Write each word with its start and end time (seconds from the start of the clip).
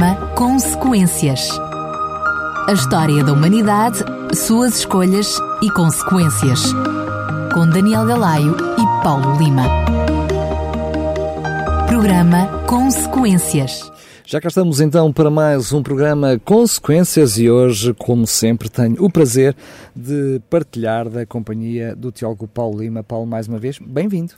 Programa 0.00 0.34
Consequências. 0.34 1.50
A 2.66 2.72
história 2.72 3.22
da 3.22 3.34
humanidade, 3.34 3.98
suas 4.34 4.78
escolhas 4.78 5.38
e 5.60 5.70
consequências. 5.72 6.72
Com 7.52 7.68
Daniel 7.68 8.06
Galaio 8.06 8.56
e 8.56 9.02
Paulo 9.04 9.36
Lima. 9.36 9.64
Programa 11.86 12.46
Consequências. 12.66 13.92
Já 14.24 14.40
cá 14.40 14.48
estamos 14.48 14.80
então 14.80 15.12
para 15.12 15.28
mais 15.28 15.70
um 15.70 15.82
programa 15.82 16.40
Consequências 16.46 17.36
e 17.36 17.50
hoje, 17.50 17.92
como 17.92 18.26
sempre, 18.26 18.70
tenho 18.70 19.04
o 19.04 19.10
prazer 19.10 19.54
de 19.94 20.40
partilhar 20.48 21.10
da 21.10 21.26
companhia 21.26 21.94
do 21.94 22.10
Teólogo 22.10 22.48
Paulo 22.48 22.80
Lima. 22.80 23.02
Paulo, 23.02 23.26
mais 23.26 23.46
uma 23.46 23.58
vez, 23.58 23.78
bem-vindo. 23.78 24.32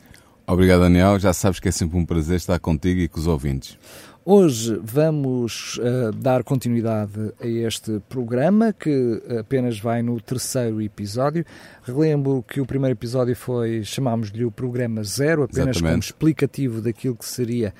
Obrigado, 0.44 0.81
Daniel. 0.81 1.21
Já 1.21 1.32
sabes 1.32 1.61
que 1.61 1.68
é 1.68 1.72
sempre 1.72 1.96
um 1.96 2.04
prazer 2.04 2.36
estar 2.36 2.58
contigo 2.58 3.00
e 3.00 3.07
com 3.07 3.21
os 3.21 3.29
ouvintes. 3.29 3.79
Hoje 4.25 4.79
vamos 4.81 5.79
uh, 5.79 6.12
dar 6.12 6.44
continuidade 6.44 7.32
a 7.40 7.46
este 7.46 8.00
programa 8.08 8.72
que 8.72 9.21
apenas 9.40 9.81
vai 9.81 10.00
no 10.00 10.21
terceiro 10.21 10.81
episódio. 10.81 11.45
Relembro 11.82 12.45
que 12.46 12.61
o 12.61 12.67
primeiro 12.67 12.96
episódio 12.96 13.35
foi, 13.35 13.82
chamámos-lhe 13.82 14.45
o 14.45 14.50
programa 14.53 15.03
zero, 15.03 15.43
apenas 15.43 15.76
Exatamente. 15.76 15.82
como 15.82 15.98
explicativo 15.98 16.81
daquilo 16.81 17.17
que 17.17 17.25
seria 17.25 17.75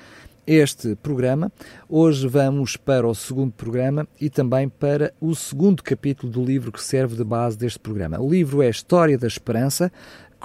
este 0.45 0.95
programa. 0.95 1.49
Hoje 1.87 2.27
vamos 2.27 2.75
para 2.75 3.07
o 3.07 3.15
segundo 3.15 3.53
programa 3.53 4.05
e 4.19 4.29
também 4.29 4.67
para 4.67 5.13
o 5.21 5.33
segundo 5.33 5.81
capítulo 5.81 6.31
do 6.31 6.43
livro 6.43 6.71
que 6.71 6.83
serve 6.83 7.15
de 7.15 7.23
base 7.23 7.57
deste 7.57 7.79
programa. 7.79 8.19
O 8.19 8.29
livro 8.29 8.61
é 8.61 8.69
História 8.69 9.17
da 9.17 9.27
Esperança, 9.27 9.91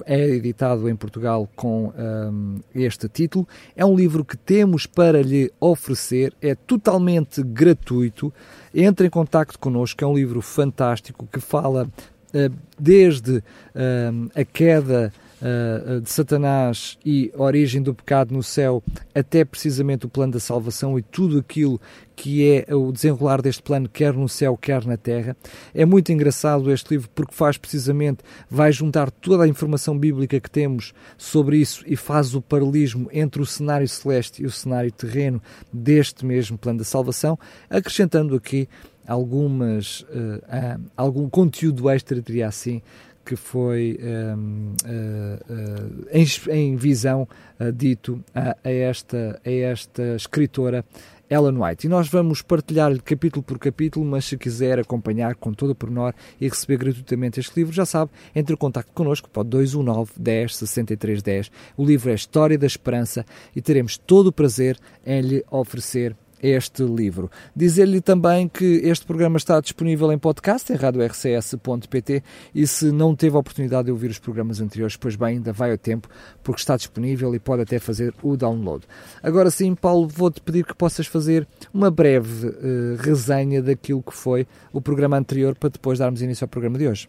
é 0.07 0.21
editado 0.29 0.89
em 0.89 0.97
Portugal 0.97 1.49
com 1.55 1.93
um, 1.97 2.61
este 2.75 3.09
título. 3.09 3.47
É 3.77 3.85
um 3.85 3.95
livro 3.95 4.25
que 4.25 4.37
temos 4.37 4.87
para 4.87 5.23
lhe 5.23 5.53
oferecer, 5.61 6.33
é 6.41 6.55
totalmente 6.55 7.43
gratuito. 7.43 8.33
Entre 8.75 9.07
em 9.07 9.11
contato 9.11 9.59
connosco, 9.59 10.03
é 10.03 10.07
um 10.07 10.15
livro 10.15 10.41
fantástico 10.41 11.29
que 11.31 11.41
fala 11.41 11.85
uh, 11.87 12.57
desde 12.79 13.39
uh, 13.39 14.31
a 14.35 14.45
queda 14.45 15.13
uh, 15.43 16.01
de 16.01 16.11
Satanás 16.11 16.99
e 17.05 17.33
origem 17.37 17.83
do 17.83 17.95
pecado 17.95 18.35
no 18.35 18.43
céu 18.43 18.83
até 19.15 19.45
precisamente 19.45 20.07
o 20.07 20.09
plano 20.09 20.33
da 20.33 20.41
salvação 20.41 20.99
e 20.99 21.03
tudo 21.03 21.39
aquilo 21.39 21.81
que 22.19 22.51
é 22.51 22.75
o 22.75 22.91
desenrolar 22.91 23.41
deste 23.41 23.63
plano, 23.63 23.89
quer 23.89 24.13
no 24.13 24.29
céu, 24.29 24.57
quer 24.57 24.85
na 24.85 24.97
terra. 24.97 25.37
É 25.73 25.85
muito 25.85 26.11
engraçado 26.11 26.73
este 26.73 26.91
livro 26.91 27.09
porque 27.15 27.33
faz 27.33 27.57
precisamente, 27.57 28.25
vai 28.51 28.73
juntar 28.73 29.09
toda 29.11 29.45
a 29.45 29.49
informação 29.49 29.97
bíblica 29.97 30.41
que 30.41 30.51
temos 30.51 30.93
sobre 31.17 31.59
isso 31.59 31.85
e 31.87 31.95
faz 31.95 32.35
o 32.35 32.43
paralelismo 32.43 33.09
entre 33.13 33.41
o 33.41 33.47
cenário 33.47 33.87
celeste 33.87 34.43
e 34.43 34.47
o 34.47 34.51
cenário 34.51 34.91
terreno 34.91 35.41
deste 35.73 36.27
mesmo 36.27 36.59
plano 36.59 36.81
da 36.81 36.85
salvação, 36.85 37.39
acrescentando 37.71 38.35
aqui 38.35 38.69
algumas, 39.07 40.01
uh, 40.01 40.77
uh, 40.79 40.91
algum 40.97 41.31
conteúdo 41.31 41.89
extra, 41.89 42.21
diria 42.21 42.49
assim, 42.49 42.83
que 43.29 43.37
foi 43.37 44.01
um, 44.01 44.73
uh, 44.87 45.53
uh, 45.53 46.07
em, 46.11 46.27
em, 46.51 46.77
visão 46.77 47.29
uh, 47.61 47.71
dito 47.71 48.25
a, 48.35 48.57
a, 48.65 48.71
esta, 48.71 49.39
a 49.45 49.51
esta 49.51 50.17
escritora 50.17 50.83
Ellen 51.29 51.63
White. 51.63 51.87
E 51.87 51.91
nós 51.91 52.09
vamos 52.09 52.41
partilhar 52.41 52.91
capítulo 53.03 53.43
por 53.43 53.59
capítulo, 53.59 54.07
mas 54.07 54.25
se 54.25 54.39
quiser 54.39 54.79
acompanhar 54.79 55.35
com 55.35 55.53
todo 55.53 55.73
o 55.73 55.75
pormenor 55.75 56.15
e 56.41 56.49
receber 56.49 56.79
gratuitamente 56.79 57.39
este 57.39 57.55
livro, 57.55 57.71
já 57.71 57.85
sabe, 57.85 58.11
entre 58.35 58.55
em 58.55 58.57
contato 58.57 58.89
connosco, 58.95 59.29
pode 59.29 59.51
219 59.51 60.13
10 60.17 60.57
63 60.57 61.23
10. 61.23 61.51
O 61.77 61.85
livro 61.85 62.11
é 62.11 62.15
História 62.15 62.57
da 62.57 62.67
Esperança 62.67 63.27
e 63.55 63.61
teremos 63.61 63.99
todo 63.99 64.29
o 64.29 64.33
prazer 64.33 64.79
em 65.05 65.21
lhe 65.21 65.45
oferecer 65.51 66.17
este 66.43 66.83
livro. 66.83 67.31
Dizer-lhe 67.55 68.01
também 68.01 68.49
que 68.49 68.65
este 68.85 69.05
programa 69.05 69.37
está 69.37 69.61
disponível 69.61 70.13
em 70.13 70.19
podcast 70.19 70.73
em 70.73 70.77
radiorcs.pt 70.77 72.23
e 72.55 72.67
se 72.67 72.93
não 72.93 73.15
teve 73.15 73.37
a 73.37 73.41
oportunidade 73.41 73.87
de 73.87 73.91
ouvir 73.91 74.11
os 74.11 74.19
programas 74.19 74.61
anteriores, 74.61 74.97
pois 74.97 75.17
bem, 75.17 75.37
ainda 75.37 75.53
vai 75.53 75.71
ao 75.71 75.79
tempo, 75.79 76.09
porque 76.43 76.61
está 76.61 76.77
disponível 76.77 77.35
e 77.35 77.39
pode 77.39 77.63
até 77.63 77.79
fazer 77.79 78.15
o 78.23 78.37
download. 78.37 78.87
Agora 79.23 79.51
sim, 79.51 79.75
Paulo, 79.75 80.07
vou-te 80.07 80.41
pedir 80.41 80.65
que 80.65 80.75
possas 80.75 81.07
fazer 81.07 81.47
uma 81.73 81.91
breve 81.91 82.49
uh, 82.49 82.97
resenha 82.99 83.63
daquilo 83.63 84.03
que 84.03 84.15
foi 84.15 84.47
o 84.73 84.81
programa 84.81 85.17
anterior 85.17 85.55
para 85.55 85.71
depois 85.71 85.99
darmos 85.99 86.23
início 86.23 86.45
ao 86.45 86.49
programa 86.49 86.79
de 86.79 86.87
hoje. 86.87 87.09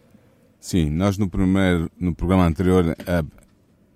Sim, 0.60 0.90
nós 0.90 1.16
no, 1.16 1.28
primeiro, 1.28 1.90
no 1.98 2.14
programa 2.14 2.46
anterior 2.46 2.84
uh, 2.84 3.26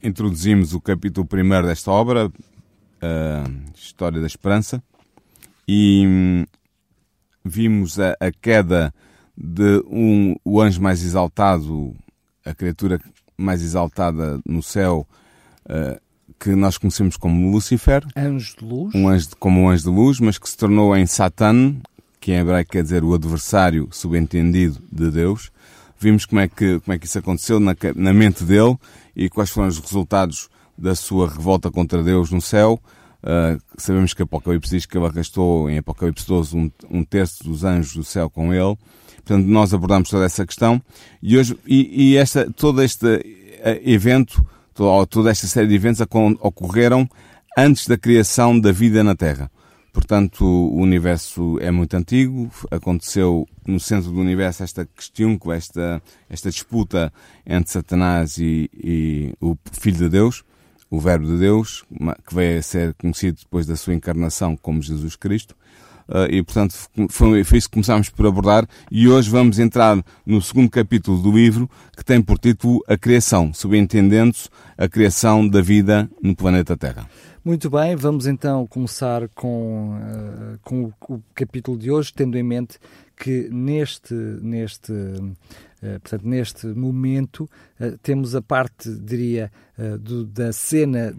introduzimos 0.02 0.72
o 0.72 0.80
capítulo 0.80 1.26
primeiro 1.26 1.66
desta 1.66 1.90
obra, 1.90 2.26
uh, 2.26 3.72
História 3.74 4.20
da 4.20 4.26
Esperança, 4.26 4.82
e 5.66 6.04
hum, 6.06 6.44
vimos 7.44 7.98
a, 7.98 8.16
a, 8.20 8.30
queda 8.30 8.92
de 9.36 9.82
um, 9.86 10.34
o 10.44 10.60
anjo 10.60 10.80
mais 10.80 11.02
exaltado, 11.02 11.94
a 12.44 12.54
criatura 12.54 13.00
mais 13.36 13.62
exaltada 13.62 14.40
no 14.46 14.62
céu, 14.62 15.06
uh, 15.66 16.00
que 16.38 16.50
nós 16.54 16.78
conhecemos 16.78 17.16
como 17.16 17.50
Lúcifer. 17.50 18.04
Anjo 18.16 18.56
de 18.58 18.64
luz. 18.64 18.94
Um 18.94 19.08
anjo, 19.08 19.28
como 19.38 19.62
um 19.62 19.68
anjo 19.68 19.84
de 19.84 19.90
luz, 19.90 20.20
mas 20.20 20.38
que 20.38 20.48
se 20.48 20.56
tornou 20.56 20.96
em 20.96 21.06
Satan, 21.06 21.76
que 22.20 22.32
em 22.32 22.36
hebraico 22.36 22.72
quer 22.72 22.82
dizer 22.82 23.04
o 23.04 23.14
adversário 23.14 23.88
subentendido 23.90 24.80
de 24.90 25.10
Deus. 25.10 25.50
Vimos 25.98 26.26
como 26.26 26.40
é 26.40 26.48
que, 26.48 26.80
como 26.80 26.94
é 26.94 26.98
que 26.98 27.06
isso 27.06 27.18
aconteceu 27.18 27.60
na, 27.60 27.74
na 27.94 28.12
mente 28.12 28.44
dele 28.44 28.76
e 29.14 29.28
quais 29.28 29.50
foram 29.50 29.68
os 29.68 29.78
resultados 29.78 30.48
da 30.76 30.94
sua 30.94 31.28
revolta 31.28 31.70
contra 31.70 32.02
Deus 32.02 32.30
no 32.30 32.40
céu. 32.40 32.80
Uh, 33.24 33.58
sabemos 33.78 34.12
que 34.12 34.22
Apocalipse 34.22 34.70
diz 34.70 34.84
que 34.84 34.98
ele 34.98 35.06
arrastou 35.06 35.70
em 35.70 35.78
Apocalipse 35.78 36.26
12 36.26 36.54
um, 36.54 36.70
um, 36.90 37.02
terço 37.02 37.42
dos 37.42 37.64
anjos 37.64 37.94
do 37.94 38.04
céu 38.04 38.28
com 38.28 38.52
ele. 38.52 38.76
Portanto, 39.16 39.46
nós 39.46 39.72
abordamos 39.72 40.10
toda 40.10 40.26
essa 40.26 40.44
questão 40.44 40.80
e 41.22 41.38
hoje, 41.38 41.58
e, 41.66 42.10
e 42.10 42.16
esta, 42.18 42.52
todo 42.52 42.82
este 42.82 43.06
uh, 43.06 43.80
evento, 43.82 44.46
todo, 44.74 45.06
toda 45.06 45.30
esta 45.30 45.46
série 45.46 45.66
de 45.66 45.74
eventos 45.74 46.02
ocorreram 46.40 47.08
antes 47.56 47.88
da 47.88 47.96
criação 47.96 48.60
da 48.60 48.70
vida 48.70 49.02
na 49.02 49.14
Terra. 49.14 49.50
Portanto, 49.90 50.44
o 50.44 50.82
universo 50.82 51.56
é 51.60 51.70
muito 51.70 51.96
antigo, 51.96 52.50
aconteceu 52.70 53.48
no 53.66 53.80
centro 53.80 54.10
do 54.10 54.20
universo 54.20 54.62
esta 54.64 54.84
questão, 54.84 55.38
esta, 55.50 56.02
esta 56.28 56.50
disputa 56.50 57.10
entre 57.46 57.72
Satanás 57.72 58.36
e, 58.36 58.68
e 58.74 59.32
o 59.40 59.56
Filho 59.72 59.96
de 59.96 60.08
Deus 60.10 60.44
o 60.94 61.00
Verbo 61.00 61.26
de 61.26 61.38
Deus, 61.38 61.84
que 62.26 62.34
veio 62.34 62.58
a 62.58 62.62
ser 62.62 62.94
conhecido 62.94 63.38
depois 63.42 63.66
da 63.66 63.76
sua 63.76 63.94
encarnação 63.94 64.56
como 64.56 64.82
Jesus 64.82 65.16
Cristo. 65.16 65.54
Uh, 66.08 66.28
e, 66.30 66.42
portanto, 66.42 66.74
foi, 67.08 67.40
isso 67.40 67.68
que 67.68 67.74
começámos 67.74 68.10
por 68.10 68.26
abordar. 68.26 68.68
E 68.90 69.08
hoje 69.08 69.30
vamos 69.30 69.58
entrar 69.58 70.02
no 70.26 70.40
segundo 70.42 70.70
capítulo 70.70 71.20
do 71.20 71.32
livro, 71.32 71.68
que 71.96 72.04
tem 72.04 72.20
por 72.20 72.38
título 72.38 72.84
A 72.86 72.96
Criação, 72.96 73.52
subentendendo-se 73.54 74.48
a 74.76 74.86
criação 74.88 75.46
da 75.48 75.62
vida 75.62 76.08
no 76.22 76.36
planeta 76.36 76.76
Terra. 76.76 77.08
Muito 77.44 77.68
bem, 77.68 77.94
vamos 77.94 78.26
então 78.26 78.66
começar 78.66 79.28
com, 79.34 79.98
uh, 79.98 80.58
com 80.62 80.84
o, 80.84 81.14
o, 81.14 81.22
capítulo 81.34 81.76
de 81.76 81.90
hoje, 81.90 82.12
tendo 82.14 82.38
em 82.38 82.42
mente 82.42 82.78
que 83.16 83.48
neste, 83.50 84.14
neste, 84.14 84.92
portanto, 85.92 86.26
neste 86.26 86.66
momento 86.66 87.48
uh, 87.80 87.98
temos 88.02 88.34
a 88.34 88.42
parte, 88.42 88.88
diria, 88.90 89.50
do, 90.00 90.24
da 90.24 90.52
cena 90.52 91.12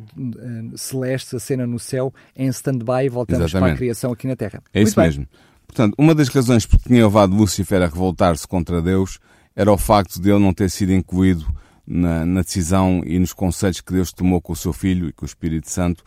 celeste, 0.78 1.36
a 1.36 1.40
cena 1.40 1.68
no 1.68 1.78
céu, 1.78 2.14
em 2.36 2.48
stand-by 2.48 3.06
e 3.06 3.09
voltamos 3.09 3.46
Exatamente. 3.46 3.70
para 3.70 3.74
a 3.74 3.78
criação 3.78 4.12
aqui 4.14 4.28
na 4.28 4.36
Terra. 4.36 4.64
É 4.74 4.81
isso 4.81 4.98
mesmo. 4.98 5.28
Portanto, 5.68 5.94
uma 5.98 6.16
das 6.16 6.30
razões 6.30 6.66
por 6.66 6.80
que 6.80 6.88
tinha 6.88 7.04
levado 7.04 7.36
Lúcifer 7.36 7.81
a 7.81 7.88
revoltar-se 7.88 8.48
contra 8.48 8.81
Deus 8.81 9.20
era 9.56 9.72
o 9.72 9.78
facto 9.78 10.22
de 10.22 10.30
ele 10.30 10.40
não 10.40 10.54
ter 10.54 10.70
sido 10.70 10.94
incluído 10.94 11.46
na, 11.86 12.25
na 12.25 12.42
decisão 12.42 13.02
e 13.06 13.20
nos 13.20 13.34
conselhos 13.34 13.81
que 13.81 13.94
Deus 13.94 14.12
tomou 14.12 14.42
com 14.42 14.54
o 14.54 14.56
seu 14.56 14.74
Filho 14.74 15.07
e 15.07 15.13
com 15.13 15.25
o 15.25 15.28
Espírito 15.28 15.69
Santo 15.69 16.04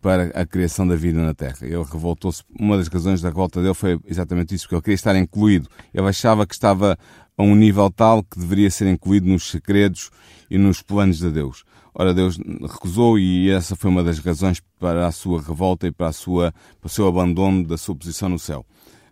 para 0.00 0.28
a 0.28 0.46
criação 0.46 0.88
da 0.88 0.96
vida 0.96 1.20
na 1.20 1.34
Terra. 1.34 1.58
Ele 1.62 1.84
revoltou-se. 1.84 2.42
Uma 2.58 2.76
das 2.78 2.88
razões 2.88 3.20
da 3.20 3.28
revolta 3.28 3.60
dele 3.60 3.74
foi 3.74 4.00
exatamente 4.06 4.54
isso, 4.54 4.64
porque 4.64 4.76
ele 4.76 4.82
queria 4.82 4.94
estar 4.94 5.16
incluído. 5.16 5.68
Ele 5.92 6.08
achava 6.08 6.46
que 6.46 6.54
estava 6.54 6.98
a 7.40 7.42
um 7.42 7.54
nível 7.54 7.90
tal 7.90 8.22
que 8.22 8.38
deveria 8.38 8.70
ser 8.70 8.86
incluído 8.86 9.26
nos 9.26 9.50
segredos 9.50 10.10
e 10.50 10.58
nos 10.58 10.82
planos 10.82 11.18
de 11.18 11.30
Deus. 11.30 11.64
Ora, 11.94 12.14
Deus 12.14 12.38
recusou 12.62 13.18
e 13.18 13.50
essa 13.50 13.74
foi 13.74 13.90
uma 13.90 14.04
das 14.04 14.18
razões 14.18 14.62
para 14.78 15.06
a 15.06 15.12
sua 15.12 15.42
revolta 15.42 15.86
e 15.86 15.92
para, 15.92 16.08
a 16.08 16.12
sua, 16.12 16.52
para 16.80 16.86
o 16.86 16.90
seu 16.90 17.08
abandono 17.08 17.66
da 17.66 17.76
sua 17.76 17.96
posição 17.96 18.28
no 18.28 18.38
céu. 18.38 18.64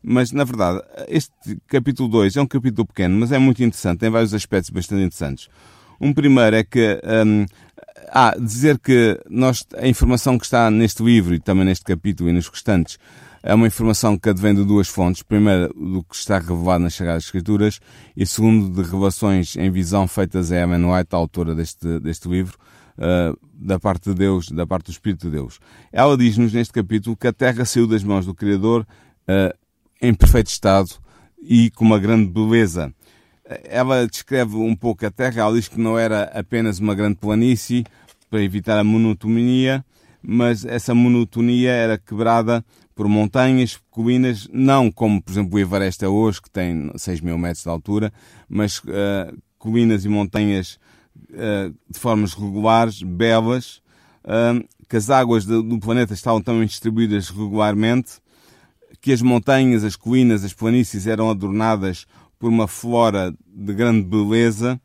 Mas, 0.02 0.30
na 0.30 0.44
verdade, 0.44 0.80
este 1.08 1.32
capítulo 1.66 2.08
2 2.08 2.36
é 2.36 2.42
um 2.42 2.46
capítulo 2.46 2.86
pequeno, 2.86 3.19
mas 3.19 3.32
é 3.32 3.38
muito 3.38 3.62
interessante, 3.62 3.98
tem 3.98 4.10
vários 4.10 4.32
aspectos 4.32 4.70
bastante 4.70 5.02
interessantes. 5.02 5.48
Um 6.00 6.12
primeiro 6.12 6.54
é 6.54 6.62
que 6.62 7.00
hum, 7.26 7.46
ah, 8.12 8.34
dizer 8.38 8.78
que 8.78 9.20
nós, 9.28 9.66
a 9.76 9.88
informação 9.88 10.38
que 10.38 10.44
está 10.44 10.70
neste 10.70 11.02
livro 11.02 11.34
e 11.34 11.40
também 11.40 11.64
neste 11.64 11.84
capítulo 11.84 12.31
e 12.31 12.32
nos 12.32 12.48
restantes 12.48 12.98
é 13.43 13.55
uma 13.55 13.67
informação 13.67 14.19
que 14.19 14.29
advém 14.29 14.55
de 14.55 14.64
duas 14.64 14.88
fontes. 14.88 15.23
Primeiro, 15.23 15.73
do 15.75 16.02
que 16.02 16.14
está 16.14 16.38
revelado 16.38 16.85
nas 16.85 16.94
Sagradas 16.94 17.25
Escrituras 17.25 17.81
e 18.17 18.26
segundo, 18.26 18.70
de 18.70 18.82
revelações 18.82 19.56
em 19.56 19.70
visão 19.70 20.06
feitas 20.08 20.52
a 20.52 20.56
Ellen 20.56 20.85
White, 20.85 21.08
a 21.14 21.17
autora 21.17 21.55
deste, 21.55 22.00
deste 22.00 22.29
livro, 22.29 22.58
uh, 22.99 23.38
da 23.55 23.79
parte 23.79 24.11
de 24.11 24.14
Deus, 24.14 24.49
da 24.49 24.67
parte 24.67 24.87
do 24.87 24.93
Espírito 24.93 25.26
de 25.26 25.32
Deus. 25.32 25.58
Ela 25.93 26.17
diz-nos 26.17 26.52
neste 26.52 26.73
capítulo 26.73 27.17
que 27.17 27.26
a 27.26 27.32
terra 27.32 27.64
saiu 27.64 27.87
das 27.87 28.02
mãos 28.02 28.26
do 28.26 28.35
Criador 28.35 28.87
uh, 29.29 29.56
em 30.00 30.14
perfeito 30.14 30.49
estado 30.49 30.91
e 31.41 31.70
com 31.70 31.84
uma 31.84 31.99
grande 31.99 32.31
beleza. 32.31 32.93
Ela 33.64 34.06
descreve 34.06 34.56
um 34.56 34.76
pouco 34.76 35.06
a 35.06 35.11
Terra, 35.11 35.41
ela 35.41 35.55
diz 35.55 35.69
que 35.69 35.81
não 35.81 35.99
era 35.99 36.25
apenas 36.25 36.79
uma 36.79 36.94
grande 36.94 37.17
planície 37.17 37.87
para 38.29 38.43
evitar 38.43 38.79
a 38.79 38.84
monotonia, 38.84 39.82
mas 40.23 40.65
essa 40.65 40.94
monotonia 40.94 41.70
era 41.70 41.99
quebrada 41.99 42.65
por 42.94 43.06
montanhas, 43.06 43.79
colinas, 43.91 44.49
não 44.53 44.91
como, 44.91 45.23
por 45.23 45.31
exemplo, 45.31 45.56
o 45.56 45.59
Everest 45.59 46.05
é 46.05 46.09
hoje, 46.09 46.43
que 46.43 46.50
tem 46.50 46.91
6 46.97 47.20
mil 47.20 47.38
metros 47.38 47.62
de 47.62 47.69
altura, 47.69 48.12
mas 48.49 48.79
uh, 48.79 49.37
colinas 49.59 50.05
e 50.05 50.09
montanhas 50.09 50.79
uh, 51.31 51.73
de 51.88 51.99
formas 51.99 52.35
regulares, 52.35 53.03
belas, 53.03 53.81
uh, 54.25 54.67
que 54.88 54.97
as 54.97 55.11
águas 55.11 55.44
do, 55.44 55.62
do 55.62 55.79
planeta 55.79 56.12
estavam 56.12 56.43
também 56.43 56.67
distribuídas 56.67 57.29
regularmente, 57.29 58.15
que 59.00 59.12
as 59.12 59.23
montanhas, 59.23 59.85
as 59.85 59.94
colinas, 59.94 60.43
as 60.43 60.53
planícies 60.53 61.06
eram 61.06 61.31
adornadas 61.31 62.05
por 62.38 62.49
uma 62.49 62.67
flora 62.67 63.32
de 63.47 63.75
grande 63.75 64.03
beleza, 64.03 64.81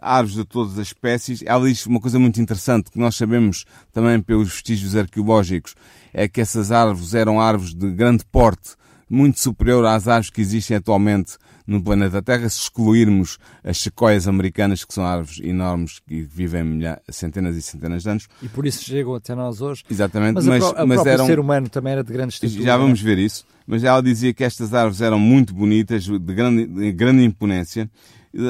árvores 0.00 0.36
de 0.36 0.44
todas 0.44 0.78
as 0.78 0.88
espécies. 0.88 1.42
Ela 1.44 1.68
diz 1.68 1.86
uma 1.86 2.00
coisa 2.00 2.18
muito 2.18 2.40
interessante 2.40 2.90
que 2.90 2.98
nós 2.98 3.16
sabemos 3.16 3.64
também 3.92 4.20
pelos 4.20 4.50
vestígios 4.50 4.96
arqueológicos, 4.96 5.74
é 6.12 6.28
que 6.28 6.40
essas 6.40 6.70
árvores 6.70 7.14
eram 7.14 7.40
árvores 7.40 7.74
de 7.74 7.90
grande 7.90 8.24
porte, 8.30 8.76
muito 9.08 9.40
superior 9.40 9.84
às 9.86 10.06
árvores 10.06 10.30
que 10.30 10.40
existem 10.40 10.76
atualmente 10.76 11.36
no 11.66 11.82
planeta 11.82 12.20
Terra, 12.20 12.48
se 12.48 12.60
excluirmos 12.60 13.38
as 13.62 13.78
sequoias 13.78 14.26
americanas, 14.26 14.84
que 14.84 14.92
são 14.92 15.04
árvores 15.04 15.40
enormes 15.40 16.00
que 16.00 16.20
vivem 16.22 16.80
centenas 17.08 17.56
e 17.56 17.62
centenas 17.62 18.02
de 18.02 18.10
anos. 18.10 18.28
E 18.42 18.48
por 18.48 18.66
isso 18.66 18.84
chegam 18.84 19.14
até 19.14 19.34
nós 19.34 19.60
hoje. 19.60 19.84
Exatamente. 19.88 20.34
Mas, 20.34 20.46
mas, 20.46 20.64
a, 20.64 20.82
a 20.82 20.86
mas 20.86 21.06
eram... 21.06 21.26
ser 21.26 21.38
humano 21.38 21.68
também 21.68 21.92
era 21.92 22.02
de 22.02 22.12
grande 22.12 22.34
estatura. 22.34 22.62
Já 22.62 22.76
vamos 22.76 23.00
ver 23.00 23.18
isso. 23.18 23.44
Mas 23.66 23.84
ela 23.84 24.00
dizia 24.00 24.34
que 24.34 24.42
estas 24.42 24.74
árvores 24.74 25.00
eram 25.00 25.18
muito 25.18 25.54
bonitas, 25.54 26.04
de 26.04 26.18
grande, 26.18 26.66
de 26.66 26.92
grande 26.92 27.22
imponência, 27.22 27.88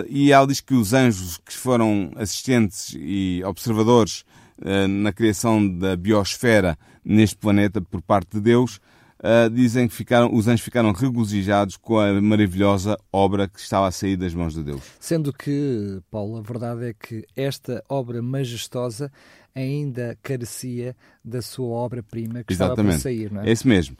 e 0.09 0.33
ela 0.33 0.47
diz 0.47 0.61
que 0.61 0.75
os 0.75 0.93
anjos 0.93 1.39
que 1.39 1.57
foram 1.57 2.13
assistentes 2.17 2.95
e 2.99 3.43
observadores 3.45 4.25
uh, 4.59 4.87
na 4.89 5.13
criação 5.13 5.67
da 5.67 5.97
biosfera 5.97 6.79
neste 7.05 7.37
planeta 7.37 7.81
por 7.81 8.03
parte 8.03 8.33
de 8.33 8.41
Deus, 8.41 8.79
uh, 9.21 9.49
dizem 9.51 9.89
que 9.89 9.95
ficaram, 9.95 10.35
os 10.35 10.47
anjos 10.47 10.61
ficaram 10.61 10.93
regozijados 10.93 11.77
com 11.77 11.99
a 11.99 12.21
maravilhosa 12.21 12.99
obra 13.11 13.49
que 13.49 13.59
estava 13.59 13.89
a 13.89 13.91
sair 13.91 14.17
das 14.17 14.35
mãos 14.35 14.55
de 14.55 14.63
Deus. 14.63 14.83
Sendo 14.99 15.33
que, 15.33 16.01
Paulo, 16.11 16.37
a 16.37 16.43
verdade 16.43 16.91
é 16.91 16.93
que 16.93 17.25
esta 17.35 17.83
obra 17.89 18.21
majestosa 18.21 19.11
ainda 19.55 20.17
carecia 20.23 20.95
da 21.25 21.43
sua 21.43 21.75
obra-prima 21.77 22.45
que 22.45 22.53
Exatamente. 22.53 22.97
estava 22.97 22.99
por 22.99 23.03
sair, 23.03 23.33
não 23.33 23.43
é? 23.43 23.49
É 23.49 23.53
isso 23.53 23.67
mesmo. 23.67 23.97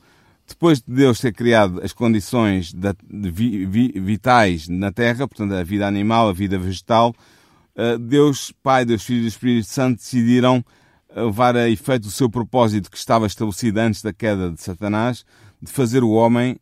Depois 0.51 0.81
de 0.81 0.93
Deus 0.93 1.21
ter 1.21 1.33
criado 1.33 1.81
as 1.83 1.93
condições 1.93 2.73
de 2.73 3.31
vi, 3.31 3.65
vi, 3.65 3.93
vitais 4.01 4.69
na 4.69 4.91
Terra, 4.91 5.27
portanto 5.29 5.53
a 5.55 5.63
vida 5.63 5.87
animal, 5.87 6.29
a 6.29 6.33
vida 6.33 6.59
vegetal, 6.59 7.15
uh, 7.77 7.97
Deus, 7.97 8.53
Pai, 8.63 8.85
Deus 8.85 9.05
Filho 9.05 9.25
e 9.25 9.29
Espírito 9.29 9.69
Santo 9.69 9.99
decidiram 9.99 10.65
levar 11.15 11.57
a 11.57 11.69
efeito 11.69 12.07
o 12.07 12.11
seu 12.11 12.29
propósito 12.29 12.91
que 12.91 12.97
estava 12.97 13.27
estabelecido 13.27 13.79
antes 13.79 14.03
da 14.03 14.13
queda 14.13 14.51
de 14.51 14.61
Satanás, 14.61 15.25
de 15.63 15.71
fazer 15.71 16.03
o 16.03 16.11
homem, 16.11 16.57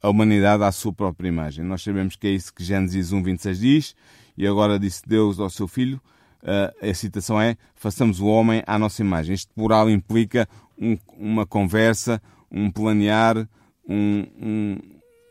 a 0.00 0.08
humanidade, 0.08 0.62
à 0.62 0.72
sua 0.72 0.92
própria 0.92 1.28
imagem. 1.28 1.64
Nós 1.64 1.82
sabemos 1.82 2.16
que 2.16 2.26
é 2.26 2.30
isso 2.30 2.52
que 2.52 2.64
Gênesis 2.64 3.12
1, 3.12 3.22
26 3.22 3.58
diz, 3.58 3.96
e 4.36 4.46
agora 4.46 4.78
disse 4.78 5.02
Deus 5.06 5.38
ao 5.38 5.50
seu 5.50 5.68
filho, 5.68 6.00
uh, 6.42 6.88
a 6.88 6.94
citação 6.94 7.40
é, 7.40 7.56
façamos 7.74 8.20
o 8.20 8.26
homem 8.26 8.62
à 8.66 8.78
nossa 8.78 9.02
imagem. 9.02 9.34
Este 9.34 9.52
plural 9.52 9.90
implica 9.90 10.48
um, 10.78 10.96
uma 11.16 11.46
conversa, 11.46 12.20
um 12.52 12.70
planear, 12.70 13.48
um, 13.88 14.26
um, 14.40 14.78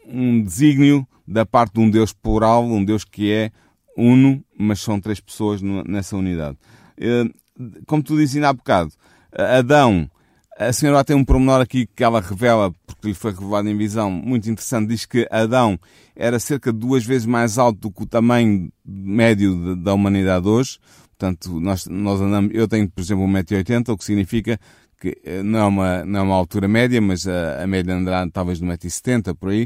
um 0.07 0.44
desígnio 0.44 1.07
da 1.27 1.45
parte 1.45 1.73
de 1.73 1.79
um 1.79 1.89
Deus 1.89 2.12
plural, 2.12 2.65
um 2.65 2.83
Deus 2.83 3.03
que 3.03 3.31
é 3.31 3.51
uno, 3.95 4.44
mas 4.57 4.79
são 4.79 5.00
três 5.00 5.19
pessoas 5.19 5.62
nessa 5.62 6.18
unidade. 6.18 6.57
Uh, 6.97 7.83
como 7.85 8.01
tu 8.01 8.18
dizes 8.18 8.35
ainda 8.35 8.50
há 8.50 8.53
bocado, 8.53 8.91
Adão, 9.31 10.09
a 10.57 10.73
senhora 10.73 11.03
tem 11.03 11.15
um 11.15 11.23
promenor 11.23 11.62
aqui 11.62 11.88
que 11.95 12.03
ela 12.03 12.19
revela, 12.19 12.73
porque 12.85 13.07
lhe 13.07 13.13
foi 13.13 13.31
revelado 13.31 13.69
em 13.69 13.77
visão, 13.77 14.12
muito 14.12 14.50
interessante, 14.50 14.89
diz 14.89 15.06
que 15.06 15.27
Adão 15.31 15.79
era 16.15 16.39
cerca 16.39 16.71
de 16.71 16.79
duas 16.79 17.06
vezes 17.06 17.25
mais 17.25 17.57
alto 17.57 17.79
do 17.79 17.91
que 17.91 18.03
o 18.03 18.06
tamanho 18.06 18.71
médio 18.85 19.75
da 19.75 19.94
humanidade 19.94 20.47
hoje. 20.47 20.77
Portanto, 21.18 21.59
nós, 21.59 21.88
nós 21.88 22.19
andamos, 22.19 22.51
eu 22.53 22.68
tenho, 22.68 22.89
por 22.89 23.01
exemplo, 23.01 23.25
1,80m, 23.25 23.89
o 23.89 23.97
que 23.97 24.03
significa 24.03 24.59
que 25.01 25.18
eh, 25.25 25.42
não 25.42 25.59
é 25.59 25.65
uma, 25.65 26.06
não 26.06 26.19
é 26.19 26.24
uma 26.24 26.36
altura 26.36 26.68
média, 26.68 27.01
mas 27.01 27.27
a, 27.27 27.63
a 27.63 27.68
média 27.68 27.95
andará 27.95 28.30
talvez 28.31 28.59
de 28.59 28.65
1,70m 28.65 29.36
por 29.36 29.50
aí. 29.50 29.63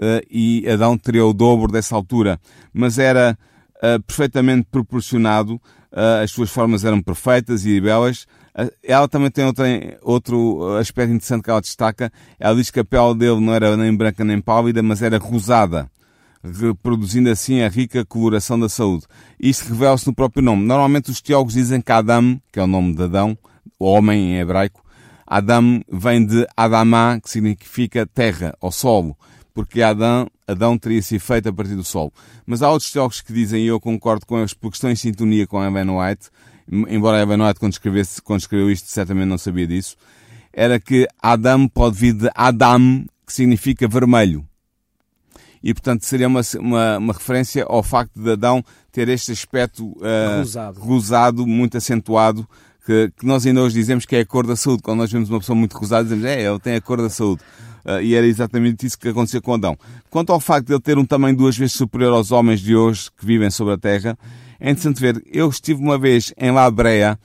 Uh, 0.00 0.24
e 0.30 0.66
Adão 0.66 0.96
teria 0.96 1.26
o 1.26 1.34
dobro 1.34 1.70
dessa 1.70 1.94
altura, 1.94 2.40
mas 2.72 2.98
era 2.98 3.36
uh, 3.76 4.02
perfeitamente 4.04 4.66
proporcionado 4.70 5.60
uh, 5.92 6.22
as 6.22 6.30
suas 6.30 6.48
formas 6.48 6.84
eram 6.84 7.02
perfeitas 7.02 7.66
e 7.66 7.80
belas. 7.80 8.26
Ela 8.82 9.08
também 9.08 9.30
tem 9.30 9.44
outro 10.02 10.76
aspecto 10.78 11.12
interessante 11.12 11.42
que 11.44 11.50
ela 11.50 11.60
destaca. 11.60 12.12
Ela 12.38 12.56
diz 12.56 12.70
que 12.70 12.80
a 12.80 12.84
pele 12.84 13.14
dele 13.14 13.40
não 13.40 13.54
era 13.54 13.76
nem 13.76 13.94
branca 13.94 14.24
nem 14.24 14.40
pálida, 14.40 14.82
mas 14.82 15.02
era 15.02 15.18
rosada, 15.18 15.88
reproduzindo 16.42 17.30
assim 17.30 17.62
a 17.62 17.68
rica 17.68 18.04
coloração 18.04 18.58
da 18.58 18.68
saúde. 18.68 19.06
Isto 19.38 19.68
revela-se 19.68 20.06
no 20.06 20.14
próprio 20.14 20.42
nome. 20.42 20.66
Normalmente 20.66 21.10
os 21.10 21.20
teólogos 21.20 21.54
dizem 21.54 21.80
que 21.80 21.92
Adam, 21.92 22.40
que 22.52 22.58
é 22.58 22.62
o 22.62 22.66
nome 22.66 22.94
de 22.94 23.04
Adão, 23.04 23.38
homem 23.78 24.32
em 24.32 24.38
hebraico, 24.38 24.84
Adam 25.26 25.80
vem 25.88 26.24
de 26.24 26.46
Adamá, 26.56 27.20
que 27.20 27.30
significa 27.30 28.06
terra 28.06 28.54
ou 28.60 28.72
solo 28.72 29.16
porque 29.54 29.82
Adão, 29.82 30.26
Adão 30.46 30.78
teria 30.78 31.02
sido 31.02 31.20
feito 31.20 31.48
a 31.48 31.52
partir 31.52 31.74
do 31.74 31.84
Sol. 31.84 32.12
Mas 32.46 32.62
há 32.62 32.70
outros 32.70 32.90
teólogos 32.90 33.20
que 33.20 33.32
dizem, 33.32 33.64
e 33.64 33.66
eu 33.66 33.80
concordo 33.80 34.24
com 34.26 34.38
eles, 34.38 34.54
porque 34.54 34.76
estão 34.76 34.90
em 34.90 34.96
sintonia 34.96 35.46
com 35.46 35.62
Evan 35.62 35.98
White, 35.98 36.28
embora 36.88 37.20
Evan 37.20 37.46
White, 37.46 37.60
quando, 37.60 37.72
escrevesse, 37.72 38.22
quando 38.22 38.40
escreveu 38.40 38.70
isto, 38.70 38.88
certamente 38.88 39.28
não 39.28 39.38
sabia 39.38 39.66
disso, 39.66 39.96
era 40.52 40.80
que 40.80 41.06
Adam 41.20 41.68
pode 41.68 41.96
vir 41.96 42.14
de 42.14 42.30
Adam, 42.34 43.04
que 43.26 43.32
significa 43.32 43.86
vermelho. 43.86 44.46
E, 45.62 45.74
portanto, 45.74 46.06
seria 46.06 46.26
uma, 46.26 46.40
uma, 46.58 46.98
uma 46.98 47.12
referência 47.12 47.66
ao 47.68 47.82
facto 47.82 48.18
de 48.18 48.32
Adão 48.32 48.64
ter 48.90 49.10
este 49.10 49.30
aspecto 49.30 49.88
uh, 49.98 50.78
rosado, 50.78 51.46
muito 51.46 51.76
acentuado, 51.76 52.48
que, 52.90 53.12
que, 53.20 53.24
nós 53.24 53.46
ainda 53.46 53.62
hoje 53.62 53.76
dizemos 53.76 54.04
que 54.04 54.16
é 54.16 54.20
a 54.20 54.26
cor 54.26 54.44
da 54.44 54.56
saúde. 54.56 54.82
Quando 54.82 54.98
nós 54.98 55.12
vemos 55.12 55.30
uma 55.30 55.38
pessoa 55.38 55.54
muito 55.54 55.78
rosada, 55.78 56.02
dizemos, 56.02 56.24
é, 56.24 56.42
ele 56.42 56.58
tem 56.58 56.74
a 56.74 56.80
cor 56.80 57.00
da 57.00 57.08
saúde. 57.08 57.40
Uh, 57.84 58.02
e 58.02 58.16
era 58.16 58.26
exatamente 58.26 58.84
isso 58.84 58.98
que 58.98 59.08
acontecia 59.08 59.40
com 59.40 59.54
Adão. 59.54 59.78
Quanto 60.10 60.32
ao 60.32 60.40
facto 60.40 60.66
de 60.66 60.72
ele 60.74 60.80
ter 60.80 60.98
um 60.98 61.04
tamanho 61.04 61.36
duas 61.36 61.56
vezes 61.56 61.74
superior 61.74 62.12
aos 62.12 62.32
homens 62.32 62.60
de 62.60 62.74
hoje 62.74 63.08
que 63.16 63.24
vivem 63.24 63.48
sobre 63.48 63.74
a 63.74 63.78
Terra, 63.78 64.18
é 64.58 64.70
interessante 64.70 65.00
ver. 65.00 65.22
Eu 65.32 65.48
estive 65.48 65.80
uma 65.80 65.96
vez 65.96 66.34
em 66.36 66.50
La 66.50 66.68
Brea. 66.68 67.16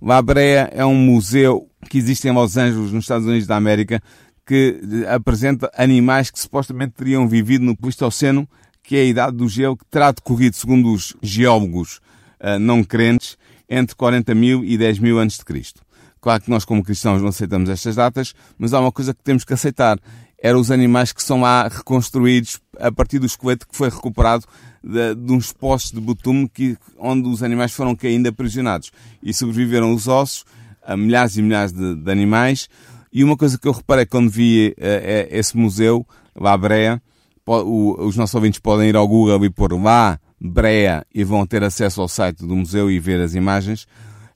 La 0.00 0.20
Brea 0.20 0.70
é 0.72 0.84
um 0.84 0.94
museu 0.94 1.66
que 1.88 1.96
existe 1.96 2.28
em 2.28 2.32
Los 2.32 2.58
Angeles, 2.58 2.92
nos 2.92 3.04
Estados 3.04 3.26
Unidos 3.26 3.46
da 3.46 3.56
América, 3.56 4.02
que 4.46 4.78
apresenta 5.08 5.70
animais 5.74 6.30
que 6.30 6.38
supostamente 6.38 6.92
teriam 6.92 7.26
vivido 7.26 7.64
no 7.64 7.74
Pleistoceno, 7.74 8.46
que 8.82 8.94
é 8.94 9.00
a 9.00 9.04
idade 9.04 9.36
do 9.38 9.48
gelo, 9.48 9.76
que 9.76 9.86
terá 9.90 10.12
decorrido, 10.12 10.54
segundo 10.54 10.92
os 10.92 11.16
geólogos 11.22 12.00
uh, 12.40 12.58
não 12.60 12.84
crentes, 12.84 13.38
entre 13.68 13.94
40 13.94 14.34
mil 14.34 14.64
e 14.64 14.76
10 14.76 14.98
mil 14.98 15.18
anos 15.18 15.36
de 15.38 15.44
Cristo. 15.44 15.82
Claro 16.20 16.42
que 16.42 16.50
nós, 16.50 16.64
como 16.64 16.82
cristãos, 16.82 17.20
não 17.20 17.28
aceitamos 17.28 17.68
estas 17.68 17.96
datas, 17.96 18.34
mas 18.58 18.72
há 18.72 18.80
uma 18.80 18.90
coisa 18.90 19.12
que 19.12 19.22
temos 19.22 19.44
que 19.44 19.52
aceitar. 19.52 19.98
Eram 20.38 20.58
os 20.58 20.70
animais 20.70 21.12
que 21.12 21.22
são 21.22 21.42
lá 21.42 21.68
reconstruídos 21.68 22.60
a 22.78 22.90
partir 22.90 23.18
do 23.18 23.26
esqueleto 23.26 23.68
que 23.68 23.76
foi 23.76 23.90
recuperado 23.90 24.44
de, 24.82 25.14
de 25.14 25.32
uns 25.32 25.52
postos 25.52 25.92
de 25.92 26.00
betume 26.00 26.48
que, 26.48 26.76
onde 26.98 27.28
os 27.28 27.42
animais 27.42 27.72
foram 27.72 27.94
caindo 27.94 28.26
aprisionados. 28.26 28.90
E 29.22 29.34
sobreviveram 29.34 29.92
os 29.92 30.08
ossos 30.08 30.44
a 30.82 30.96
milhares 30.96 31.36
e 31.36 31.42
milhares 31.42 31.72
de, 31.72 31.94
de 31.94 32.10
animais. 32.10 32.68
E 33.12 33.22
uma 33.22 33.36
coisa 33.36 33.58
que 33.58 33.68
eu 33.68 33.72
reparei 33.72 34.06
quando 34.06 34.30
vi 34.30 34.74
uh, 34.78 35.28
esse 35.30 35.56
museu, 35.56 36.06
lá 36.34 36.56
Brea, 36.56 37.02
o, 37.46 38.02
os 38.06 38.16
nossos 38.16 38.34
ouvintes 38.34 38.60
podem 38.60 38.88
ir 38.88 38.96
ao 38.96 39.06
Google 39.06 39.44
e 39.44 39.50
pôr 39.50 39.72
lá 39.80 40.18
Brea 40.44 41.06
e 41.14 41.24
vão 41.24 41.46
ter 41.46 41.64
acesso 41.64 42.02
ao 42.02 42.08
site 42.08 42.46
do 42.46 42.54
museu 42.54 42.90
e 42.90 42.98
ver 42.98 43.20
as 43.20 43.34
imagens 43.34 43.86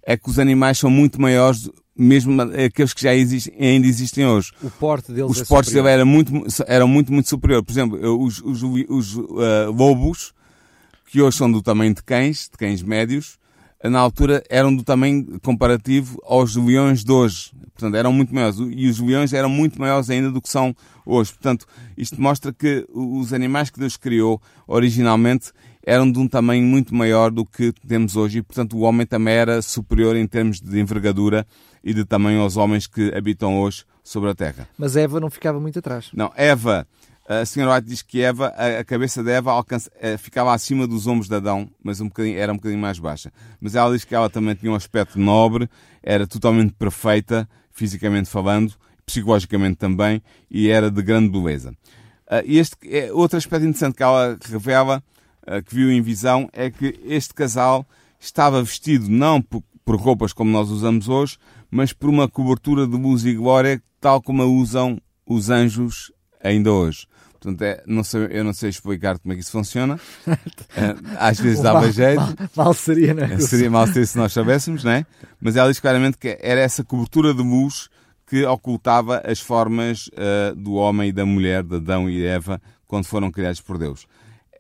é 0.03 0.17
que 0.17 0.31
os 0.31 0.39
animais 0.39 0.79
são 0.79 0.89
muito 0.89 1.21
maiores, 1.21 1.69
mesmo 1.95 2.41
aqueles 2.41 2.95
que 2.95 3.03
já 3.03 3.15
existem, 3.15 3.55
ainda 3.61 3.87
existem 3.87 4.27
hoje. 4.27 4.53
O 4.63 4.71
porte 4.71 5.13
deles 5.13 5.31
Os 5.31 5.43
é 5.43 5.45
portes 5.45 5.71
deles 5.71 5.87
eram 5.87 6.07
muito, 6.07 6.33
eram 6.67 6.89
muito, 6.89 7.13
muito 7.13 7.29
superior. 7.29 7.63
Por 7.63 7.71
exemplo, 7.71 8.25
os, 8.25 8.41
os, 8.41 8.63
os 8.63 9.17
uh, 9.17 9.71
lobos, 9.71 10.33
que 11.11 11.21
hoje 11.21 11.37
são 11.37 11.53
do 11.53 11.61
tamanho 11.61 11.93
de 11.93 12.03
cães, 12.03 12.49
de 12.51 12.57
cães 12.57 12.83
médios, 12.83 13.39
na 13.85 13.99
altura 13.99 14.43
eram 14.49 14.75
do 14.75 14.83
tamanho 14.83 15.39
comparativo 15.41 16.19
aos 16.25 16.57
leões 16.57 17.05
de 17.05 17.13
hoje. 17.13 17.53
Portanto, 17.75 17.95
eram 17.95 18.13
muito 18.13 18.35
maiores. 18.35 18.57
E 18.59 18.89
os 18.89 18.99
leões 18.99 19.33
eram 19.35 19.51
muito 19.51 19.79
maiores 19.79 20.09
ainda 20.09 20.31
do 20.31 20.41
que 20.41 20.49
são 20.49 20.75
hoje. 21.05 21.33
Portanto, 21.33 21.67
isto 21.97 22.21
mostra 22.21 22.51
que 22.51 22.87
os 22.93 23.33
animais 23.33 23.69
que 23.69 23.79
Deus 23.79 23.97
criou 23.97 24.41
originalmente 24.67 25.53
eram 25.89 26.13
de 26.13 26.19
um 26.19 26.29
tamanho 26.29 26.63
muito 26.63 26.95
maior 26.95 27.31
do 27.31 27.47
que 27.47 27.73
temos 27.73 28.15
hoje 28.15 28.41
e, 28.41 28.43
portanto, 28.43 28.77
o 28.77 28.81
homem 28.81 29.07
também 29.07 29.33
era 29.33 29.63
superior 29.63 30.17
em 30.17 30.27
termos 30.27 30.61
de 30.61 30.79
envergadura 30.79 31.47
e 31.83 31.95
de 31.95 32.05
tamanho 32.05 32.43
aos 32.43 32.59
homens 32.59 32.87
que 32.87 33.11
habitam 33.17 33.59
hoje 33.59 33.87
sobre 34.05 34.29
a 34.29 34.35
terra. 34.35 34.69
Mas 34.77 34.97
Eva 34.97 35.19
não 35.19 35.31
ficava 35.31 35.59
muito 35.59 35.79
atrás. 35.79 36.11
Não, 36.13 36.31
Eva, 36.37 36.87
a 37.27 37.43
senhora 37.47 37.77
White 37.77 37.89
diz 37.89 38.03
que 38.03 38.21
Eva, 38.21 38.49
a, 38.49 38.85
cabeça 38.85 39.23
de 39.23 39.31
Eva 39.31 39.51
alcança, 39.51 39.91
eh, 39.99 40.19
ficava 40.19 40.53
acima 40.53 40.87
dos 40.87 41.07
ombros 41.07 41.27
de 41.27 41.35
Adão, 41.35 41.71
mas 41.83 42.03
um 42.03 42.09
bocadinho, 42.09 42.39
era 42.39 42.53
um 42.53 42.57
bocadinho 42.57 42.83
mais 42.83 42.99
baixa. 42.99 43.33
Mas 43.59 43.75
ela 43.75 43.91
diz 43.91 44.05
que 44.05 44.15
ela 44.15 44.29
também 44.29 44.55
tinha 44.55 44.71
um 44.71 44.75
aspecto 44.75 45.19
nobre, 45.19 45.71
era 46.03 46.27
totalmente 46.27 46.75
perfeita, 46.75 47.49
fisicamente 47.73 48.29
falando, 48.29 48.75
psicologicamente 49.07 49.77
também, 49.77 50.23
e 50.51 50.69
era 50.69 50.91
de 50.91 51.01
grande 51.01 51.31
beleza. 51.31 51.71
Uh, 52.31 52.45
este, 52.45 52.77
é, 52.85 53.11
outro 53.11 53.39
aspecto 53.39 53.65
interessante 53.65 53.95
que 53.97 54.03
ela 54.03 54.37
revela, 54.51 55.03
que 55.67 55.75
viu 55.75 55.91
em 55.91 56.01
visão, 56.01 56.49
é 56.53 56.71
que 56.71 57.01
este 57.05 57.35
casal 57.35 57.87
estava 58.21 58.63
vestido 58.63 59.09
não 59.09 59.41
por, 59.41 59.63
por, 59.85 59.97
roupas 59.97 60.33
como 60.33 60.51
nós 60.51 60.71
usamos 60.71 61.09
hoje, 61.09 61.39
mas 61.71 61.93
por 61.93 62.11
uma 62.11 62.29
cobertura 62.29 62.87
de 62.87 62.97
luz 62.97 63.25
e 63.25 63.35
glória, 63.35 63.83
tal 64.01 64.21
como 64.23 64.43
a 64.43 64.47
usam 64.47 64.99
os 65.27 65.51
anjos 65.51 66.13
ainda 66.43 66.73
hoje. 66.73 67.07
Portanto, 67.41 67.63
é, 67.63 67.83
não 67.87 68.03
sei, 68.03 68.29
eu 68.31 68.43
não 68.43 68.53
sei 68.53 68.69
explicar 68.69 69.19
como 69.19 69.33
é 69.33 69.37
que 69.37 69.43
isso 69.43 69.53
funciona. 69.53 69.99
Eh, 70.77 70.95
às 71.19 71.41
vezes 71.41 71.63
dava 71.63 71.81
mal, 71.81 71.91
jeito. 71.91 72.21
Mal, 72.21 72.35
mal 72.55 72.75
seria, 72.75 73.15
não 73.15 73.25
é? 73.25 73.41
Seria 73.41 73.71
mal 73.71 73.87
seria 73.87 74.07
se 74.07 74.17
nós 74.17 74.33
soubéssemos, 74.33 74.85
não 74.85 74.93
é? 74.93 75.07
Mas 75.41 75.57
ela 75.57 75.69
diz 75.69 75.81
claramente 75.81 76.19
que 76.19 76.39
era 76.41 76.61
essa 76.61 76.85
cobertura 76.85 77.33
de 77.33 77.43
luz 77.43 77.89
que 78.27 78.45
ocultava 78.45 79.23
as 79.25 79.41
formas 79.41 80.09
uh, 80.09 80.55
do 80.55 80.75
homem 80.75 81.09
e 81.09 81.13
da 81.13 81.25
mulher, 81.25 81.63
de 81.63 81.77
Adão 81.77 82.09
e 82.09 82.25
Eva, 82.25 82.61
quando 82.87 83.07
foram 83.07 83.31
criados 83.31 83.61
por 83.61 83.79
Deus. 83.79 84.07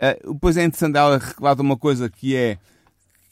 Uh, 0.00 0.32
depois 0.32 0.56
é 0.56 0.64
interessante 0.64 0.96
ela 0.96 1.18
relata 1.18 1.60
uma 1.60 1.76
coisa 1.76 2.08
que 2.08 2.36
é, 2.36 2.58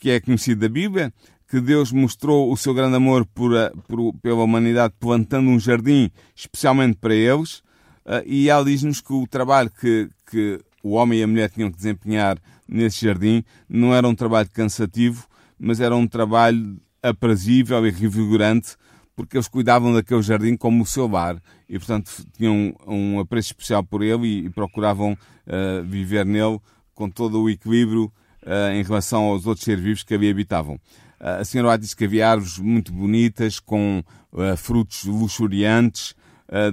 que 0.00 0.11
é 0.11 0.20
conhecida 0.20 0.62
da 0.62 0.73
Bíblia, 0.73 1.12
que 1.49 1.61
Deus 1.61 1.92
mostrou 1.92 2.52
o 2.52 2.56
seu 2.56 2.75
grande 2.75 2.96
amor 2.96 3.25
por, 3.26 3.52
por, 3.87 4.12
pela 4.14 4.42
humanidade 4.42 4.94
plantando 4.99 5.49
um 5.49 5.61
jardim 5.61 6.11
especialmente 6.35 6.96
para 6.96 7.14
eles, 7.14 7.58
uh, 8.04 8.23
e 8.25 8.49
ela 8.49 8.64
diz-nos 8.64 9.00
que 9.00 9.12
o 9.12 9.26
trabalho 9.26 9.70
que, 9.70 10.11
que 10.30 10.61
o 10.82 10.90
homem 10.92 11.20
e 11.20 11.23
a 11.23 11.26
mulher 11.26 11.50
tinham 11.50 11.70
que 11.70 11.76
desempenhar 11.76 12.38
nesse 12.66 13.04
jardim 13.04 13.44
não 13.68 13.94
era 13.94 14.06
um 14.08 14.14
trabalho 14.14 14.49
cansativo, 14.52 15.26
mas 15.58 15.80
era 15.80 15.94
um 15.94 16.06
trabalho 16.06 16.78
aprazível 17.02 17.87
e 17.87 17.90
revigorante 17.90 18.76
porque 19.16 19.37
eles 19.37 19.49
cuidavam 19.49 19.94
daquele 19.94 20.23
jardim 20.23 20.56
como 20.56 20.82
o 20.82 20.87
seu 20.87 21.08
lar. 21.08 21.42
E, 21.66 21.78
portanto, 21.78 22.12
tinham 22.37 22.76
um 22.87 23.18
apreço 23.18 23.49
especial 23.49 23.82
por 23.82 24.02
ele 24.02 24.44
e 24.44 24.50
procuravam 24.50 25.16
viver 25.84 26.24
nele 26.24 26.60
com 26.94 27.08
todo 27.10 27.42
o 27.42 27.50
equilíbrio 27.50 28.12
em 28.72 28.82
relação 28.82 29.24
aos 29.24 29.46
outros 29.46 29.64
seres 29.64 29.82
vivos 29.82 30.02
que 30.02 30.14
ali 30.14 30.30
habitavam. 30.30 30.78
A 31.18 31.44
senhora 31.44 31.72
White 31.72 31.82
disse 31.82 31.96
que 31.96 32.04
havia 32.04 32.30
árvores 32.30 32.58
muito 32.58 32.92
bonitas, 32.92 33.58
com 33.58 34.02
frutos 34.56 35.04
luxuriantes, 35.04 36.14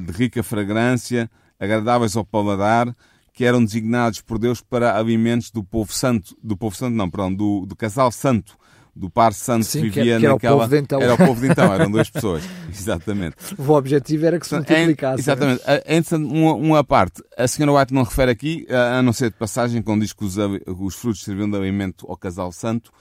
de 0.05 0.11
rica 0.11 0.43
fragrância, 0.43 1.29
agradáveis 1.59 2.15
ao 2.15 2.25
paladar, 2.25 2.95
que 3.33 3.45
eram 3.45 3.63
designados 3.63 4.21
por 4.21 4.37
Deus 4.37 4.61
para 4.61 4.97
alimentos 4.97 5.49
do 5.49 5.63
povo 5.63 5.91
santo, 5.91 6.37
do 6.43 6.55
povo 6.55 6.75
santo 6.75 6.95
não, 6.95 7.09
perdão, 7.09 7.33
do, 7.33 7.65
do 7.65 7.75
casal 7.75 8.11
santo, 8.11 8.55
do 8.95 9.09
par 9.09 9.33
santo 9.33 9.65
Sim, 9.65 9.81
que 9.81 9.89
vivia 9.89 10.15
que, 10.15 10.21
que 10.21 10.27
naquela. 10.27 10.53
Era 10.53 10.55
o 10.55 10.59
povo 10.59 10.69
de 10.69 10.77
então. 10.77 11.01
Era 11.01 11.13
o 11.13 11.17
povo 11.17 11.41
de 11.41 11.47
então, 11.47 11.73
eram 11.73 11.91
duas 11.91 12.09
pessoas. 12.09 12.43
Exatamente. 12.69 13.35
O 13.57 13.71
objetivo 13.71 14.25
era 14.25 14.39
que 14.39 14.47
se 14.47 14.53
multiplicasse. 14.53 15.19
É, 15.19 15.21
exatamente. 15.21 15.61
É 15.65 15.97
interessante, 15.97 16.31
uma, 16.31 16.53
uma 16.53 16.83
parte. 16.83 17.23
A 17.37 17.47
senhora 17.47 17.79
White 17.79 17.93
não 17.93 18.03
refere 18.03 18.31
aqui, 18.31 18.67
a 18.69 19.01
não 19.01 19.11
ser 19.11 19.31
de 19.31 19.37
passagem, 19.37 19.81
quando 19.81 20.01
diz 20.01 20.13
que 20.13 20.23
os, 20.23 20.35
os 20.37 20.95
frutos 20.95 21.23
serviam 21.23 21.49
de 21.49 21.57
alimento 21.57 22.05
ao 22.07 22.15
casal 22.15 22.51
santo, 22.51 22.91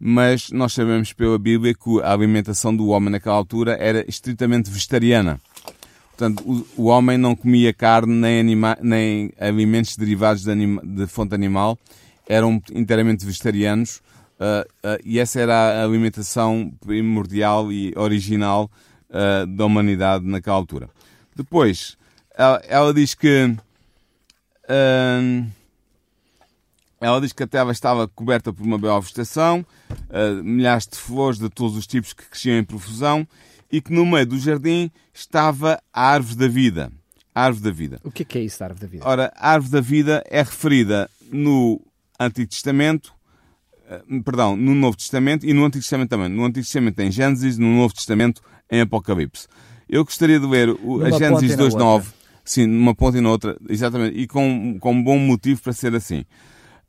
mas 0.00 0.50
nós 0.50 0.72
sabemos 0.72 1.12
pela 1.12 1.38
Bíblia 1.38 1.74
que 1.74 2.02
a 2.02 2.12
alimentação 2.12 2.74
do 2.74 2.88
homem 2.88 3.10
naquela 3.10 3.36
altura 3.36 3.76
era 3.78 4.04
estritamente 4.08 4.70
vegetariana. 4.70 5.40
Portanto, 6.16 6.42
o, 6.46 6.82
o 6.82 6.84
homem 6.86 7.18
não 7.18 7.36
comia 7.36 7.72
carne 7.72 8.14
nem, 8.14 8.40
anima, 8.40 8.76
nem 8.80 9.30
alimentos 9.38 9.96
derivados 9.96 10.42
de, 10.42 10.50
anima, 10.50 10.82
de 10.82 11.06
fonte 11.06 11.34
animal, 11.34 11.78
eram 12.26 12.60
inteiramente 12.72 13.24
vegetarianos 13.24 14.00
Uh, 14.38 14.68
uh, 14.86 15.00
e 15.02 15.18
essa 15.18 15.40
era 15.40 15.54
a 15.54 15.84
alimentação 15.84 16.70
primordial 16.80 17.72
e 17.72 17.94
original 17.96 18.70
uh, 19.08 19.46
da 19.46 19.64
humanidade 19.64 20.26
naquela 20.26 20.56
altura. 20.56 20.90
Depois, 21.34 21.96
ela, 22.34 22.62
ela 22.68 22.94
diz 22.94 23.14
que 23.14 23.56
ela 27.00 27.20
diz 27.20 27.32
que 27.32 27.42
a 27.44 27.46
terra 27.46 27.70
estava 27.70 28.08
coberta 28.08 28.52
por 28.52 28.66
uma 28.66 28.76
bela 28.76 29.00
vegetação, 29.00 29.64
milhares 30.42 30.88
de 30.88 30.96
flores 30.96 31.38
de 31.38 31.48
todos 31.48 31.76
os 31.76 31.86
tipos 31.86 32.12
que 32.12 32.24
cresciam 32.26 32.58
em 32.58 32.64
profusão 32.64 33.28
e 33.70 33.80
que 33.80 33.92
no 33.92 34.04
meio 34.04 34.26
do 34.26 34.36
jardim 34.40 34.90
estava 35.14 35.80
a 35.92 36.02
árvore 36.02 36.36
da 36.36 36.48
vida. 36.48 36.90
A 37.32 37.44
árvore 37.44 37.64
da 37.64 37.70
vida. 37.70 38.00
O 38.02 38.10
que 38.10 38.22
é, 38.22 38.26
que 38.26 38.38
é 38.38 38.42
isso, 38.42 38.64
árvore 38.64 38.80
da 38.80 38.88
vida? 38.88 39.06
Ora, 39.06 39.32
a 39.36 39.50
árvore 39.52 39.70
da 39.70 39.80
vida 39.80 40.24
é 40.28 40.42
referida 40.42 41.08
no 41.30 41.80
Antigo 42.18 42.50
Testamento 42.50 43.15
perdão, 44.24 44.56
no 44.56 44.74
Novo 44.74 44.96
Testamento 44.96 45.46
e 45.46 45.52
no 45.52 45.64
Antigo 45.64 45.82
Testamento 45.82 46.10
também. 46.10 46.28
No 46.28 46.44
Antigo 46.44 46.64
Testamento 46.64 47.00
em 47.00 47.10
Gênesis, 47.10 47.58
no 47.58 47.74
Novo 47.74 47.94
Testamento 47.94 48.40
em 48.70 48.80
Apocalipse. 48.80 49.46
Eu 49.88 50.04
gostaria 50.04 50.40
de 50.40 50.46
ler 50.46 50.70
o, 50.70 51.02
a 51.04 51.10
Gênesis 51.10 51.56
2.9, 51.56 52.06
sim, 52.44 52.66
numa 52.66 52.94
ponta 52.94 53.18
e 53.18 53.20
na 53.20 53.30
outra, 53.30 53.56
exatamente, 53.68 54.18
e 54.18 54.26
com, 54.26 54.78
com 54.80 54.92
um 54.92 55.02
bom 55.02 55.18
motivo 55.18 55.62
para 55.62 55.72
ser 55.72 55.94
assim. 55.94 56.24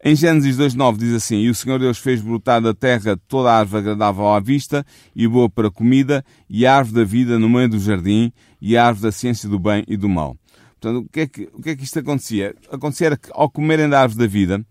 Em 0.04 0.16
Gênesis 0.16 0.58
2.9 0.58 0.98
diz 0.98 1.14
assim, 1.14 1.38
E 1.38 1.50
o 1.50 1.56
Senhor 1.56 1.80
Deus 1.80 1.98
fez 1.98 2.22
brotar 2.22 2.62
da 2.62 2.74
terra 2.74 3.18
toda 3.28 3.52
a 3.52 3.60
árvore 3.60 3.82
agradável 3.82 4.28
à 4.28 4.40
vista 4.40 4.86
e 5.16 5.28
boa 5.28 5.50
para 5.50 5.72
comida, 5.72 6.24
e 6.50 6.66
a 6.66 6.76
árvore 6.76 6.96
da 6.98 7.04
vida 7.04 7.40
no 7.40 7.50
meio 7.50 7.70
do 7.70 7.80
jardim, 7.80 8.32
e 8.62 8.78
a 8.78 8.86
árvore 8.86 9.04
da 9.04 9.12
ciência 9.12 9.50
do 9.50 9.60
bem 9.60 9.84
e 9.88 9.98
do 9.98 10.08
mal. 10.08 10.38
Portanto, 10.80 11.06
o 11.06 11.10
que 11.10 11.20
é 11.22 11.28
que, 11.28 11.50
o 11.54 11.62
que, 11.62 11.70
é 11.72 11.76
que 11.76 11.84
isto 11.84 11.98
acontecia? 11.98 12.56
Acontecia 12.72 13.18
que, 13.18 13.30
ao 13.32 13.50
comerem 13.50 13.90
da 13.90 14.02
árvore 14.02 14.20
da 14.20 14.32
vida, 14.32 14.66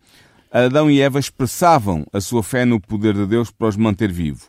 Adão 0.65 0.91
e 0.91 1.01
Eva 1.01 1.19
expressavam 1.19 2.07
a 2.13 2.21
sua 2.21 2.43
fé 2.43 2.65
no 2.65 2.81
poder 2.81 3.15
de 3.15 3.27
Deus 3.27 3.51
para 3.51 3.69
os 3.69 3.77
manter 3.77 4.11
vivo, 4.11 4.47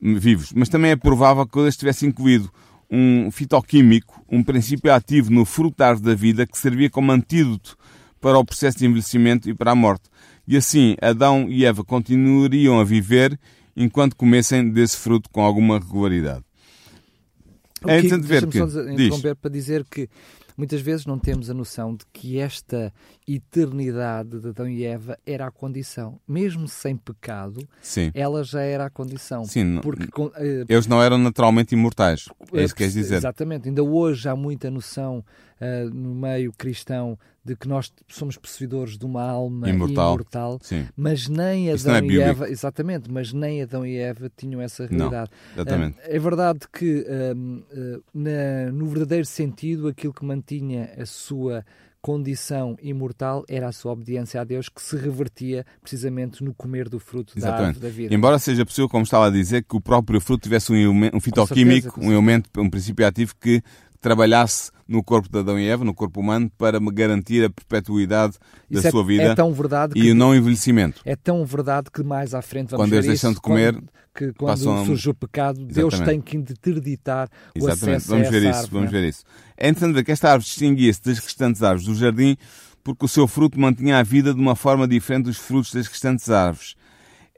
vivos. 0.00 0.52
Mas 0.54 0.68
também 0.68 0.90
é 0.90 0.96
provável 0.96 1.46
que 1.46 1.58
eles 1.58 1.76
tivessem 1.76 2.10
incluído 2.10 2.50
um 2.90 3.30
fitoquímico, 3.30 4.22
um 4.30 4.42
princípio 4.42 4.92
ativo 4.92 5.30
no 5.30 5.44
frutar 5.44 5.98
da 5.98 6.14
vida 6.14 6.46
que 6.46 6.56
servia 6.56 6.90
como 6.90 7.12
antídoto 7.12 7.76
para 8.20 8.38
o 8.38 8.44
processo 8.44 8.78
de 8.78 8.86
envelhecimento 8.86 9.48
e 9.48 9.54
para 9.54 9.72
a 9.72 9.74
morte. 9.74 10.08
E 10.46 10.56
assim, 10.56 10.96
Adão 11.00 11.46
e 11.48 11.64
Eva 11.64 11.84
continuariam 11.84 12.80
a 12.80 12.84
viver 12.84 13.38
enquanto 13.76 14.16
comessem 14.16 14.70
desse 14.70 14.96
fruto 14.96 15.28
com 15.30 15.42
alguma 15.42 15.78
regularidade. 15.78 16.44
É 17.86 17.98
interessante 17.98 18.26
ver 18.26 18.46
que... 18.46 18.58
Interromper 18.58 19.36
para 19.36 19.50
dizer 19.50 19.84
que 19.88 20.08
muitas 20.58 20.80
vezes 20.80 21.06
não 21.06 21.20
temos 21.20 21.48
a 21.48 21.54
noção 21.54 21.94
de 21.94 22.04
que 22.12 22.40
esta 22.40 22.92
eternidade 23.26 24.40
de 24.40 24.48
Adão 24.48 24.68
e 24.68 24.84
Eva 24.84 25.16
era 25.24 25.46
a 25.46 25.50
condição. 25.52 26.18
Mesmo 26.26 26.66
sem 26.66 26.96
pecado, 26.96 27.60
Sim. 27.80 28.10
ela 28.12 28.42
já 28.42 28.60
era 28.60 28.86
a 28.86 28.90
condição. 28.90 29.44
Sim, 29.44 29.78
porque, 29.80 30.04
uh, 30.20 30.32
eles 30.68 30.88
não 30.88 31.00
eram 31.00 31.16
naturalmente 31.16 31.72
imortais. 31.72 32.28
É 32.52 32.64
isso 32.64 32.74
que 32.74 32.78
queres 32.78 32.94
dizer. 32.94 33.16
Exatamente. 33.16 33.68
Ainda 33.68 33.84
hoje 33.84 34.28
há 34.28 34.34
muita 34.34 34.68
noção 34.68 35.24
uh, 35.60 35.90
no 35.94 36.14
meio 36.14 36.52
cristão 36.52 37.18
de 37.44 37.56
que 37.56 37.66
nós 37.66 37.92
somos 38.06 38.36
possuidores 38.36 38.98
de 38.98 39.06
uma 39.06 39.22
alma 39.22 39.68
imortal, 39.70 40.14
imortal 40.14 40.60
mas 40.96 41.28
nem 41.28 41.72
Adão 41.72 41.94
é 41.94 42.04
e 42.04 42.20
Eva, 42.20 42.50
exatamente, 42.50 43.10
mas 43.10 43.32
nem 43.32 43.62
Adão 43.62 43.86
e 43.86 43.96
Eva 43.96 44.30
tinham 44.36 44.60
essa 44.60 44.86
realidade. 44.86 45.30
Não, 45.56 45.62
exatamente. 45.62 45.98
Uh, 45.98 46.02
é 46.04 46.18
verdade 46.18 46.60
que 46.70 47.06
uh, 47.06 48.02
na, 48.12 48.72
no 48.72 48.86
verdadeiro 48.86 49.24
sentido 49.24 49.88
aquilo 49.88 50.12
que 50.12 50.24
mantinha 50.24 50.90
a 50.98 51.06
sua 51.06 51.64
condição 52.00 52.76
imortal 52.80 53.44
era 53.48 53.68
a 53.68 53.72
sua 53.72 53.92
obediência 53.92 54.40
a 54.40 54.44
Deus 54.44 54.68
que 54.68 54.80
se 54.80 54.96
revertia 54.96 55.66
precisamente 55.80 56.42
no 56.44 56.54
comer 56.54 56.88
do 56.88 56.98
fruto 56.98 57.34
Exatamente. 57.36 57.60
da 57.60 57.66
árvore 57.68 57.86
da 57.86 57.88
vida. 57.88 58.14
Embora 58.14 58.38
seja 58.38 58.64
possível, 58.64 58.88
como 58.88 59.04
estava 59.04 59.26
a 59.26 59.30
dizer, 59.30 59.64
que 59.64 59.76
o 59.76 59.80
próprio 59.80 60.20
fruto 60.20 60.44
tivesse 60.44 60.72
um, 60.72 61.10
um 61.12 61.20
fitoquímico, 61.20 62.00
um 62.00 62.12
elemento, 62.12 62.48
um 62.58 62.70
princípio 62.70 63.06
ativo 63.06 63.34
que 63.40 63.62
trabalhasse 64.00 64.70
no 64.86 65.02
corpo 65.02 65.28
de 65.28 65.38
Adão 65.38 65.58
e 65.58 65.68
Eva, 65.68 65.84
no 65.84 65.92
corpo 65.92 66.20
humano, 66.20 66.50
para 66.56 66.80
me 66.80 66.90
garantir 66.90 67.44
a 67.44 67.50
perpetuidade 67.50 68.36
Isso 68.70 68.82
da 68.82 68.88
é, 68.88 68.90
sua 68.90 69.04
vida 69.04 69.22
é 69.22 69.34
tão 69.34 69.52
verdade 69.52 69.92
e 69.96 70.10
o 70.10 70.14
não 70.14 70.34
envelhecimento. 70.34 71.02
É 71.04 71.14
tão 71.14 71.44
verdade 71.44 71.90
que 71.92 72.02
mais 72.02 72.32
à 72.32 72.40
frente 72.40 72.70
vamos 72.70 72.86
quando 72.86 72.92
eles 72.94 73.06
deixam 73.06 73.32
de 73.32 73.40
comer, 73.40 73.74
quando, 73.74 73.90
que 74.14 74.32
quando 74.32 74.86
surge 74.86 75.10
o 75.10 75.14
pecado, 75.14 75.60
Exatamente. 75.60 75.74
Deus 75.74 76.00
tem 76.00 76.20
que 76.20 76.36
interditar 76.36 77.28
o 77.54 77.58
Exatamente. 77.58 77.96
acesso 77.96 78.08
vamos 78.08 78.26
a 78.28 78.30
ver 78.30 78.42
isso, 78.42 78.48
árvore. 78.48 78.70
Vamos 78.72 78.90
ver 78.90 79.04
isso. 79.04 79.24
É 79.56 79.68
interessante 79.68 79.94
ver 79.94 80.04
que 80.04 80.12
esta 80.12 80.28
árvore 80.30 80.44
distinguia-se 80.46 81.02
das 81.02 81.18
restantes 81.18 81.62
árvores 81.62 81.86
do 81.86 81.94
jardim 81.94 82.36
porque 82.82 83.04
o 83.04 83.08
seu 83.08 83.28
fruto 83.28 83.60
mantinha 83.60 83.98
a 83.98 84.02
vida 84.02 84.32
de 84.32 84.40
uma 84.40 84.56
forma 84.56 84.88
diferente 84.88 85.26
dos 85.26 85.36
frutos 85.36 85.74
das 85.74 85.86
restantes 85.86 86.30
árvores. 86.30 86.74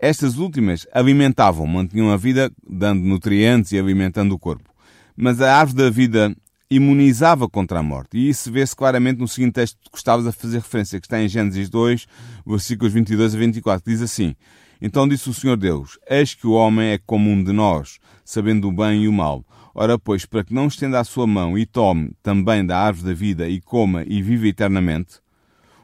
Estas 0.00 0.38
últimas 0.38 0.86
alimentavam, 0.92 1.66
mantinham 1.66 2.10
a 2.10 2.16
vida, 2.16 2.52
dando 2.64 3.02
nutrientes 3.02 3.72
e 3.72 3.78
alimentando 3.78 4.32
o 4.32 4.38
corpo. 4.38 4.70
Mas 5.16 5.40
a 5.40 5.54
árvore 5.54 5.82
da 5.82 5.90
vida 5.90 6.36
imunizava 6.70 7.48
contra 7.48 7.80
a 7.80 7.82
morte. 7.82 8.16
E 8.16 8.28
isso 8.28 8.50
vê-se 8.52 8.76
claramente 8.76 9.18
no 9.18 9.26
seguinte 9.26 9.54
texto 9.54 9.78
que 9.90 9.98
estavas 9.98 10.26
a 10.26 10.32
fazer 10.32 10.58
referência, 10.58 11.00
que 11.00 11.06
está 11.06 11.20
em 11.20 11.28
Gênesis 11.28 11.68
2, 11.68 12.06
versículos 12.46 12.92
22 12.92 13.34
a 13.34 13.38
24, 13.38 13.84
que 13.84 13.90
diz 13.90 14.02
assim: 14.02 14.36
Então 14.80 15.08
disse 15.08 15.28
o 15.28 15.34
Senhor 15.34 15.56
Deus: 15.56 15.98
Eis 16.08 16.34
que 16.34 16.46
o 16.46 16.52
homem 16.52 16.90
é 16.90 16.98
como 16.98 17.28
um 17.28 17.42
de 17.42 17.52
nós, 17.52 17.98
sabendo 18.24 18.68
o 18.68 18.72
bem 18.72 19.02
e 19.02 19.08
o 19.08 19.12
mal. 19.12 19.44
Ora, 19.74 19.98
pois, 19.98 20.26
para 20.26 20.44
que 20.44 20.54
não 20.54 20.66
estenda 20.66 20.98
a 21.00 21.04
sua 21.04 21.26
mão 21.26 21.56
e 21.56 21.64
tome 21.64 22.12
também 22.22 22.64
da 22.64 22.78
árvore 22.78 23.08
da 23.08 23.14
vida 23.14 23.48
e 23.48 23.60
coma 23.60 24.04
e 24.06 24.20
viva 24.20 24.48
eternamente, 24.48 25.20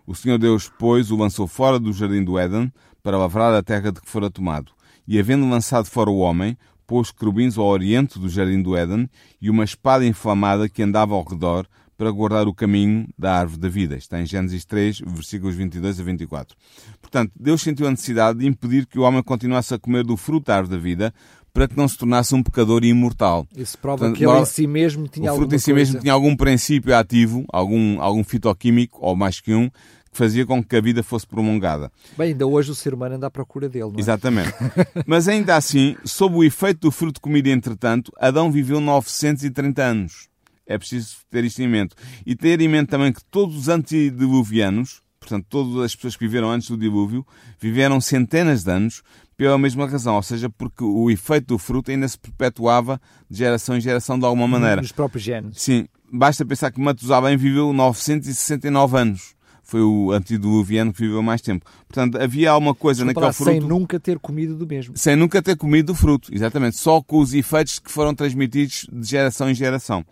o 0.07 0.15
Senhor 0.15 0.39
Deus, 0.39 0.71
pois, 0.79 1.11
o 1.11 1.17
lançou 1.17 1.47
fora 1.47 1.79
do 1.79 1.93
jardim 1.93 2.23
do 2.23 2.39
Éden 2.39 2.73
para 3.03 3.19
lavrar 3.19 3.53
a 3.55 3.63
terra 3.63 3.91
de 3.91 4.01
que 4.01 4.09
fora 4.09 4.31
tomado. 4.31 4.73
E 5.07 5.19
havendo 5.19 5.49
lançado 5.49 5.87
fora 5.87 6.11
o 6.11 6.19
homem, 6.19 6.57
pôs 6.87 7.11
querubins 7.11 7.59
ao 7.59 7.67
oriente 7.67 8.19
do 8.19 8.29
jardim 8.29 8.63
do 8.63 8.77
Éden 8.77 9.09
e 9.41 9.51
uma 9.51 9.65
espada 9.65 10.07
inflamada 10.07 10.69
que 10.69 10.83
andava 10.83 11.15
ao 11.15 11.25
redor 11.25 11.67
para 11.97 12.11
guardar 12.11 12.47
o 12.47 12.55
caminho 12.55 13.09
da 13.19 13.39
árvore 13.39 13.61
da 13.61 13.69
vida. 13.69 13.97
Está 13.97 14.21
em 14.21 14.27
Gênesis 14.27 14.65
3, 14.65 15.01
versículos 15.07 15.57
22 15.57 15.99
a 15.99 16.03
24. 16.03 16.57
Portanto, 17.01 17.33
Deus 17.39 17.63
sentiu 17.63 17.87
a 17.87 17.91
necessidade 17.91 18.39
de 18.39 18.47
impedir 18.47 18.87
que 18.87 18.99
o 18.99 19.03
homem 19.03 19.23
continuasse 19.23 19.73
a 19.75 19.79
comer 19.79 20.05
do 20.05 20.17
fruto 20.17 20.47
da 20.47 20.57
árvore 20.57 20.77
da 20.77 20.83
vida 20.83 21.15
para 21.55 21.67
que 21.67 21.75
não 21.77 21.89
se 21.89 21.97
tornasse 21.97 22.35
um 22.35 22.43
pecador 22.43 22.85
imortal. 22.85 23.47
Isso 23.57 23.79
prova 23.79 24.01
Portanto, 24.01 24.19
que 24.19 24.27
ele 24.27 24.39
em 24.39 24.45
si 24.45 24.67
mesmo 24.67 25.09
tinha 25.09 25.33
O 25.33 25.37
fruto 25.37 25.55
em 25.55 25.59
si 25.59 25.73
coisa. 25.73 25.93
mesmo 25.93 26.01
tinha 26.03 26.13
algum 26.13 26.37
princípio 26.37 26.95
ativo, 26.95 27.47
algum, 27.51 27.99
algum 27.99 28.23
fitoquímico, 28.23 28.99
ou 29.01 29.17
mais 29.17 29.41
que 29.41 29.55
um, 29.55 29.71
fazia 30.17 30.47
com 30.47 30.63
que 30.63 30.77
a 30.77 30.81
vida 30.81 31.03
fosse 31.03 31.27
prolongada. 31.27 31.93
Bem, 32.17 32.29
ainda 32.29 32.47
hoje 32.47 32.71
o 32.71 32.75
ser 32.75 32.95
humano 32.95 33.17
anda 33.17 33.27
à 33.27 33.31
procura 33.31 33.69
dele, 33.69 33.91
não 33.91 33.97
é? 33.97 34.01
Exatamente. 34.01 34.53
Mas 35.07 35.29
ainda 35.29 35.57
assim, 35.57 35.97
sob 36.05 36.37
o 36.37 36.45
efeito 36.45 36.81
do 36.81 36.91
fruto 36.91 37.21
comido 37.21 37.49
entretanto, 37.49 38.13
Adão 38.19 38.51
viveu 38.51 38.81
930 38.81 39.83
anos. 39.83 40.29
É 40.67 40.77
preciso 40.77 41.19
ter 41.31 41.45
isto 41.45 41.63
em 41.63 41.69
mente. 41.69 41.95
E 42.25 42.35
ter 42.35 42.61
em 42.61 42.69
mente 42.69 42.89
também 42.89 43.13
que 43.13 43.25
todos 43.25 43.57
os 43.57 43.69
antediluvianos, 43.69 45.01
portanto, 45.21 45.47
todas 45.49 45.85
as 45.85 45.95
pessoas 45.95 46.17
que 46.17 46.27
viveram 46.27 46.51
antes 46.51 46.69
do 46.69 46.77
dilúvio, 46.77 47.25
viveram 47.61 48.01
centenas 48.01 48.65
de 48.65 48.71
anos 48.71 49.03
pela 49.37 49.59
mesma 49.59 49.87
razão, 49.87 50.17
ou 50.17 50.23
seja, 50.23 50.49
porque 50.49 50.83
o 50.83 51.11
efeito 51.11 51.49
do 51.49 51.59
fruto 51.59 51.91
ainda 51.91 52.09
se 52.09 52.19
perpetuava 52.19 53.01
de 53.31 53.39
geração 53.39 53.77
em 53.77 53.81
geração 53.81 54.19
de 54.19 54.25
alguma 54.25 54.49
maneira. 54.49 54.81
Nos 54.81 54.93
próprios 54.93 55.23
genes. 55.23 55.61
Sim. 55.61 55.87
Basta 56.11 56.45
pensar 56.45 56.71
que 56.71 56.81
Matusalém 56.81 57.37
viveu 57.37 57.73
969 57.73 58.97
anos. 58.97 59.36
Foi 59.67 59.83
o 59.83 60.13
antediluviano 60.13 60.93
que 60.93 61.01
viveu 61.01 61.21
mais 61.23 61.41
tempo. 61.41 61.67
Portanto, 61.89 62.23
havia 62.23 62.53
alguma 62.53 62.73
coisa 62.73 63.05
naquele 63.05 63.33
fruto... 63.33 63.51
Sem 63.51 63.61
nunca 63.61 63.99
ter 63.99 64.17
comido 64.21 64.55
do 64.55 64.65
mesmo. 64.65 64.97
Sem 64.97 65.17
nunca 65.17 65.43
ter 65.43 65.57
comido 65.57 65.87
do 65.87 65.95
fruto, 65.95 66.33
exatamente. 66.33 66.79
Só 66.79 67.03
com 67.03 67.19
os 67.19 67.35
efeitos 67.35 67.81
que 67.81 67.91
foram 67.91 68.15
transmitidos 68.15 68.87
de 68.93 69.09
geração 69.09 69.51
em 69.51 69.55
geração. 69.55 70.05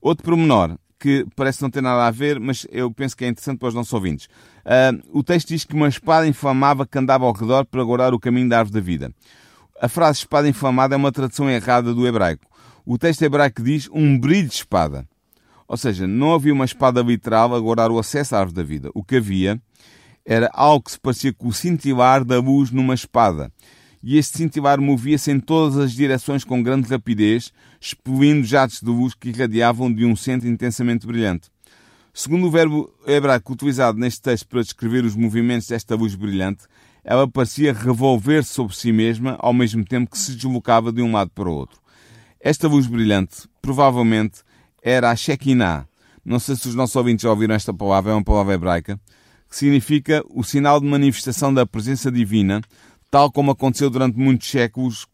Outro 0.00 0.24
pormenor, 0.24 0.78
que 0.98 1.26
parece 1.36 1.60
não 1.60 1.68
ter 1.68 1.82
nada 1.82 2.06
a 2.06 2.10
ver, 2.10 2.40
mas 2.40 2.66
eu 2.70 2.90
penso 2.90 3.14
que 3.14 3.26
é 3.26 3.28
interessante 3.28 3.58
para 3.58 3.68
os 3.68 3.74
nossos 3.74 3.92
ouvintes. 3.92 4.28
Uh, 4.64 5.18
o 5.18 5.22
texto 5.22 5.48
diz 5.48 5.62
que 5.62 5.74
uma 5.74 5.88
espada 5.88 6.26
inflamava 6.26 6.86
que 6.86 6.98
andava 6.98 7.26
ao 7.26 7.32
redor 7.32 7.66
para 7.66 7.84
guardar 7.84 8.14
o 8.14 8.18
caminho 8.18 8.48
da 8.48 8.60
árvore 8.60 8.80
da 8.80 8.80
vida. 8.80 9.12
A 9.78 9.88
frase 9.88 10.20
espada 10.20 10.48
inflamada 10.48 10.94
é 10.94 10.96
uma 10.96 11.12
tradução 11.12 11.50
errada 11.50 11.92
do 11.92 12.06
hebraico. 12.06 12.46
O 12.86 12.96
texto 12.96 13.20
hebraico 13.22 13.62
diz 13.62 13.90
um 13.92 14.18
brilho 14.18 14.48
de 14.48 14.54
espada. 14.54 15.06
Ou 15.68 15.76
seja, 15.76 16.06
não 16.06 16.34
havia 16.34 16.52
uma 16.52 16.64
espada 16.64 17.00
literal 17.02 17.54
a 17.54 17.60
guardar 17.60 17.90
o 17.90 17.98
acesso 17.98 18.34
à 18.34 18.40
árvore 18.40 18.56
da 18.56 18.62
vida. 18.62 18.90
O 18.94 19.02
que 19.02 19.16
havia 19.16 19.60
era 20.24 20.50
algo 20.52 20.84
que 20.84 20.92
se 20.92 21.00
parecia 21.00 21.32
com 21.32 21.48
o 21.48 21.52
cintilar 21.52 22.24
da 22.24 22.38
luz 22.38 22.70
numa 22.70 22.94
espada 22.94 23.50
e 24.08 24.18
este 24.18 24.38
cintilar 24.38 24.80
movia-se 24.80 25.32
em 25.32 25.40
todas 25.40 25.76
as 25.76 25.92
direções 25.92 26.44
com 26.44 26.62
grande 26.62 26.88
rapidez, 26.88 27.52
expelindo 27.80 28.46
jatos 28.46 28.80
de 28.80 28.88
luz 28.88 29.14
que 29.14 29.30
irradiavam 29.30 29.92
de 29.92 30.04
um 30.04 30.14
centro 30.14 30.48
intensamente 30.48 31.04
brilhante. 31.04 31.50
Segundo 32.14 32.46
o 32.46 32.50
verbo 32.50 32.88
hebraico 33.04 33.52
utilizado 33.52 33.98
neste 33.98 34.22
texto 34.22 34.46
para 34.46 34.62
descrever 34.62 35.04
os 35.04 35.16
movimentos 35.16 35.66
desta 35.66 35.96
luz 35.96 36.14
brilhante, 36.14 36.66
ela 37.02 37.26
parecia 37.26 37.72
revolver-se 37.72 38.54
sobre 38.54 38.76
si 38.76 38.92
mesma 38.92 39.36
ao 39.40 39.52
mesmo 39.52 39.84
tempo 39.84 40.12
que 40.12 40.18
se 40.18 40.36
deslocava 40.36 40.92
de 40.92 41.02
um 41.02 41.10
lado 41.10 41.32
para 41.34 41.48
o 41.48 41.52
outro. 41.52 41.80
Esta 42.40 42.68
luz 42.68 42.86
brilhante, 42.86 43.48
provavelmente, 43.60 44.42
era 44.86 45.10
a 45.10 45.16
Shekinah. 45.16 45.84
Não 46.24 46.38
sei 46.38 46.54
se 46.54 46.68
os 46.68 46.76
nossos 46.76 46.94
ouvintes 46.94 47.24
já 47.24 47.30
ouviram 47.30 47.56
esta 47.56 47.74
palavra, 47.74 48.12
é 48.12 48.14
uma 48.14 48.22
palavra 48.22 48.54
hebraica, 48.54 49.00
que 49.50 49.56
significa 49.56 50.22
o 50.30 50.44
sinal 50.44 50.80
de 50.80 50.86
manifestação 50.86 51.52
da 51.52 51.66
presença 51.66 52.10
divina, 52.10 52.60
tal 53.10 53.32
como 53.32 53.50
aconteceu 53.50 53.90
durante 53.90 54.16
muitos 54.16 54.48
séculos 54.48 55.08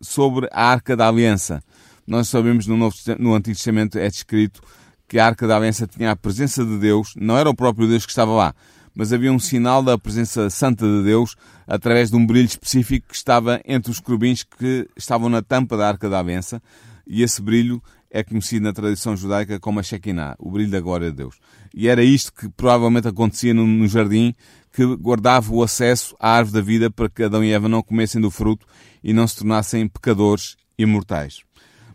sobre 0.00 0.48
a 0.52 0.70
Arca 0.70 0.96
da 0.96 1.08
Aliança. 1.08 1.60
Nós 2.06 2.28
sabemos 2.28 2.68
no, 2.68 2.76
Novo, 2.76 2.94
no 3.18 3.34
Antigo 3.34 3.56
Testamento 3.56 3.98
é 3.98 4.08
descrito 4.08 4.62
que 5.08 5.18
a 5.18 5.26
Arca 5.26 5.48
da 5.48 5.56
Aliança 5.56 5.84
tinha 5.86 6.12
a 6.12 6.16
presença 6.16 6.64
de 6.64 6.78
Deus, 6.78 7.12
não 7.16 7.36
era 7.36 7.50
o 7.50 7.56
próprio 7.56 7.88
Deus 7.88 8.06
que 8.06 8.12
estava 8.12 8.30
lá, 8.30 8.54
mas 8.94 9.12
havia 9.12 9.32
um 9.32 9.38
sinal 9.38 9.82
da 9.82 9.98
presença 9.98 10.48
santa 10.48 10.86
de 10.86 11.02
Deus 11.02 11.34
através 11.66 12.10
de 12.10 12.16
um 12.16 12.24
brilho 12.24 12.46
específico 12.46 13.08
que 13.08 13.16
estava 13.16 13.60
entre 13.64 13.90
os 13.90 13.98
querubins 13.98 14.44
que 14.44 14.88
estavam 14.96 15.28
na 15.28 15.42
tampa 15.42 15.76
da 15.76 15.88
Arca 15.88 16.08
da 16.08 16.20
Aliança, 16.20 16.62
e 17.04 17.22
esse 17.22 17.40
brilho 17.40 17.82
é 18.10 18.22
conhecido 18.22 18.64
na 18.64 18.72
tradição 18.72 19.16
judaica 19.16 19.60
como 19.60 19.80
a 19.80 19.82
Shekinah, 19.82 20.34
o 20.38 20.50
brilho 20.50 20.70
da 20.70 20.80
glória 20.80 21.10
de 21.10 21.16
Deus. 21.16 21.36
E 21.74 21.88
era 21.88 22.02
isto 22.02 22.32
que 22.32 22.48
provavelmente 22.48 23.08
acontecia 23.08 23.52
no, 23.52 23.86
jardim 23.86 24.34
que 24.72 24.84
guardava 24.96 25.52
o 25.52 25.62
acesso 25.62 26.16
à 26.18 26.30
árvore 26.30 26.54
da 26.54 26.60
vida 26.60 26.90
para 26.90 27.08
que 27.08 27.22
Adão 27.22 27.44
e 27.44 27.52
Eva 27.52 27.68
não 27.68 27.82
comessem 27.82 28.20
do 28.20 28.30
fruto 28.30 28.66
e 29.02 29.12
não 29.12 29.26
se 29.26 29.36
tornassem 29.36 29.86
pecadores 29.88 30.56
imortais. 30.78 31.40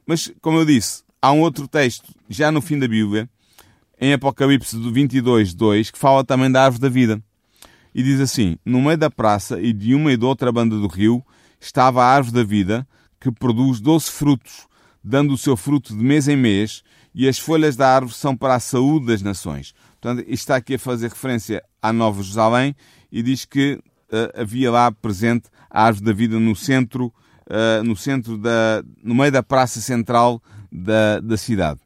Mas, 0.06 0.32
como 0.42 0.60
eu 0.60 0.66
disse, 0.66 1.04
há 1.22 1.32
um 1.32 1.42
outro 1.42 1.68
texto, 1.68 2.14
já 2.30 2.52
no 2.52 2.62
fim 2.62 2.78
da 2.78 2.88
Bíblia, 2.88 3.30
em 4.00 4.14
Apocalipse 4.14 4.78
22, 4.78 5.54
2, 5.54 5.92
que 5.92 5.98
fala 5.98 6.24
também 6.24 6.52
da 6.52 6.66
árvore 6.66 6.82
da 6.82 6.90
vida. 6.90 7.24
E 7.96 8.04
diz 8.04 8.20
assim: 8.20 8.58
No 8.66 8.82
meio 8.82 8.98
da 8.98 9.10
praça 9.10 9.62
e 9.62 9.72
de 9.72 9.96
uma 9.96 10.12
e 10.12 10.18
de 10.18 10.26
outra 10.26 10.52
banda 10.52 10.76
do 10.76 10.88
rio 10.88 11.24
estava 11.60 12.04
a 12.04 12.08
árvore 12.08 12.36
da 12.36 12.44
vida, 12.44 12.88
que 13.20 13.32
produz 13.32 13.80
doze 13.80 14.12
frutos, 14.12 14.68
dando 15.04 15.34
o 15.34 15.38
seu 15.38 15.58
fruto 15.58 15.96
de 15.96 16.04
mês 16.04 16.28
em 16.28 16.38
mês, 16.38 16.84
e 17.14 17.28
as 17.28 17.38
folhas 17.38 17.76
da 17.76 17.94
árvore 17.94 18.16
são 18.16 18.36
para 18.36 18.56
a 18.56 18.60
saúde 18.60 19.08
das 19.08 19.22
nações. 19.22 19.74
Portanto, 20.02 20.26
está 20.28 20.56
aqui 20.56 20.76
a 20.76 20.80
fazer 20.80 21.10
referência 21.10 21.64
à 21.82 21.94
Nova 21.94 22.22
Jerusalém 22.22 22.76
e 23.12 23.22
diz 23.22 23.46
que 23.46 23.74
uh, 23.76 24.42
havia 24.42 24.72
lá 24.72 24.92
presente 24.92 25.46
a 25.70 25.84
árvore 25.84 26.06
da 26.06 26.14
vida 26.14 26.40
no 26.40 26.56
centro, 26.56 27.14
uh, 27.48 27.84
no 27.84 27.96
centro 27.96 28.38
da, 28.38 28.84
no 29.04 29.14
meio 29.14 29.32
da 29.32 29.44
praça 29.44 29.80
central 29.80 30.42
da, 30.72 31.20
da 31.20 31.38
cidade. 31.38 31.80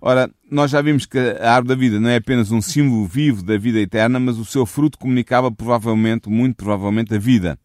Ora, 0.00 0.28
nós 0.50 0.72
já 0.72 0.82
vimos 0.82 1.06
que 1.06 1.16
a 1.16 1.54
árvore 1.54 1.68
da 1.68 1.80
vida 1.80 2.00
não 2.00 2.10
é 2.10 2.16
apenas 2.16 2.50
um 2.50 2.60
símbolo 2.60 3.06
vivo 3.06 3.42
da 3.42 3.56
vida 3.56 3.78
eterna, 3.78 4.18
mas 4.18 4.36
o 4.36 4.44
seu 4.44 4.66
fruto 4.66 4.98
comunicava 4.98 5.50
provavelmente, 5.52 6.28
muito 6.28 6.56
provavelmente, 6.56 7.14
a 7.14 7.18
vida. 7.18 7.56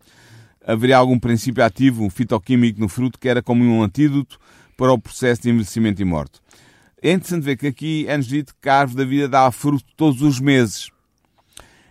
Haveria 0.65 0.97
algum 0.97 1.17
princípio 1.17 1.63
ativo, 1.63 2.03
um 2.03 2.09
fitoquímico 2.11 2.79
no 2.79 2.87
fruto 2.87 3.17
que 3.17 3.27
era 3.27 3.41
como 3.41 3.63
um 3.63 3.81
antídoto 3.81 4.37
para 4.77 4.93
o 4.93 4.99
processo 4.99 5.41
de 5.41 5.49
envelhecimento 5.49 6.01
e 6.01 6.05
morte. 6.05 6.39
É 7.01 7.11
interessante 7.11 7.43
ver 7.43 7.57
que 7.57 7.67
aqui 7.67 8.05
é-nos 8.07 8.27
dito 8.27 8.55
que 8.61 8.69
a 8.69 8.79
árvore 8.79 9.03
da 9.03 9.09
vida 9.09 9.27
dá 9.27 9.51
fruto 9.51 9.85
todos 9.97 10.21
os 10.21 10.39
meses 10.39 10.89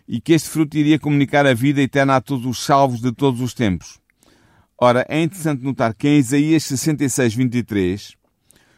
e 0.08 0.20
que 0.20 0.32
este 0.32 0.48
fruto 0.48 0.76
iria 0.76 0.98
comunicar 0.98 1.44
a 1.46 1.54
vida 1.54 1.82
eterna 1.82 2.16
a 2.16 2.20
todos 2.20 2.46
os 2.46 2.64
salvos 2.64 3.00
de 3.00 3.12
todos 3.12 3.40
os 3.40 3.52
tempos. 3.52 3.98
Ora, 4.78 5.04
é 5.08 5.22
interessante 5.22 5.64
notar 5.64 5.94
que 5.94 6.06
em 6.06 6.18
Isaías 6.18 6.64
66, 6.64 7.34
23, 7.34 8.14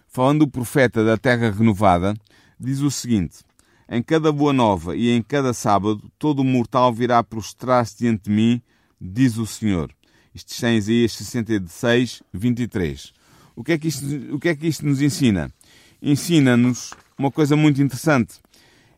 falando 0.06 0.40
do 0.40 0.50
profeta 0.50 1.04
da 1.04 1.16
terra 1.16 1.50
renovada, 1.50 2.14
diz 2.58 2.80
o 2.80 2.90
seguinte: 2.90 3.38
Em 3.88 4.02
cada 4.02 4.30
boa 4.32 4.52
nova 4.52 4.96
e 4.96 5.10
em 5.10 5.20
cada 5.20 5.52
sábado, 5.52 6.10
todo 6.18 6.44
mortal 6.44 6.92
virá 6.92 7.22
prostrar-se 7.22 7.98
diante 7.98 8.24
de 8.24 8.30
mim, 8.30 8.62
diz 9.00 9.36
o 9.36 9.46
Senhor. 9.46 9.90
Isto 10.34 10.52
está 10.52 10.70
em 10.70 10.76
Isaías 10.76 11.12
66, 11.12 12.22
23. 12.32 13.17
O 13.58 13.64
que 13.64 13.72
é 13.72 13.78
que 13.78 13.88
isto, 13.88 14.06
o 14.32 14.38
que 14.38 14.50
é 14.50 14.54
que 14.54 14.68
isto 14.68 14.86
nos 14.86 15.02
ensina? 15.02 15.52
ensina-nos 16.02 16.94
uma 17.18 17.30
coisa 17.30 17.56
muito 17.56 17.82
interessante. 17.82 18.36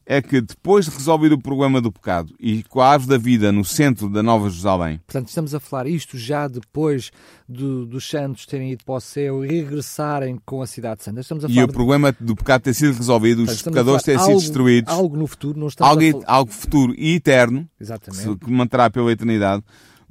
É 0.05 0.21
que 0.21 0.41
depois 0.41 0.87
de 0.87 0.91
resolver 0.91 1.33
o 1.33 1.39
problema 1.39 1.81
do 1.81 1.93
pecado 1.93 2.35
e 2.41 2.65
com 2.65 2.81
a 2.81 2.89
árvore 2.89 3.11
da 3.11 3.17
vida 3.17 3.53
no 3.53 3.65
centro 3.65 4.09
da 4.09 4.25
Nova 4.25 4.51
Jerusalém. 4.51 4.99
Portanto, 5.07 5.29
estamos 5.29 5.55
a 5.55 5.61
falar 5.61 5.87
isto 5.87 6.19
já 6.19 6.49
depois 6.49 7.13
do, 7.49 7.87
dos 7.87 8.09
santos 8.09 8.45
terem 8.45 8.73
ido 8.73 8.85
para 8.85 8.95
o 8.97 9.01
céu 9.01 9.45
e 9.45 9.49
regressarem 9.49 10.41
com 10.45 10.63
a 10.63 10.67
cidade 10.67 11.05
santa. 11.05 11.21
Estamos 11.21 11.45
a 11.45 11.49
falar 11.49 11.61
e 11.61 11.65
o 11.65 11.69
problema 11.69 12.13
do 12.19 12.35
pecado 12.35 12.63
ter 12.63 12.75
sido 12.75 12.97
resolvido, 12.97 13.45
os 13.45 13.63
pecadores 13.63 14.03
terem 14.03 14.21
sido 14.21 14.41
destruídos. 14.41 14.93
Algo 14.93 15.17
no 15.17 15.29
futuro, 15.29 15.61
não 15.61 15.69
estamos 15.69 15.89
algo, 15.89 16.03
a 16.03 16.13
falar... 16.13 16.25
algo 16.27 16.51
futuro 16.51 16.95
e 16.99 17.15
eterno, 17.15 17.69
Exatamente. 17.81 18.45
que 18.45 18.51
manterá 18.51 18.91
pela 18.91 19.13
eternidade 19.13 19.63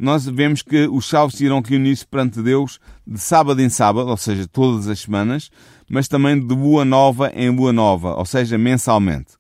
nós 0.02 0.26
vemos 0.26 0.62
que 0.62 0.88
os 0.88 1.10
salvos 1.10 1.42
irão 1.42 1.62
reunir-se 1.62 2.08
perante 2.08 2.42
Deus 2.42 2.80
de 3.06 3.20
sábado 3.20 3.62
em 3.62 3.68
sábado, 3.68 4.10
ou 4.10 4.16
seja, 4.16 4.48
todas 4.48 4.88
as 4.88 5.02
semanas, 5.02 5.52
mas 5.90 6.08
também 6.08 6.40
de 6.40 6.56
boa 6.56 6.86
nova 6.86 7.30
em 7.36 7.52
boa 7.52 7.74
nova, 7.74 8.16
ou 8.16 8.26
seja, 8.26 8.58
mensalmente. 8.58 9.34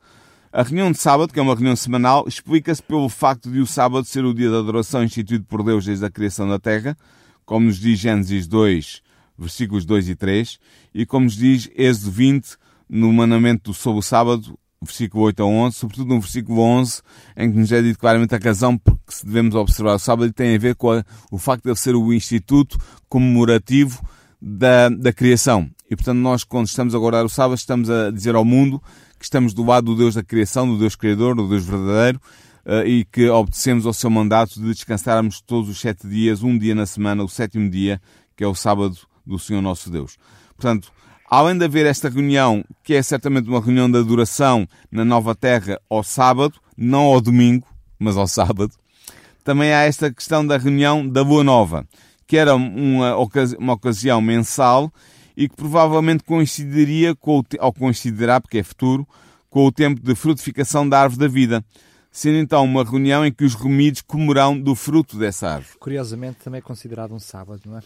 A 0.51 0.61
reunião 0.61 0.91
de 0.91 0.97
sábado, 0.97 1.31
que 1.31 1.39
é 1.39 1.41
uma 1.41 1.53
reunião 1.53 1.77
semanal, 1.77 2.25
explica-se 2.27 2.83
pelo 2.83 3.07
facto 3.07 3.49
de 3.49 3.59
o 3.59 3.65
sábado 3.65 4.03
ser 4.05 4.25
o 4.25 4.33
dia 4.33 4.51
da 4.51 4.59
adoração 4.59 5.01
instituído 5.01 5.45
por 5.45 5.63
Deus 5.63 5.85
desde 5.85 6.05
a 6.05 6.11
criação 6.11 6.49
da 6.49 6.59
terra, 6.59 6.97
como 7.45 7.67
nos 7.67 7.79
diz 7.79 7.97
Gênesis 7.97 8.45
2, 8.45 9.01
versículos 9.37 9.85
2 9.85 10.09
e 10.09 10.15
3, 10.15 10.59
e 10.93 11.05
como 11.05 11.23
nos 11.23 11.37
diz 11.37 11.69
Êxodo 11.73 12.11
20, 12.11 12.57
no 12.89 13.13
mandamento 13.13 13.73
sobre 13.73 13.99
o 13.99 14.03
sábado, 14.03 14.59
versículo 14.81 15.25
8 15.25 15.43
a 15.43 15.45
11, 15.45 15.75
sobretudo 15.75 16.13
no 16.13 16.21
versículo 16.21 16.61
11, 16.61 17.01
em 17.35 17.51
que 17.51 17.57
nos 17.57 17.71
é 17.71 17.81
dito 17.81 17.99
claramente 17.99 18.33
a 18.33 18.37
razão 18.37 18.77
porque 18.77 19.11
se 19.11 19.25
devemos 19.25 19.53
observar 19.55 19.95
o 19.95 19.99
sábado, 19.99 20.31
tem 20.31 20.55
a 20.55 20.59
ver 20.59 20.75
com 20.75 20.91
a, 20.91 21.03
o 21.29 21.37
facto 21.37 21.63
de 21.63 21.69
ele 21.69 21.75
ser 21.75 21.95
o 21.95 22.13
instituto 22.13 22.79
comemorativo 23.09 24.01
da, 24.41 24.87
da 24.89 25.11
criação. 25.11 25.69
E 25.89 25.95
portanto, 25.95 26.19
nós, 26.19 26.43
quando 26.43 26.67
estamos 26.67 26.95
a 26.95 26.97
guardar 26.97 27.25
o 27.25 27.29
sábado, 27.29 27.57
estamos 27.57 27.89
a 27.89 28.09
dizer 28.09 28.35
ao 28.35 28.45
mundo 28.45 28.81
que 29.17 29.25
estamos 29.25 29.53
do 29.53 29.65
lado 29.65 29.85
do 29.85 29.95
Deus 29.97 30.15
da 30.15 30.23
criação, 30.23 30.67
do 30.67 30.77
Deus 30.77 30.95
Criador, 30.95 31.35
do 31.35 31.49
Deus 31.49 31.65
verdadeiro, 31.65 32.21
uh, 32.65 32.87
e 32.87 33.03
que 33.03 33.27
obedecemos 33.27 33.85
ao 33.85 33.91
seu 33.91 34.09
mandato 34.09 34.61
de 34.61 34.67
descansarmos 34.67 35.41
todos 35.41 35.69
os 35.69 35.79
sete 35.79 36.07
dias, 36.07 36.41
um 36.41 36.57
dia 36.57 36.73
na 36.73 36.85
semana, 36.85 37.21
o 37.21 37.27
sétimo 37.27 37.69
dia, 37.69 38.01
que 38.37 38.45
é 38.45 38.47
o 38.47 38.55
sábado 38.55 38.97
do 39.25 39.37
Senhor 39.37 39.61
nosso 39.61 39.89
Deus. 39.89 40.17
Portanto, 40.55 40.89
além 41.29 41.57
de 41.57 41.65
haver 41.65 41.85
esta 41.85 42.09
reunião, 42.09 42.63
que 42.83 42.95
é 42.95 43.03
certamente 43.03 43.47
uma 43.47 43.61
reunião 43.61 43.89
de 43.89 43.97
adoração 43.97 44.67
na 44.91 45.05
Nova 45.05 45.35
Terra 45.35 45.79
ao 45.89 46.03
sábado, 46.03 46.59
não 46.75 47.01
ao 47.01 47.21
domingo, 47.21 47.67
mas 47.99 48.17
ao 48.17 48.27
sábado, 48.27 48.71
também 49.43 49.71
há 49.71 49.81
esta 49.81 50.11
questão 50.11 50.45
da 50.45 50.57
reunião 50.57 51.07
da 51.07 51.23
Boa 51.23 51.43
Nova, 51.43 51.85
que 52.25 52.35
era 52.35 52.55
uma, 52.55 53.15
ocasi 53.15 53.55
uma 53.57 53.73
ocasião 53.73 54.19
mensal 54.21 54.91
e 55.37 55.47
que 55.47 55.55
provavelmente 55.55 56.23
coincidiria 56.23 57.15
com 57.15 57.39
o, 57.39 57.43
ou 57.59 57.73
coincidirá, 57.73 58.41
porque 58.41 58.57
é 58.57 58.63
futuro, 58.63 59.07
com 59.49 59.65
o 59.65 59.71
tempo 59.71 60.01
de 60.01 60.15
frutificação 60.15 60.87
da 60.87 60.99
árvore 60.99 61.19
da 61.19 61.27
vida, 61.27 61.63
sendo 62.11 62.37
então 62.37 62.63
uma 62.63 62.83
reunião 62.83 63.25
em 63.25 63.31
que 63.31 63.43
os 63.43 63.55
remidos 63.55 64.01
comerão 64.01 64.59
do 64.59 64.75
fruto 64.75 65.17
dessa 65.17 65.47
árvore. 65.47 65.77
Curiosamente 65.79 66.39
também 66.43 66.59
é 66.59 66.61
considerado 66.61 67.13
um 67.13 67.19
sábado, 67.19 67.61
não 67.65 67.77
é? 67.77 67.81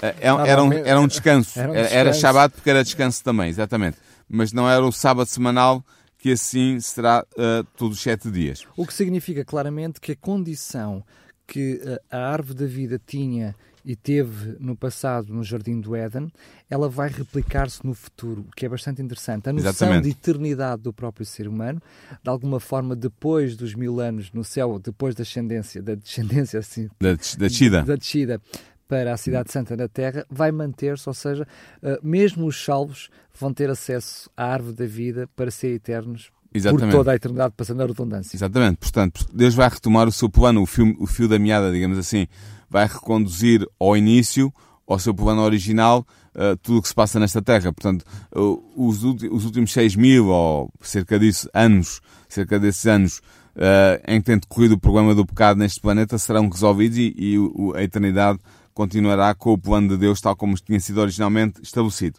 É, 0.00 0.14
era, 0.20 0.62
um, 0.62 0.72
era 0.72 1.00
um 1.00 1.06
descanso. 1.06 1.58
Era, 1.58 1.70
um 1.70 1.74
descanso. 1.74 1.94
era 1.94 2.12
Shabat 2.12 2.54
porque 2.54 2.70
era 2.70 2.84
descanso 2.84 3.22
também, 3.22 3.48
exatamente. 3.48 3.98
Mas 4.28 4.52
não 4.52 4.68
era 4.68 4.84
o 4.84 4.92
sábado 4.92 5.28
semanal 5.28 5.84
que 6.18 6.32
assim 6.32 6.78
será 6.80 7.24
uh, 7.32 7.64
todos 7.76 7.96
os 7.96 8.02
sete 8.02 8.30
dias. 8.30 8.66
O 8.76 8.86
que 8.86 8.94
significa 8.94 9.44
claramente 9.44 10.00
que 10.00 10.12
a 10.12 10.16
condição 10.16 11.02
que 11.46 11.80
uh, 11.82 11.98
a 12.10 12.30
árvore 12.30 12.58
da 12.58 12.66
vida 12.66 13.00
tinha 13.04 13.54
e 13.84 13.96
teve 13.96 14.56
no 14.60 14.76
passado 14.76 15.32
no 15.32 15.42
Jardim 15.42 15.80
do 15.80 15.96
Éden, 15.96 16.30
ela 16.68 16.88
vai 16.88 17.08
replicar-se 17.08 17.84
no 17.84 17.94
futuro, 17.94 18.44
o 18.48 18.54
que 18.54 18.66
é 18.66 18.68
bastante 18.68 19.00
interessante. 19.00 19.48
A 19.48 19.52
noção 19.52 19.70
Exatamente. 19.70 20.04
de 20.04 20.10
eternidade 20.10 20.82
do 20.82 20.92
próprio 20.92 21.24
ser 21.24 21.48
humano, 21.48 21.80
de 22.22 22.30
alguma 22.30 22.60
forma, 22.60 22.94
depois 22.94 23.56
dos 23.56 23.74
mil 23.74 23.98
anos 23.98 24.30
no 24.32 24.44
céu, 24.44 24.78
depois 24.78 25.14
da 25.14 25.24
descendência, 25.24 25.82
da 25.82 25.94
descendência 25.94 26.60
assim, 26.60 26.88
da, 27.00 27.12
da 27.12 27.48
descida, 27.48 27.82
da 27.82 27.96
descida 27.96 28.40
para 28.90 29.14
a 29.14 29.16
Cidade 29.16 29.52
Santa 29.52 29.76
na 29.76 29.86
Terra 29.86 30.26
vai 30.28 30.50
manter-se, 30.50 31.08
ou 31.08 31.14
seja, 31.14 31.46
uh, 31.80 31.96
mesmo 32.02 32.44
os 32.44 32.64
salvos 32.64 33.08
vão 33.38 33.54
ter 33.54 33.70
acesso 33.70 34.28
à 34.36 34.46
árvore 34.52 34.74
da 34.74 34.84
vida 34.84 35.30
para 35.36 35.48
ser 35.48 35.68
eternos 35.68 36.32
Exatamente. 36.52 36.90
por 36.90 36.96
toda 36.98 37.12
a 37.12 37.14
eternidade, 37.14 37.54
passando 37.56 37.84
a 37.84 37.86
redundância. 37.86 38.36
Exatamente. 38.36 38.78
Portanto, 38.78 39.24
Deus 39.32 39.54
vai 39.54 39.68
retomar 39.68 40.08
o 40.08 40.12
seu 40.12 40.28
plano, 40.28 40.60
o 40.60 40.66
fio, 40.66 40.92
o 40.98 41.06
fio 41.06 41.28
da 41.28 41.38
meada, 41.38 41.70
digamos 41.70 41.96
assim, 41.98 42.26
vai 42.68 42.84
reconduzir 42.84 43.64
ao 43.78 43.96
início, 43.96 44.52
ao 44.88 44.98
seu 44.98 45.14
plano 45.14 45.42
original, 45.42 46.04
uh, 46.34 46.56
tudo 46.56 46.78
o 46.78 46.82
que 46.82 46.88
se 46.88 46.94
passa 46.94 47.20
nesta 47.20 47.40
Terra. 47.40 47.72
Portanto, 47.72 48.04
uh, 48.34 48.60
os, 48.74 49.04
os, 49.04 49.44
últimos 49.44 49.72
6 49.72 49.94
mil, 49.94 50.26
ou 50.26 50.68
cerca 50.80 51.16
disso, 51.16 51.48
anos, 51.54 52.00
cerca 52.28 52.58
desses 52.58 52.84
anos, 52.86 53.18
uh, 53.54 54.02
em 54.08 54.20
que 54.20 54.26
tem 54.26 54.36
decorrido 54.36 54.74
o 54.74 54.80
problema 54.80 55.14
do 55.14 55.24
pecado 55.24 55.58
neste 55.58 55.80
planeta, 55.80 56.18
serão 56.18 56.48
resolvidos 56.48 56.98
e, 56.98 57.14
e 57.16 57.36
a 57.76 57.84
eternidade 57.84 58.40
continuará 58.74 59.34
com 59.34 59.52
o 59.52 59.58
plano 59.58 59.88
de 59.88 59.96
Deus 59.96 60.20
tal 60.20 60.36
como 60.36 60.56
tinha 60.56 60.80
sido 60.80 61.00
originalmente 61.00 61.60
estabelecido. 61.62 62.18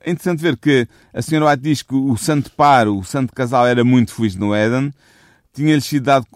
É 0.00 0.10
interessante 0.10 0.40
ver 0.40 0.56
que 0.56 0.86
a 1.12 1.22
senhora 1.22 1.50
White 1.50 1.62
diz 1.62 1.82
que 1.82 1.94
o 1.94 2.16
santo 2.16 2.50
par, 2.52 2.88
o 2.88 3.02
santo 3.02 3.32
casal 3.32 3.66
era 3.66 3.82
muito 3.82 4.12
feliz 4.12 4.36
no 4.36 4.54
Éden, 4.54 4.92
tinha-lhes 5.52 5.84
sido 5.86 6.04
dado 6.04 6.26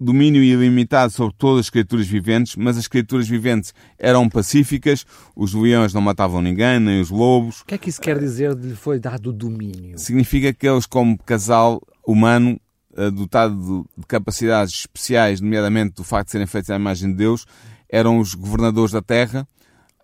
domínio 0.00 0.42
ilimitado 0.42 1.12
sobre 1.12 1.34
todas 1.36 1.66
as 1.66 1.70
criaturas 1.70 2.06
viventes, 2.06 2.56
mas 2.56 2.76
as 2.76 2.86
criaturas 2.86 3.28
viventes 3.28 3.74
eram 3.98 4.28
pacíficas, 4.28 5.04
os 5.34 5.52
leões 5.54 5.92
não 5.92 6.00
matavam 6.00 6.40
ninguém, 6.40 6.78
nem 6.78 7.00
os 7.00 7.10
lobos. 7.10 7.62
O 7.62 7.66
que 7.66 7.74
é 7.74 7.78
que 7.78 7.88
isso 7.88 8.00
quer 8.00 8.18
dizer 8.18 8.54
de 8.54 8.68
lhe 8.68 8.76
foi 8.76 8.98
dado 8.98 9.32
domínio? 9.32 9.98
Significa 9.98 10.52
que 10.52 10.68
eles, 10.68 10.86
como 10.86 11.18
casal 11.18 11.82
humano, 12.06 12.60
eh, 12.96 13.10
dotado 13.10 13.84
de 13.96 14.06
capacidades 14.06 14.74
especiais, 14.74 15.40
nomeadamente 15.40 15.94
do 15.94 16.04
facto 16.04 16.26
de 16.26 16.32
serem 16.32 16.46
feitos 16.46 16.70
à 16.70 16.76
imagem 16.76 17.10
de 17.10 17.16
Deus, 17.16 17.44
eram 17.88 18.18
os 18.18 18.34
governadores 18.34 18.92
da 18.92 19.02
terra 19.02 19.48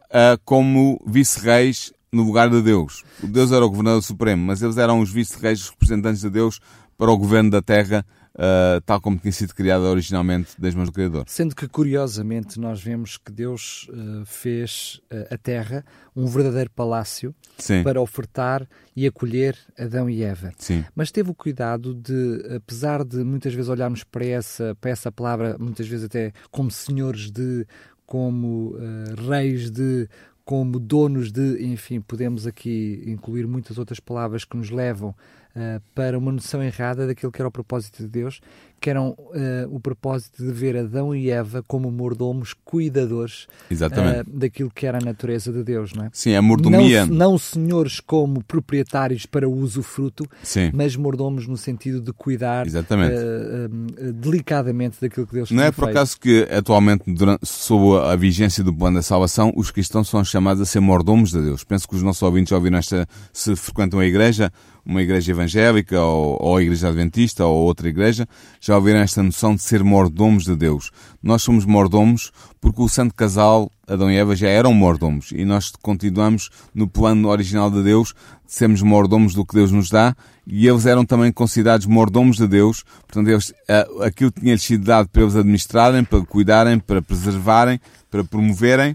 uh, 0.06 0.40
como 0.44 1.00
vice-reis 1.06 1.92
no 2.12 2.22
lugar 2.22 2.48
de 2.48 2.62
Deus. 2.62 3.02
O 3.22 3.26
Deus 3.26 3.50
era 3.50 3.64
o 3.64 3.68
governador 3.68 4.02
supremo, 4.02 4.46
mas 4.46 4.62
eles 4.62 4.76
eram 4.76 5.00
os 5.00 5.10
vice-reis, 5.10 5.68
representantes 5.68 6.20
de 6.20 6.30
Deus 6.30 6.60
para 6.96 7.10
o 7.10 7.18
governo 7.18 7.50
da 7.50 7.60
terra, 7.60 8.06
uh, 8.34 8.80
tal 8.84 9.00
como 9.00 9.18
tinha 9.18 9.32
sido 9.32 9.54
criada 9.54 9.84
originalmente 9.84 10.60
das 10.60 10.74
mãos 10.74 10.88
do 10.88 10.92
Criador. 10.92 11.24
Sendo 11.26 11.54
que, 11.54 11.68
curiosamente, 11.68 12.58
nós 12.58 12.82
vemos 12.82 13.16
que 13.16 13.32
Deus 13.32 13.88
uh, 13.90 14.24
fez 14.24 15.00
a 15.30 15.38
terra 15.38 15.84
um 16.14 16.26
verdadeiro 16.26 16.70
palácio 16.70 17.34
Sim. 17.58 17.82
para 17.82 18.00
ofertar 18.00 18.68
e 18.94 19.06
acolher 19.06 19.56
Adão 19.78 20.08
e 20.08 20.22
Eva. 20.22 20.52
Sim. 20.58 20.84
Mas 20.94 21.10
teve 21.10 21.30
o 21.30 21.34
cuidado 21.34 21.94
de, 21.94 22.56
apesar 22.56 23.04
de 23.04 23.18
muitas 23.24 23.52
vezes 23.54 23.68
olharmos 23.68 24.04
para 24.04 24.24
essa, 24.24 24.76
para 24.80 24.90
essa 24.90 25.10
palavra, 25.10 25.56
muitas 25.58 25.86
vezes 25.86 26.06
até 26.06 26.32
como 26.50 26.70
senhores 26.70 27.30
de, 27.30 27.66
como 28.06 28.76
uh, 28.76 29.28
reis 29.28 29.70
de, 29.70 30.08
como 30.44 30.78
donos 30.78 31.32
de, 31.32 31.64
enfim, 31.64 32.00
podemos 32.00 32.46
aqui 32.46 33.02
incluir 33.06 33.46
muitas 33.46 33.78
outras 33.78 33.98
palavras 33.98 34.44
que 34.44 34.56
nos 34.56 34.70
levam 34.70 35.14
uh, 35.54 35.80
para 35.94 36.18
uma 36.18 36.32
noção 36.32 36.62
errada 36.62 37.06
daquilo 37.06 37.32
que 37.32 37.40
era 37.40 37.48
o 37.48 37.52
propósito 37.52 38.02
de 38.02 38.08
Deus, 38.08 38.40
que 38.84 38.90
eram 38.90 39.10
uh, 39.18 39.34
o 39.70 39.80
propósito 39.80 40.44
de 40.44 40.52
ver 40.52 40.76
Adão 40.76 41.14
e 41.14 41.30
Eva 41.30 41.64
como 41.66 41.90
mordomos 41.90 42.54
cuidadores 42.64 43.46
uh, 43.70 44.24
daquilo 44.26 44.70
que 44.70 44.86
era 44.86 44.98
a 44.98 45.00
natureza 45.00 45.50
de 45.50 45.64
Deus, 45.64 45.94
não 45.94 46.04
é? 46.04 46.10
Sim, 46.12 46.34
a 46.34 46.42
mordomia. 46.42 47.06
Não, 47.06 47.30
não 47.30 47.38
senhores 47.38 47.98
como 47.98 48.44
proprietários 48.44 49.24
para 49.24 49.48
o 49.48 49.52
usufruto, 49.54 50.28
Sim. 50.42 50.70
mas 50.74 50.96
mordomos 50.96 51.46
no 51.46 51.56
sentido 51.56 52.00
de 52.00 52.12
cuidar 52.12 52.66
uh, 52.66 54.12
delicadamente 54.12 54.98
daquilo 55.00 55.26
que 55.26 55.34
Deus 55.34 55.50
Não 55.50 55.62
é 55.62 55.70
por 55.70 55.84
feito. 55.84 55.96
acaso 55.96 56.20
que 56.20 56.46
atualmente, 56.50 57.04
durante, 57.06 57.46
sob 57.46 58.04
a 58.06 58.14
vigência 58.16 58.62
do 58.62 58.74
plano 58.74 58.96
da 58.96 59.02
salvação, 59.02 59.50
os 59.56 59.70
cristãos 59.70 60.10
são 60.10 60.22
chamados 60.22 60.60
a 60.60 60.66
ser 60.66 60.80
mordomos 60.80 61.30
de 61.30 61.40
Deus. 61.40 61.64
Penso 61.64 61.88
que 61.88 61.96
os 61.96 62.02
nossos 62.02 62.22
ouvintes 62.22 62.50
já 62.50 62.56
ouviram 62.56 62.76
esta, 62.76 63.06
se 63.32 63.56
frequentam 63.56 63.98
a 63.98 64.04
igreja, 64.04 64.52
uma 64.84 65.02
igreja 65.02 65.32
evangélica 65.32 66.00
ou, 66.00 66.36
ou 66.40 66.56
a 66.56 66.62
igreja 66.62 66.88
adventista 66.88 67.44
ou 67.44 67.64
outra 67.64 67.88
igreja, 67.88 68.28
já 68.60 68.76
ouviram 68.76 69.00
esta 69.00 69.22
noção 69.22 69.54
de 69.54 69.62
ser 69.62 69.82
mordomos 69.82 70.44
de 70.44 70.54
Deus. 70.54 70.90
Nós 71.22 71.42
somos 71.42 71.64
mordomos 71.64 72.30
porque 72.60 72.82
o 72.82 72.88
santo 72.88 73.14
casal, 73.14 73.70
Adão 73.86 74.10
e 74.10 74.16
Eva, 74.16 74.36
já 74.36 74.48
eram 74.48 74.72
mordomos. 74.74 75.32
E 75.32 75.44
nós 75.44 75.72
continuamos 75.82 76.50
no 76.74 76.88
plano 76.88 77.28
original 77.28 77.70
de 77.70 77.82
Deus 77.82 78.14
de 78.46 78.52
sermos 78.52 78.82
mordomos 78.82 79.34
do 79.34 79.44
que 79.44 79.54
Deus 79.54 79.70
nos 79.70 79.88
dá. 79.88 80.14
E 80.46 80.68
eles 80.68 80.84
eram 80.84 81.04
também 81.04 81.32
considerados 81.32 81.86
mordomos 81.86 82.36
de 82.36 82.46
Deus, 82.46 82.84
portanto 83.06 83.28
eles, 83.28 83.54
aquilo 84.02 84.30
tinha-lhes 84.30 84.62
sido 84.62 84.84
dado 84.84 85.08
para 85.08 85.22
eles 85.22 85.34
administrarem, 85.34 86.04
para 86.04 86.20
cuidarem, 86.26 86.78
para 86.78 87.00
preservarem, 87.00 87.80
para 88.10 88.22
promoverem, 88.22 88.94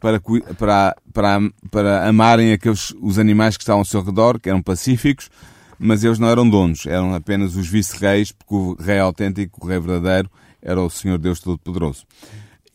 para, 0.00 0.20
para, 0.58 0.96
para, 1.12 1.40
para 1.70 2.08
amarem 2.08 2.52
aqueles, 2.52 2.94
os 3.00 3.18
animais 3.18 3.56
que 3.56 3.62
estavam 3.62 3.80
ao 3.80 3.84
seu 3.84 4.02
redor, 4.02 4.38
que 4.38 4.48
eram 4.48 4.62
pacíficos, 4.62 5.30
mas 5.78 6.04
eles 6.04 6.18
não 6.18 6.28
eram 6.28 6.48
donos, 6.48 6.86
eram 6.86 7.14
apenas 7.14 7.56
os 7.56 7.68
vice-reis, 7.68 8.32
porque 8.32 8.54
o 8.54 8.74
rei 8.74 8.98
autêntico, 8.98 9.64
o 9.64 9.68
rei 9.68 9.78
verdadeiro, 9.78 10.30
era 10.62 10.80
o 10.80 10.90
Senhor 10.90 11.18
Deus 11.18 11.40
Todo-Poderoso. 11.40 12.04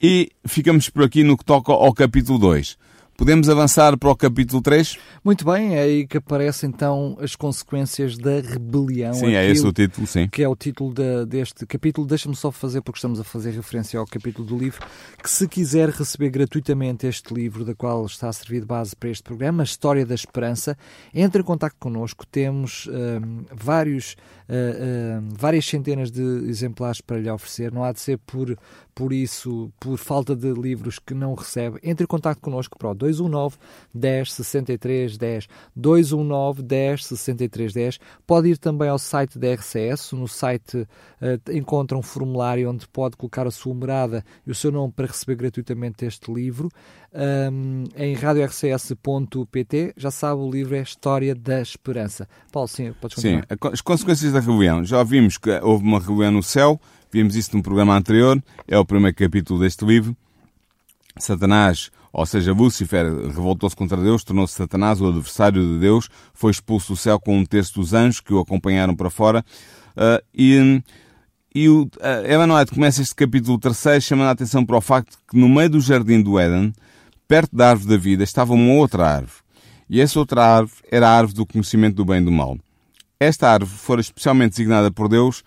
E 0.01 0.31
ficamos 0.45 0.89
por 0.89 1.03
aqui 1.03 1.23
no 1.23 1.37
que 1.37 1.45
toca 1.45 1.71
ao 1.71 1.93
capítulo 1.93 2.39
2. 2.39 2.77
Podemos 3.21 3.47
avançar 3.49 3.95
para 3.99 4.09
o 4.09 4.15
capítulo 4.15 4.63
3? 4.63 4.97
Muito 5.23 5.45
bem, 5.45 5.75
é 5.75 5.81
aí 5.81 6.07
que 6.07 6.17
aparecem 6.17 6.71
então 6.71 7.15
as 7.21 7.35
consequências 7.35 8.17
da 8.17 8.41
rebelião. 8.41 9.13
Sim, 9.13 9.35
é 9.35 9.47
esse 9.47 9.63
o 9.63 9.71
título, 9.71 10.07
sim. 10.07 10.27
Que 10.27 10.41
é 10.41 10.49
o 10.49 10.55
título 10.55 10.91
de, 10.91 11.27
deste 11.27 11.63
capítulo. 11.67 12.07
Deixa-me 12.07 12.35
só 12.35 12.51
fazer, 12.51 12.81
porque 12.81 12.97
estamos 12.97 13.19
a 13.19 13.23
fazer 13.23 13.51
referência 13.51 13.99
ao 13.99 14.07
capítulo 14.07 14.47
do 14.47 14.57
livro, 14.57 14.83
que 15.21 15.29
se 15.29 15.47
quiser 15.47 15.89
receber 15.89 16.31
gratuitamente 16.31 17.05
este 17.05 17.31
livro, 17.31 17.63
da 17.63 17.75
qual 17.75 18.03
está 18.07 18.27
a 18.27 18.33
servir 18.33 18.61
de 18.61 18.65
base 18.65 18.95
para 18.95 19.09
este 19.09 19.21
programa, 19.21 19.61
A 19.61 19.65
História 19.65 20.03
da 20.03 20.15
Esperança, 20.15 20.75
entre 21.13 21.43
em 21.43 21.45
contato 21.45 21.75
connosco. 21.79 22.25
Temos 22.25 22.87
hum, 22.87 23.43
vários, 23.53 24.15
uh, 24.51 25.23
várias 25.37 25.65
centenas 25.65 26.11
de 26.11 26.21
exemplares 26.49 27.01
para 27.01 27.17
lhe 27.17 27.29
oferecer. 27.29 27.71
Não 27.71 27.83
há 27.83 27.91
de 27.91 27.99
ser 27.99 28.17
por, 28.19 28.57
por 28.93 29.13
isso, 29.13 29.71
por 29.79 29.97
falta 29.97 30.35
de 30.35 30.51
livros 30.51 30.99
que 30.99 31.13
não 31.13 31.33
recebe. 31.33 31.79
Entre 31.81 32.03
em 32.03 32.07
contato 32.07 32.39
connosco 32.41 32.77
para 32.77 32.91
o 32.91 32.93
219 32.93 33.57
10 33.93 34.33
63 34.33 35.17
10. 35.17 35.47
219 35.75 36.61
10 36.61 37.05
63 37.05 37.73
10. 37.73 37.99
Pode 38.27 38.49
ir 38.49 38.57
também 38.57 38.89
ao 38.89 38.99
site 38.99 39.39
da 39.39 39.53
RCS. 39.53 40.11
No 40.11 40.27
site 40.27 40.77
uh, 40.77 41.51
encontra 41.51 41.97
um 41.97 42.01
formulário 42.01 42.69
onde 42.69 42.87
pode 42.87 43.15
colocar 43.15 43.47
a 43.47 43.51
sua 43.51 43.73
morada 43.73 44.23
e 44.45 44.51
o 44.51 44.55
seu 44.55 44.71
nome 44.71 44.91
para 44.91 45.07
receber 45.07 45.35
gratuitamente 45.35 46.05
este 46.05 46.31
livro. 46.31 46.69
Um, 47.13 47.83
em 47.97 48.13
radiorcs.pt, 48.13 49.93
já 49.97 50.09
sabe, 50.09 50.41
o 50.41 50.49
livro 50.49 50.75
é 50.75 50.81
História 50.81 51.35
da 51.35 51.61
Esperança. 51.61 52.27
Paulo, 52.51 52.69
sim, 52.69 52.93
podes 53.01 53.15
continuar. 53.15 53.45
Sim, 53.49 53.69
as 53.73 53.81
consequências 53.81 54.31
da 54.31 54.39
rebelião. 54.39 54.83
Já 54.85 55.03
vimos 55.03 55.37
que 55.37 55.49
houve 55.61 55.83
uma 55.83 55.99
rebelião 55.99 56.31
no 56.31 56.43
céu, 56.43 56.79
vimos 57.11 57.35
isso 57.35 57.55
num 57.55 57.61
programa 57.61 57.97
anterior, 57.97 58.41
é 58.65 58.77
o 58.77 58.85
primeiro 58.85 59.15
capítulo 59.15 59.59
deste 59.59 59.83
livro. 59.83 60.15
Satanás, 61.17 61.91
ou 62.13 62.25
seja, 62.25 62.53
Lúcifer, 62.53 63.05
revoltou-se 63.05 63.75
contra 63.75 63.97
Deus, 63.97 64.23
tornou-se 64.23 64.53
Satanás, 64.53 65.01
o 65.01 65.07
adversário 65.07 65.61
de 65.61 65.79
Deus, 65.79 66.09
foi 66.33 66.51
expulso 66.51 66.93
do 66.93 66.97
céu 66.97 67.19
com 67.19 67.37
um 67.37 67.45
terço 67.45 67.73
dos 67.73 67.93
anjos 67.93 68.21
que 68.21 68.33
o 68.33 68.39
acompanharam 68.39 68.95
para 68.95 69.09
fora. 69.09 69.43
Uh, 69.97 70.23
e 70.33 70.81
e 71.53 71.67
o, 71.67 71.83
uh, 71.83 72.25
Ellen 72.25 72.55
White 72.55 72.73
começa 72.73 73.01
este 73.01 73.13
capítulo 73.13 73.59
terceiro 73.59 74.01
chamando 74.01 74.29
a 74.29 74.31
atenção 74.31 74.65
para 74.65 74.77
o 74.77 74.81
facto 74.81 75.17
que 75.29 75.37
no 75.37 75.49
meio 75.49 75.69
do 75.69 75.81
jardim 75.81 76.21
do 76.21 76.39
Éden, 76.39 76.73
perto 77.31 77.55
da 77.55 77.69
árvore 77.69 77.91
da 77.91 77.97
vida, 77.97 78.25
estava 78.25 78.51
uma 78.51 78.73
outra 78.73 79.07
árvore. 79.07 79.39
E 79.89 80.01
essa 80.01 80.19
outra 80.19 80.43
árvore 80.43 80.81
era 80.91 81.07
a 81.07 81.17
árvore 81.17 81.37
do 81.37 81.45
conhecimento 81.45 81.95
do 81.95 82.03
bem 82.03 82.17
e 82.17 82.25
do 82.25 82.31
mal. 82.31 82.57
Esta 83.17 83.49
árvore 83.49 83.71
fora 83.71 84.01
especialmente 84.01 84.57
designada 84.57 84.91
por 84.91 85.07
Deus 85.07 85.41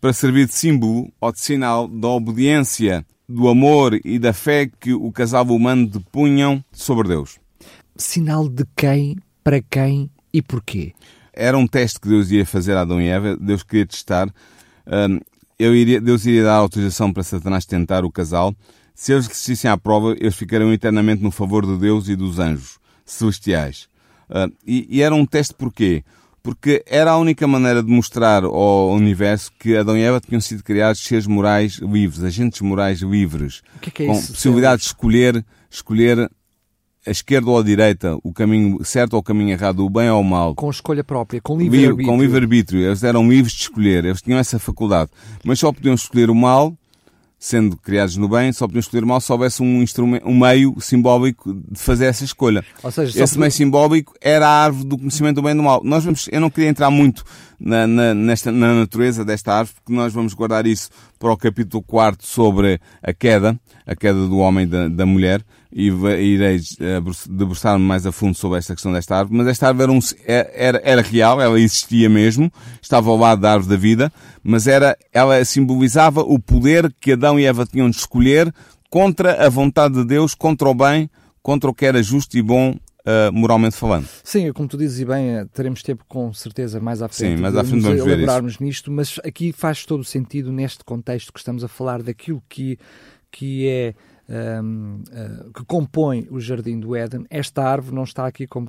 para 0.00 0.14
servir 0.14 0.46
de 0.46 0.54
símbolo 0.54 1.12
ou 1.20 1.30
de 1.30 1.38
sinal 1.38 1.88
da 1.88 2.08
obediência 2.08 3.04
do 3.28 3.48
amor 3.48 4.00
e 4.02 4.18
da 4.18 4.32
fé 4.32 4.66
que 4.80 4.94
o 4.94 5.12
casal 5.12 5.44
humano 5.48 5.86
depunham 5.86 6.64
sobre 6.72 7.08
Deus. 7.08 7.38
Sinal 7.96 8.48
de 8.48 8.64
quem, 8.74 9.18
para 9.44 9.60
quem 9.60 10.10
e 10.32 10.40
porquê? 10.40 10.94
Era 11.34 11.58
um 11.58 11.66
teste 11.66 12.00
que 12.00 12.08
Deus 12.08 12.30
ia 12.30 12.46
fazer 12.46 12.78
a 12.78 12.80
Adão 12.80 12.98
e 12.98 13.08
Eva. 13.08 13.36
Deus 13.36 13.62
queria 13.62 13.84
testar. 13.84 14.32
Iria, 15.60 16.00
Deus 16.00 16.24
iria 16.24 16.44
dar 16.44 16.54
autorização 16.54 17.12
para 17.12 17.22
Satanás 17.22 17.66
tentar 17.66 18.06
o 18.06 18.10
casal. 18.10 18.54
Se 18.96 19.12
eles 19.12 19.26
resistissem 19.26 19.70
à 19.70 19.76
prova, 19.76 20.16
eles 20.18 20.34
ficariam 20.34 20.72
eternamente 20.72 21.22
no 21.22 21.30
favor 21.30 21.66
de 21.66 21.76
Deus 21.76 22.08
e 22.08 22.16
dos 22.16 22.38
anjos 22.38 22.78
celestiais. 23.04 23.88
Uh, 24.28 24.50
e, 24.66 24.86
e, 24.90 25.02
era 25.02 25.14
um 25.14 25.24
teste 25.24 25.54
porquê? 25.54 26.02
porque 26.46 26.84
era 26.86 27.10
a 27.10 27.18
única 27.18 27.44
maneira 27.48 27.82
de 27.82 27.90
mostrar 27.90 28.44
ao 28.44 28.92
universo 28.92 29.50
que 29.58 29.76
Adão 29.76 29.98
e 29.98 30.02
Eva 30.02 30.20
tinham 30.20 30.40
sido 30.40 30.62
criados 30.62 31.02
seres 31.02 31.26
morais 31.26 31.78
livres, 31.78 32.22
agentes 32.22 32.60
morais 32.60 33.00
livres, 33.00 33.62
que 33.80 33.88
é 33.88 33.92
que 33.92 34.02
é 34.04 34.06
com 34.06 34.12
isso, 34.12 34.32
possibilidade 34.32 34.82
de 34.82 34.86
escolher, 34.86 35.44
escolher 35.68 36.30
a 37.04 37.10
esquerda 37.10 37.50
ou 37.50 37.58
a 37.58 37.64
direita, 37.64 38.16
o 38.22 38.32
caminho 38.32 38.84
certo 38.84 39.14
ou 39.14 39.18
o 39.18 39.22
caminho 39.24 39.50
errado, 39.50 39.84
o 39.84 39.90
bem 39.90 40.08
ou 40.08 40.20
o 40.20 40.24
mal. 40.24 40.54
Com 40.54 40.70
escolha 40.70 41.02
própria, 41.02 41.40
com 41.40 41.58
livre-arbítrio. 41.58 42.06
Com 42.06 42.22
livre-arbítrio. 42.22 42.80
Eles 42.80 43.02
eram 43.02 43.28
livres 43.28 43.52
de 43.52 43.62
escolher, 43.62 44.04
eles 44.04 44.22
tinham 44.22 44.38
essa 44.38 44.56
faculdade. 44.56 45.10
Mas 45.44 45.58
só 45.58 45.72
podiam 45.72 45.96
escolher 45.96 46.30
o 46.30 46.34
mal 46.34 46.78
sendo 47.46 47.76
criados 47.76 48.16
no 48.16 48.28
bem, 48.28 48.52
só 48.52 48.66
podiam 48.66 48.80
escolher 48.80 49.04
mal 49.04 49.20
se 49.20 49.30
houvesse 49.30 49.62
um, 49.62 49.80
instrumento, 49.80 50.26
um 50.26 50.36
meio 50.36 50.74
simbólico 50.80 51.54
de 51.54 51.78
fazer 51.78 52.06
essa 52.06 52.24
escolha. 52.24 52.64
Ou 52.82 52.90
seja, 52.90 53.22
Esse 53.22 53.38
meio 53.38 53.52
simbólico 53.52 54.12
era 54.20 54.48
a 54.48 54.64
árvore 54.64 54.88
do 54.88 54.98
conhecimento 54.98 55.36
do 55.36 55.42
bem 55.42 55.52
e 55.52 55.54
do 55.54 55.62
mal. 55.62 55.80
Nós 55.84 56.04
vamos, 56.04 56.28
eu 56.32 56.40
não 56.40 56.50
queria 56.50 56.68
entrar 56.68 56.90
muito 56.90 57.22
na, 57.58 57.86
na, 57.86 58.14
nesta, 58.14 58.52
na 58.52 58.74
natureza 58.74 59.24
desta 59.24 59.54
árvore, 59.54 59.76
porque 59.76 59.92
nós 59.92 60.12
vamos 60.12 60.34
guardar 60.34 60.66
isso 60.66 60.90
para 61.18 61.32
o 61.32 61.36
capítulo 61.36 61.82
4 61.82 62.26
sobre 62.26 62.80
a 63.02 63.12
queda, 63.12 63.58
a 63.86 63.94
queda 63.94 64.26
do 64.26 64.38
homem 64.38 64.64
e 64.64 64.66
da, 64.66 64.88
da 64.88 65.06
mulher, 65.06 65.42
e 65.72 65.88
irei 65.88 66.60
eh, 66.80 67.00
debruçar-me 67.28 67.84
mais 67.84 68.06
a 68.06 68.12
fundo 68.12 68.34
sobre 68.34 68.58
esta 68.58 68.74
questão 68.74 68.92
desta 68.92 69.16
árvore, 69.16 69.38
mas 69.38 69.48
esta 69.48 69.68
árvore 69.68 69.92
era, 69.92 70.00
é, 70.26 70.66
era, 70.66 70.80
era, 70.84 71.02
real, 71.02 71.40
ela 71.40 71.60
existia 71.60 72.08
mesmo, 72.08 72.50
estava 72.80 73.10
ao 73.10 73.16
lado 73.16 73.42
da 73.42 73.52
árvore 73.52 73.76
da 73.76 73.80
vida, 73.80 74.12
mas 74.42 74.66
era, 74.66 74.96
ela 75.12 75.44
simbolizava 75.44 76.20
o 76.20 76.38
poder 76.38 76.94
que 77.00 77.12
Adão 77.12 77.38
e 77.38 77.44
Eva 77.44 77.66
tinham 77.66 77.90
de 77.90 77.96
escolher 77.96 78.52
contra 78.88 79.44
a 79.44 79.48
vontade 79.48 79.94
de 79.94 80.04
Deus, 80.04 80.34
contra 80.34 80.68
o 80.68 80.74
bem, 80.74 81.10
contra 81.42 81.68
o 81.68 81.74
que 81.74 81.84
era 81.84 82.02
justo 82.02 82.36
e 82.38 82.42
bom 82.42 82.74
Uh, 83.06 83.32
moralmente 83.32 83.76
falando. 83.76 84.08
Sim, 84.24 84.52
como 84.52 84.66
tu 84.66 84.76
dizes 84.76 85.06
bem, 85.06 85.36
eh, 85.36 85.44
teremos 85.52 85.80
tempo 85.80 86.04
com 86.08 86.32
certeza 86.32 86.80
mais 86.80 87.00
à 87.00 87.08
frente 87.08 87.36
Sim, 87.36 87.40
mais 87.40 87.54
à 87.54 87.62
frente 87.62 87.80
vamos 87.80 88.04
elaborarmos 88.04 88.58
nisto, 88.58 88.90
mas 88.90 89.20
aqui 89.24 89.52
faz 89.52 89.86
todo 89.86 90.00
o 90.00 90.04
sentido 90.04 90.50
neste 90.50 90.82
contexto 90.84 91.32
que 91.32 91.38
estamos 91.38 91.62
a 91.62 91.68
falar 91.68 92.02
daquilo 92.02 92.42
que, 92.48 92.76
que 93.30 93.68
é 93.68 93.94
um, 94.28 95.02
uh, 95.08 95.52
que 95.52 95.64
compõe 95.64 96.26
o 96.30 96.40
Jardim 96.40 96.80
do 96.80 96.96
Éden, 96.96 97.24
esta 97.30 97.62
árvore 97.62 97.94
não 97.94 98.04
está 98.04 98.26
aqui 98.26 98.46
como, 98.46 98.68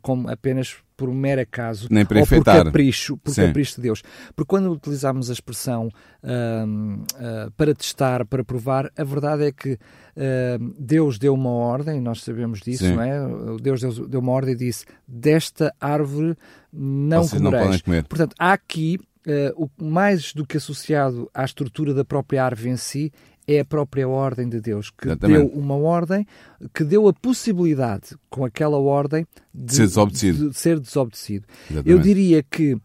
como 0.00 0.30
apenas 0.30 0.76
por 0.96 1.08
um 1.08 1.14
mero 1.14 1.40
acaso 1.40 1.88
Nem 1.90 2.06
para 2.06 2.18
ou 2.18 2.22
enfeitar. 2.22 2.58
por 2.58 2.64
capricho, 2.66 3.16
por 3.16 3.34
capricho 3.34 3.76
de 3.76 3.82
Deus. 3.82 4.02
Porque 4.36 4.48
quando 4.48 4.70
utilizamos 4.70 5.30
a 5.30 5.32
expressão 5.32 5.88
uh, 5.88 6.26
uh, 6.26 7.50
para 7.56 7.74
testar, 7.74 8.24
para 8.24 8.44
provar, 8.44 8.88
a 8.96 9.02
verdade 9.02 9.46
é 9.46 9.52
que 9.52 9.72
uh, 9.72 10.74
Deus 10.78 11.18
deu 11.18 11.34
uma 11.34 11.50
ordem, 11.50 12.00
nós 12.00 12.22
sabemos 12.22 12.60
disso, 12.60 12.84
Sim. 12.84 12.94
não 12.94 13.02
é? 13.02 13.18
Deus 13.60 13.80
deu, 13.80 14.08
deu 14.08 14.20
uma 14.20 14.32
ordem 14.32 14.54
e 14.54 14.56
disse: 14.56 14.84
desta 15.06 15.74
árvore 15.80 16.36
não 16.72 17.24
Vocês 17.24 17.42
comereis. 17.42 17.82
Não. 17.84 18.02
Portanto, 18.04 18.34
há 18.38 18.52
aqui 18.52 18.98
Uh, 19.24 19.54
o 19.78 19.84
mais 19.84 20.34
do 20.34 20.44
que 20.44 20.56
associado 20.56 21.30
à 21.32 21.44
estrutura 21.44 21.94
da 21.94 22.04
própria 22.04 22.44
árvore 22.44 22.70
em 22.70 22.76
si 22.76 23.12
é 23.46 23.60
a 23.60 23.64
própria 23.64 24.08
ordem 24.08 24.48
de 24.48 24.60
Deus, 24.60 24.90
que 24.90 25.06
Exatamente. 25.06 25.50
deu 25.50 25.58
uma 25.58 25.76
ordem, 25.76 26.26
que 26.74 26.84
deu 26.84 27.08
a 27.08 27.12
possibilidade, 27.12 28.16
com 28.30 28.44
aquela 28.44 28.78
ordem, 28.78 29.26
de, 29.52 29.74
ser 29.74 29.86
desobedecido. 29.86 30.50
De 30.50 30.56
ser 30.56 30.78
desobedecido. 30.78 31.46
Eu 31.84 31.98
diria 31.98 32.42
que 32.42 32.74
uh, 32.74 32.80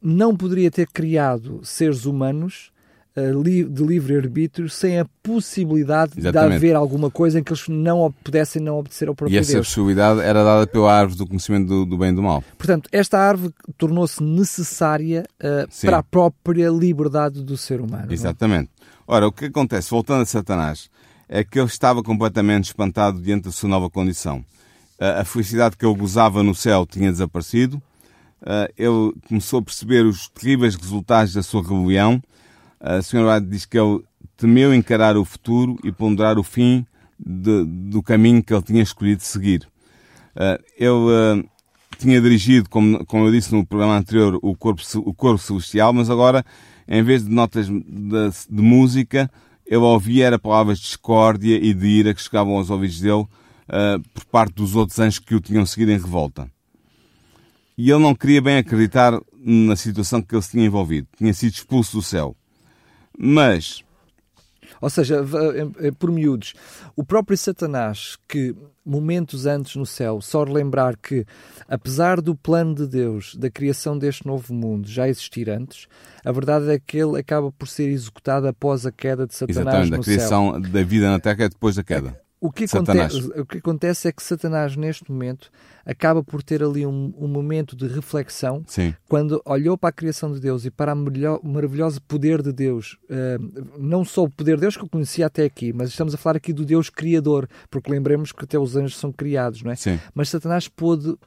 não 0.00 0.36
poderia 0.36 0.70
ter 0.70 0.88
criado 0.88 1.60
seres 1.64 2.04
humanos 2.04 2.70
uh, 3.16 3.42
li 3.42 3.64
de 3.64 3.82
livre-arbítrio 3.82 4.68
sem 4.68 4.98
a 4.98 5.06
possibilidade 5.22 6.12
Exatamente. 6.16 6.50
de 6.50 6.56
haver 6.56 6.76
alguma 6.76 7.10
coisa 7.10 7.40
em 7.40 7.42
que 7.42 7.52
eles 7.52 7.68
não 7.68 8.12
pudessem 8.24 8.62
não 8.62 8.78
obedecer 8.78 9.08
ao 9.08 9.14
próprio 9.14 9.34
Deus. 9.34 9.48
E 9.48 9.50
essa 9.50 9.58
Deus. 9.58 9.68
possibilidade 9.68 10.20
era 10.20 10.44
dada 10.44 10.66
pela 10.66 10.92
árvore 10.92 11.18
do 11.18 11.26
conhecimento 11.26 11.66
do, 11.66 11.84
do 11.84 11.98
bem 11.98 12.10
e 12.10 12.14
do 12.14 12.22
mal. 12.22 12.42
Portanto, 12.56 12.88
esta 12.92 13.18
árvore 13.18 13.52
tornou-se 13.76 14.22
necessária 14.22 15.24
uh, 15.40 15.86
para 15.86 15.98
a 15.98 16.02
própria 16.02 16.68
liberdade 16.70 17.42
do 17.42 17.56
ser 17.56 17.80
humano. 17.80 18.06
É? 18.10 18.14
Exatamente. 18.14 18.70
Ora, 19.10 19.26
o 19.26 19.32
que 19.32 19.46
acontece, 19.46 19.88
voltando 19.88 20.20
a 20.20 20.26
Satanás, 20.26 20.90
é 21.26 21.42
que 21.42 21.58
ele 21.58 21.66
estava 21.66 22.02
completamente 22.02 22.64
espantado 22.64 23.18
diante 23.22 23.44
da 23.44 23.50
sua 23.50 23.66
nova 23.66 23.88
condição. 23.88 24.44
A 25.00 25.24
felicidade 25.24 25.78
que 25.78 25.86
ele 25.86 25.96
gozava 25.96 26.42
no 26.42 26.54
céu 26.54 26.84
tinha 26.84 27.10
desaparecido. 27.10 27.80
Ele 28.76 29.14
começou 29.26 29.60
a 29.60 29.62
perceber 29.62 30.04
os 30.04 30.28
terríveis 30.28 30.74
resultados 30.74 31.32
da 31.32 31.42
sua 31.42 31.62
rebelião. 31.62 32.22
A 32.78 33.00
senhora 33.00 33.40
diz 33.40 33.64
que 33.64 33.78
ele 33.78 34.04
temeu 34.36 34.74
encarar 34.74 35.16
o 35.16 35.24
futuro 35.24 35.78
e 35.82 35.90
ponderar 35.90 36.38
o 36.38 36.42
fim 36.42 36.84
de, 37.18 37.64
do 37.64 38.02
caminho 38.02 38.42
que 38.42 38.52
ele 38.52 38.62
tinha 38.62 38.82
escolhido 38.82 39.22
seguir. 39.22 39.66
Ele 40.76 41.48
tinha 41.96 42.20
dirigido, 42.20 42.68
como, 42.68 43.06
como 43.06 43.24
eu 43.24 43.32
disse 43.32 43.54
no 43.54 43.64
programa 43.64 43.96
anterior, 43.96 44.38
o 44.42 44.54
corpo, 44.54 44.82
o 44.98 45.14
corpo 45.14 45.38
celestial, 45.38 45.94
mas 45.94 46.10
agora 46.10 46.44
em 46.88 47.02
vez 47.02 47.24
de 47.24 47.30
notas 47.30 47.66
de, 47.68 47.82
de 48.50 48.62
música, 48.62 49.30
eu 49.66 49.82
ouvia 49.82 50.26
era 50.26 50.38
palavras 50.38 50.78
de 50.78 50.84
discórdia 50.84 51.56
e 51.56 51.74
de 51.74 51.86
ira 51.86 52.14
que 52.14 52.22
chegavam 52.22 52.56
aos 52.56 52.70
ouvidos 52.70 53.00
dele 53.00 53.22
uh, 53.22 54.00
por 54.14 54.24
parte 54.24 54.54
dos 54.54 54.74
outros 54.74 54.98
anjos 54.98 55.18
que 55.18 55.34
o 55.34 55.40
tinham 55.40 55.66
seguido 55.66 55.92
em 55.92 55.98
revolta. 55.98 56.50
E 57.76 57.90
ele 57.90 58.02
não 58.02 58.14
queria 58.14 58.40
bem 58.40 58.56
acreditar 58.56 59.20
na 59.36 59.76
situação 59.76 60.20
que 60.22 60.34
ele 60.34 60.42
se 60.42 60.52
tinha 60.52 60.66
envolvido. 60.66 61.06
Tinha 61.16 61.32
sido 61.32 61.52
expulso 61.52 61.98
do 61.98 62.02
céu. 62.02 62.34
Mas 63.16 63.84
ou 64.80 64.90
seja, 64.90 65.24
por 65.98 66.10
miúdos, 66.10 66.54
o 66.96 67.04
próprio 67.04 67.36
Satanás, 67.36 68.16
que 68.28 68.54
momentos 68.84 69.44
antes 69.46 69.76
no 69.76 69.84
céu, 69.84 70.20
só 70.20 70.44
relembrar 70.44 70.96
que, 70.96 71.26
apesar 71.68 72.20
do 72.20 72.34
plano 72.34 72.74
de 72.74 72.86
Deus, 72.86 73.34
da 73.34 73.50
criação 73.50 73.98
deste 73.98 74.26
novo 74.26 74.54
mundo 74.54 74.88
já 74.88 75.08
existir 75.08 75.50
antes, 75.50 75.86
a 76.24 76.32
verdade 76.32 76.70
é 76.70 76.78
que 76.78 76.96
ele 76.96 77.18
acaba 77.18 77.52
por 77.52 77.68
ser 77.68 77.88
executado 77.88 78.46
após 78.46 78.86
a 78.86 78.92
queda 78.92 79.26
de 79.26 79.34
Satanás 79.34 79.58
Exatamente, 79.60 79.90
no 79.90 80.00
a 80.00 80.04
criação 80.04 80.52
céu. 80.52 80.60
da 80.60 80.82
vida 80.82 81.10
na 81.10 81.20
Terra 81.20 81.44
é 81.44 81.48
depois 81.48 81.76
da 81.76 81.84
queda. 81.84 82.18
O 82.40 82.52
que, 82.52 82.64
acontece, 82.64 83.16
o 83.40 83.44
que 83.44 83.58
acontece 83.58 84.08
é 84.08 84.12
que 84.12 84.22
Satanás, 84.22 84.76
neste 84.76 85.10
momento, 85.10 85.50
acaba 85.84 86.22
por 86.22 86.40
ter 86.40 86.62
ali 86.62 86.86
um, 86.86 87.12
um 87.18 87.26
momento 87.26 87.74
de 87.74 87.88
reflexão 87.88 88.62
Sim. 88.66 88.94
quando 89.08 89.42
olhou 89.44 89.76
para 89.76 89.88
a 89.88 89.92
criação 89.92 90.32
de 90.32 90.38
Deus 90.38 90.64
e 90.64 90.70
para 90.70 90.94
o 90.94 91.48
maravilhoso 91.48 92.00
poder 92.02 92.40
de 92.40 92.52
Deus. 92.52 92.96
Uh, 93.04 93.78
não 93.78 94.04
só 94.04 94.24
o 94.24 94.30
poder 94.30 94.54
de 94.54 94.60
Deus 94.60 94.76
que 94.76 94.84
eu 94.84 94.88
conhecia 94.88 95.26
até 95.26 95.44
aqui, 95.44 95.72
mas 95.72 95.88
estamos 95.88 96.14
a 96.14 96.16
falar 96.16 96.36
aqui 96.36 96.52
do 96.52 96.64
Deus 96.64 96.88
Criador, 96.88 97.48
porque 97.68 97.90
lembremos 97.90 98.30
que 98.30 98.44
até 98.44 98.56
os 98.56 98.76
anjos 98.76 98.96
são 98.96 99.10
criados, 99.10 99.62
não 99.62 99.72
é? 99.72 99.76
Sim. 99.76 99.98
Mas 100.14 100.28
Satanás 100.28 100.68
pôde 100.68 101.08
uh, 101.08 101.18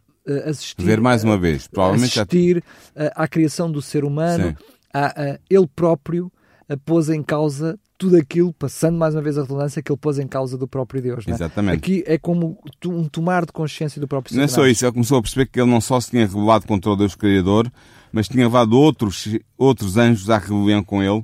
assistir. 0.46 0.82
Ver 0.82 1.02
mais 1.02 1.26
uma 1.26 1.38
vez, 1.38 1.68
provavelmente. 1.68 2.18
Assistir 2.20 2.64
já... 2.96 3.08
uh, 3.08 3.12
à 3.16 3.28
criação 3.28 3.70
do 3.70 3.82
ser 3.82 4.06
humano, 4.06 4.56
a, 4.94 5.08
a, 5.08 5.40
ele 5.50 5.68
próprio 5.76 6.32
pôs 6.78 7.10
em 7.10 7.22
causa 7.22 7.80
tudo 7.98 8.18
aquilo, 8.18 8.52
passando 8.54 8.98
mais 8.98 9.14
uma 9.14 9.22
vez 9.22 9.38
a 9.38 9.44
redundância, 9.44 9.82
que 9.82 9.92
ele 9.92 10.00
pôs 10.00 10.18
em 10.18 10.28
causa 10.28 10.58
do 10.58 10.68
próprio 10.68 11.02
Deus. 11.02 11.26
Não 11.26 11.34
é? 11.34 11.36
Exatamente. 11.36 11.78
Aqui 11.78 12.04
é 12.08 12.18
como 12.18 12.58
um 12.86 13.08
tomar 13.08 13.46
de 13.46 13.52
consciência 13.52 14.02
do 14.02 14.08
próprio 14.08 14.36
Não 14.36 14.44
é 14.44 14.48
só 14.48 14.66
isso, 14.66 14.84
ele 14.84 14.92
começou 14.92 15.20
a 15.20 15.22
perceber 15.22 15.46
que 15.46 15.62
ele 15.62 15.70
não 15.70 15.80
só 15.80 16.00
se 16.00 16.10
tinha 16.10 16.26
rebelado 16.26 16.66
contra 16.66 16.90
o 16.90 16.96
Deus 16.96 17.14
Criador, 17.14 17.72
mas 18.12 18.28
tinha 18.28 18.44
levado 18.44 18.74
outros, 18.74 19.28
outros 19.58 19.98
anjos 19.98 20.30
à 20.30 20.40
rebelião 20.40 20.84
com 20.84 21.04
ele, 21.04 21.24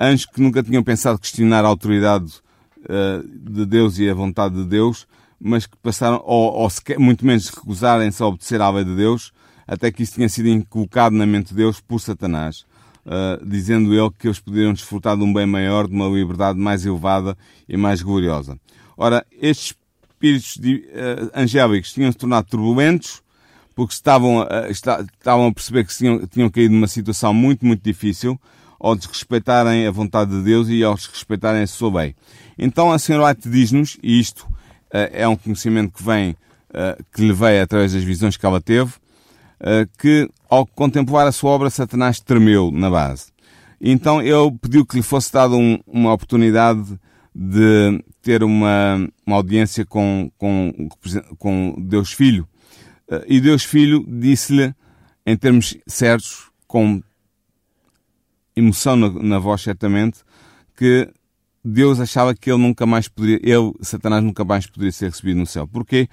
anjos 0.00 0.26
que 0.26 0.40
nunca 0.40 0.62
tinham 0.62 0.82
pensado 0.82 1.18
questionar 1.18 1.64
a 1.64 1.68
autoridade 1.68 2.32
uh, 2.80 3.50
de 3.50 3.64
Deus 3.64 3.98
e 3.98 4.10
a 4.10 4.14
vontade 4.14 4.56
de 4.56 4.64
Deus, 4.64 5.06
mas 5.38 5.66
que 5.66 5.76
passaram, 5.76 6.20
ou, 6.24 6.52
ou 6.52 6.68
sequer, 6.68 6.98
muito 6.98 7.24
menos 7.24 7.48
recusarem-se 7.48 8.20
a 8.22 8.26
obedecer 8.26 8.60
à 8.60 8.68
lei 8.70 8.84
de 8.84 8.96
Deus, 8.96 9.32
até 9.66 9.92
que 9.92 10.02
isso 10.02 10.14
tinha 10.14 10.28
sido 10.28 10.48
inculcado 10.48 11.14
na 11.14 11.26
mente 11.26 11.50
de 11.50 11.54
Deus 11.54 11.80
por 11.80 12.00
Satanás. 12.00 12.64
Uh, 13.08 13.42
dizendo 13.42 13.94
ele 13.94 14.10
que 14.18 14.26
eles 14.26 14.38
poderiam 14.38 14.74
desfrutar 14.74 15.16
de 15.16 15.24
um 15.24 15.32
bem 15.32 15.46
maior, 15.46 15.88
de 15.88 15.94
uma 15.94 16.08
liberdade 16.08 16.58
mais 16.58 16.84
elevada 16.84 17.38
e 17.66 17.74
mais 17.74 18.02
gloriosa. 18.02 18.60
Ora, 18.98 19.24
estes 19.40 19.74
espíritos 20.10 20.56
uh, 20.56 21.30
angélicos 21.34 21.90
tinham 21.90 22.12
se 22.12 22.18
tornado 22.18 22.46
turbulentos, 22.50 23.22
porque 23.74 23.94
estavam, 23.94 24.42
uh, 24.42 24.70
estavam 24.70 25.46
a 25.46 25.52
perceber 25.54 25.86
que 25.86 25.96
tinham, 25.96 26.26
tinham 26.26 26.50
caído 26.50 26.74
numa 26.74 26.86
situação 26.86 27.32
muito, 27.32 27.64
muito 27.64 27.82
difícil, 27.82 28.38
ao 28.78 28.94
desrespeitarem 28.94 29.86
a 29.86 29.90
vontade 29.90 30.30
de 30.30 30.42
Deus 30.42 30.68
e 30.68 30.84
ao 30.84 30.94
desrespeitarem 30.94 31.62
a 31.62 31.66
sua 31.66 32.02
lei. 32.02 32.14
Então 32.58 32.92
a 32.92 32.98
Senhora 32.98 33.28
White 33.28 33.48
diz-nos, 33.48 33.96
e 34.02 34.20
isto 34.20 34.42
uh, 34.42 35.08
é 35.12 35.26
um 35.26 35.34
conhecimento 35.34 35.94
que 35.94 36.02
vem, 36.02 36.36
que 37.14 37.22
lhe 37.22 37.32
veio 37.32 37.62
através 37.62 37.94
das 37.94 38.04
visões 38.04 38.36
que 38.36 38.44
ela 38.44 38.60
teve, 38.60 38.92
que 39.98 40.28
ao 40.48 40.66
contemplar 40.66 41.26
a 41.26 41.32
sua 41.32 41.50
obra, 41.50 41.70
Satanás 41.70 42.20
tremeu 42.20 42.70
na 42.70 42.88
base. 42.88 43.32
Então 43.80 44.20
ele 44.20 44.56
pediu 44.60 44.84
que 44.84 44.96
lhe 44.96 45.02
fosse 45.02 45.32
dada 45.32 45.54
um, 45.54 45.78
uma 45.86 46.12
oportunidade 46.12 46.98
de 47.34 48.02
ter 48.20 48.42
uma, 48.42 49.08
uma 49.24 49.36
audiência 49.36 49.86
com, 49.86 50.30
com, 50.36 50.88
com 51.38 51.74
Deus 51.78 52.12
Filho. 52.12 52.48
Eh, 53.08 53.24
e 53.28 53.40
Deus 53.40 53.62
Filho 53.62 54.04
disse-lhe, 54.08 54.74
em 55.24 55.36
termos 55.36 55.76
certos, 55.86 56.50
com 56.66 57.00
emoção 58.56 58.96
na, 58.96 59.08
na 59.10 59.38
voz 59.38 59.62
certamente, 59.62 60.18
que 60.76 61.08
Deus 61.64 62.00
achava 62.00 62.34
que 62.34 62.50
ele 62.50 62.60
nunca 62.60 62.84
mais 62.86 63.06
poderia, 63.06 63.38
ele, 63.42 63.72
Satanás, 63.82 64.22
nunca 64.22 64.44
mais 64.44 64.66
poderia 64.66 64.92
ser 64.92 65.06
recebido 65.06 65.38
no 65.38 65.46
céu. 65.46 65.66
Porquê? 65.66 66.08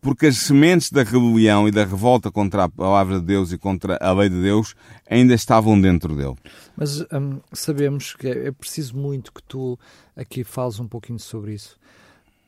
Porque 0.00 0.26
as 0.26 0.38
sementes 0.38 0.90
da 0.90 1.02
rebelião 1.02 1.68
e 1.68 1.70
da 1.70 1.84
revolta 1.84 2.30
contra 2.30 2.64
a 2.64 2.68
palavra 2.68 3.20
de 3.20 3.26
Deus 3.26 3.52
e 3.52 3.58
contra 3.58 3.98
a 4.00 4.12
lei 4.12 4.28
de 4.28 4.40
Deus 4.40 4.74
ainda 5.08 5.34
estavam 5.34 5.80
dentro 5.80 6.16
dele. 6.16 6.36
Mas 6.76 7.00
hum, 7.12 7.40
sabemos 7.52 8.14
que 8.14 8.28
é 8.28 8.50
preciso 8.50 8.96
muito 8.96 9.32
que 9.32 9.42
tu 9.42 9.78
aqui 10.16 10.42
fales 10.42 10.80
um 10.80 10.88
pouquinho 10.88 11.18
sobre 11.18 11.54
isso, 11.54 11.76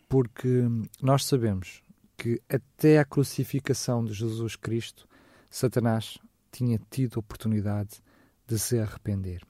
porque 0.09 0.67
nós 1.01 1.25
sabemos 1.25 1.83
que 2.17 2.41
até 2.49 2.99
a 2.99 3.05
crucificação 3.05 4.05
de 4.05 4.13
Jesus 4.13 4.57
Cristo, 4.57 5.07
Satanás 5.51 6.19
tinha 6.51 6.81
tido 6.91 7.19
oportunidade 7.19 8.01
de 8.47 8.59
se 8.59 8.79
arrepender. 8.79 9.43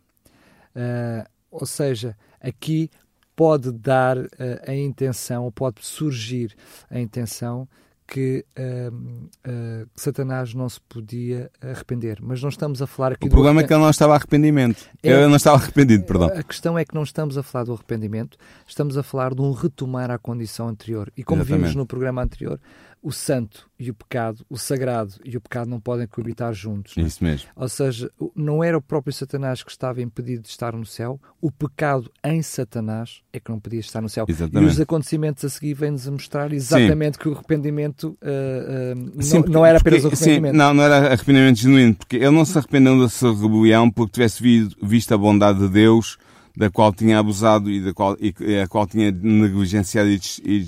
Uh, 0.75 1.29
ou 1.51 1.67
seja, 1.67 2.17
aqui 2.41 2.91
pode 3.37 3.71
dar 3.71 4.17
uh, 4.17 4.31
a 4.67 4.75
intenção, 4.75 5.45
ou 5.45 5.53
pode 5.53 5.85
surgir 5.85 6.57
a 6.89 6.99
intenção 6.99 7.69
que 8.13 8.45
uh, 8.59 8.95
uh, 8.95 9.89
Satanás 9.97 10.53
não 10.53 10.69
se 10.69 10.79
podia 10.83 11.51
arrepender. 11.63 12.19
Mas 12.21 12.43
não 12.43 12.51
estamos 12.51 12.83
a 12.83 12.87
falar 12.87 13.13
aqui 13.13 13.25
o 13.25 13.31
do. 13.31 13.33
O 13.33 13.35
problema 13.35 13.63
é 13.63 13.67
que 13.67 13.73
ele 13.73 13.81
não 13.81 13.89
estava 13.89 14.15
arrependimento. 14.15 14.85
É, 15.03 15.13
ele 15.13 15.29
não 15.29 15.37
estava 15.37 15.57
arrependido, 15.57 16.05
perdão. 16.05 16.29
A 16.29 16.43
questão 16.43 16.79
é 16.79 16.85
que 16.85 16.95
não 16.95 17.05
estamos 17.05 17.39
a 17.39 17.43
falar 17.43 17.65
do 17.65 17.73
arrependimento, 17.73 18.37
estamos 18.67 18.99
a 18.99 19.03
falar 19.03 19.35
de 19.35 19.41
um 19.41 19.53
retomar 19.53 20.11
à 20.11 20.19
condição 20.19 20.69
anterior. 20.69 21.11
E 21.17 21.25
como 21.25 21.41
Exatamente. 21.41 21.63
vimos 21.63 21.75
no 21.75 21.87
programa 21.87 22.23
anterior, 22.23 22.61
o 23.03 23.11
santo 23.11 23.69
e 23.79 23.91
o 23.91 23.95
pecado, 23.95 24.47
o 24.49 24.57
sagrado 24.57 25.15
e 25.25 25.37
o 25.37 25.41
pecado 25.41 25.69
não 25.69 25.81
podem 25.81 26.07
coabitar 26.07 26.55
juntos. 26.55 26.97
Isso 26.97 27.23
mesmo. 27.25 27.49
Ou 27.57 27.69
seja, 27.69 28.09
não 28.35 28.63
era 28.63 28.79
o 28.79 28.81
próprio 28.81 29.13
Satanás 29.13 29.63
que 29.65 29.73
estava 29.73 30.01
impedido 30.01 30.43
de 30.43 30.49
estar 30.49 30.73
no 30.73 30.87
céu, 30.87 31.21
o 31.41 31.51
pecado 31.51 32.09
em 32.25 32.41
Satanás 32.43 33.21
é 33.33 33.41
que 33.41 33.51
não 33.51 33.59
podia 33.59 33.81
estar 33.81 34.01
no 34.01 34.09
céu. 34.09 34.25
Exatamente. 34.29 34.71
E 34.71 34.73
os 34.73 34.81
acontecimentos 34.81 35.45
a 35.45 35.49
seguir 35.49 35.75
vêm-nos 35.75 36.07
a 36.07 36.13
mostrar 36.13 36.53
exatamente 36.53 37.17
sim. 37.17 37.23
que 37.23 37.29
o 37.29 37.33
arrependimento 37.33 38.17
uh, 38.23 39.19
uh, 39.19 39.23
sim, 39.23 39.35
não, 39.35 39.43
porque, 39.43 39.55
não, 39.55 39.67
era 39.67 39.79
apenas 39.79 40.03
porque, 40.03 40.15
o 40.15 40.19
arrependimento. 40.19 40.53
Sim, 40.53 40.59
não, 40.59 40.75
não 40.75 40.85
era 40.85 41.13
arrependimento 41.13 41.59
genuíno, 41.59 41.95
porque 41.97 42.17
ele 42.17 42.31
não 42.31 42.45
se 42.45 42.57
arrependeu 42.57 43.01
da 43.01 43.09
sua 43.09 43.35
rebelião 43.35 43.91
porque 43.91 44.13
tivesse 44.13 44.71
visto 44.81 45.13
a 45.13 45.19
bondade 45.19 45.59
de 45.59 45.69
Deus 45.69 46.19
da 46.57 46.71
qual 46.71 46.93
tinha 46.93 47.19
abusado 47.19 47.71
e 47.71 47.81
da 47.81 47.95
qual, 47.95 48.17
e, 48.21 48.61
a 48.61 48.69
qual 48.69 48.87
tinha 48.87 49.11
negligenciado 49.11 50.09
e, 50.09 50.21
e 50.45 50.67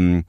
um, 0.00 0.22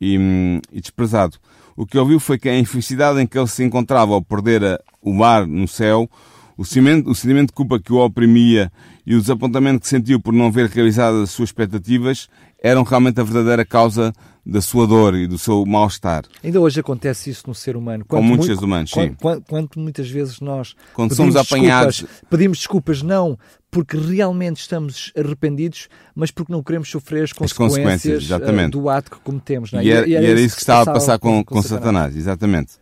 e, 0.00 0.60
e 0.72 0.80
desprezado. 0.80 1.38
O 1.76 1.86
que 1.86 1.98
ouviu 1.98 2.18
foi 2.18 2.38
que 2.38 2.48
a 2.48 2.58
infelicidade 2.58 3.20
em 3.20 3.26
que 3.26 3.38
ele 3.38 3.46
se 3.46 3.62
encontrava 3.62 4.12
ao 4.12 4.22
perder 4.22 4.80
o 5.00 5.12
mar 5.12 5.46
no 5.46 5.68
céu, 5.68 6.10
o 6.56 6.64
sentimento, 6.64 7.08
o 7.08 7.14
sentimento 7.14 7.48
de 7.48 7.52
culpa 7.52 7.78
que 7.78 7.92
o 7.92 8.04
oprimia 8.04 8.72
e 9.06 9.14
o 9.14 9.20
desapontamento 9.20 9.80
que 9.80 9.88
sentiu 9.88 10.20
por 10.20 10.32
não 10.32 10.50
ver 10.50 10.68
realizado 10.68 11.22
as 11.22 11.30
suas 11.30 11.50
expectativas 11.50 12.28
eram 12.60 12.82
realmente 12.82 13.20
a 13.20 13.22
verdadeira 13.22 13.64
causa 13.64 14.12
da 14.48 14.62
sua 14.62 14.86
dor 14.86 15.14
e 15.14 15.26
do 15.26 15.36
seu 15.36 15.66
mal-estar. 15.66 16.24
Ainda 16.42 16.58
hoje 16.58 16.80
acontece 16.80 17.28
isso 17.28 17.44
no 17.46 17.54
ser 17.54 17.76
humano. 17.76 18.02
Quanto 18.08 18.22
Com 18.22 18.26
muitos 18.26 18.46
seres 18.46 18.62
humanos, 18.62 18.90
sim. 18.90 19.14
Quanto, 19.20 19.42
quanto, 19.46 19.78
muitas 19.78 20.08
vezes 20.08 20.40
nós 20.40 20.74
Quando 20.94 21.14
somos 21.14 21.36
apanhados... 21.36 21.96
Desculpas, 21.96 22.28
pedimos 22.30 22.58
desculpas 22.58 23.02
não 23.02 23.38
porque 23.70 23.98
realmente 23.98 24.56
estamos 24.60 25.12
arrependidos, 25.14 25.88
mas 26.14 26.30
porque 26.30 26.50
não 26.50 26.62
queremos 26.62 26.88
sofrer 26.88 27.24
as 27.24 27.32
consequências, 27.34 28.24
as 28.24 28.30
consequências 28.30 28.66
uh, 28.66 28.70
do 28.70 28.88
ato 28.88 29.10
que 29.10 29.18
cometemos. 29.18 29.74
É? 29.74 29.82
E, 29.82 29.90
era, 29.90 30.08
e, 30.08 30.14
era, 30.14 30.24
e 30.24 30.30
era 30.30 30.40
isso 30.40 30.54
que, 30.54 30.56
que 30.56 30.62
estava 30.62 30.90
a 30.90 30.94
passar 30.94 31.18
com, 31.18 31.44
com, 31.44 31.56
com 31.56 31.62
Satanás. 31.62 31.84
Satanás. 31.84 32.16
Exatamente. 32.16 32.72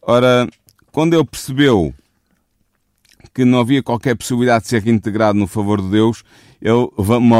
Ora, 0.00 0.48
quando 0.92 1.14
ele 1.14 1.24
percebeu 1.24 1.92
que 3.34 3.44
não 3.44 3.58
havia 3.58 3.82
qualquer 3.82 4.14
possibilidade 4.14 4.62
de 4.62 4.70
ser 4.70 4.82
reintegrado 4.82 5.36
no 5.36 5.48
favor 5.48 5.82
de 5.82 5.90
Deus, 5.90 6.22
ele 6.60 6.88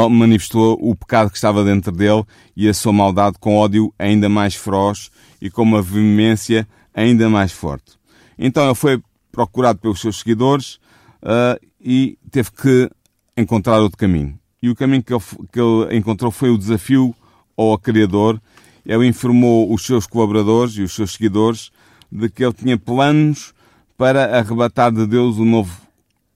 manifestou 0.09 0.77
o 0.81 0.95
pecado 0.95 1.29
que 1.29 1.37
estava 1.37 1.63
dentro 1.63 1.91
dele 1.91 2.23
e 2.55 2.67
a 2.67 2.73
sua 2.73 2.93
maldade 2.93 3.37
com 3.39 3.55
ódio 3.55 3.93
ainda 3.97 4.29
mais 4.29 4.55
feroz 4.55 5.09
e 5.41 5.49
com 5.49 5.63
uma 5.63 5.81
veemência 5.81 6.67
ainda 6.93 7.29
mais 7.29 7.51
forte. 7.51 7.97
Então 8.37 8.65
ele 8.65 8.75
foi 8.75 9.01
procurado 9.31 9.79
pelos 9.79 9.99
seus 9.99 10.19
seguidores 10.19 10.75
uh, 11.23 11.59
e 11.79 12.17
teve 12.31 12.51
que 12.51 12.89
encontrar 13.35 13.79
outro 13.79 13.97
caminho. 13.97 14.37
E 14.61 14.69
o 14.69 14.75
caminho 14.75 15.03
que 15.03 15.13
ele, 15.13 15.23
que 15.51 15.59
ele 15.59 15.97
encontrou 15.97 16.31
foi 16.31 16.49
o 16.49 16.57
desafio 16.57 17.15
ao 17.55 17.77
Criador. 17.77 18.41
Ele 18.85 19.07
informou 19.07 19.71
os 19.71 19.85
seus 19.85 20.07
colaboradores 20.07 20.75
e 20.75 20.81
os 20.81 20.93
seus 20.93 21.13
seguidores 21.13 21.71
de 22.11 22.29
que 22.29 22.43
ele 22.43 22.53
tinha 22.53 22.77
planos 22.77 23.53
para 23.97 24.37
arrebatar 24.37 24.91
de 24.91 25.05
Deus 25.05 25.37
o 25.37 25.45
novo 25.45 25.75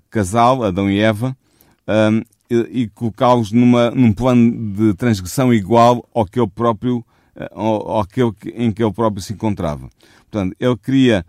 casal, 0.09 0.63
Adão 0.63 0.89
e 0.89 0.99
Eva, 0.99 1.35
um, 1.87 2.21
e, 2.53 2.87
colocá-los 2.89 3.51
num 3.51 4.13
plano 4.13 4.73
de 4.73 4.93
transgressão 4.93 5.53
igual 5.53 6.07
ao 6.13 6.25
que 6.25 6.39
ele 6.39 6.49
próprio, 6.49 7.05
eh, 7.35 7.49
ao, 7.53 7.89
ao 7.89 8.05
que 8.05 8.21
ele, 8.21 8.33
em 8.55 8.71
que 8.71 8.83
ele 8.83 8.93
próprio 8.93 9.21
se 9.21 9.33
encontrava. 9.33 9.89
Portanto, 10.29 10.55
ele 10.59 10.77
queria 10.77 11.25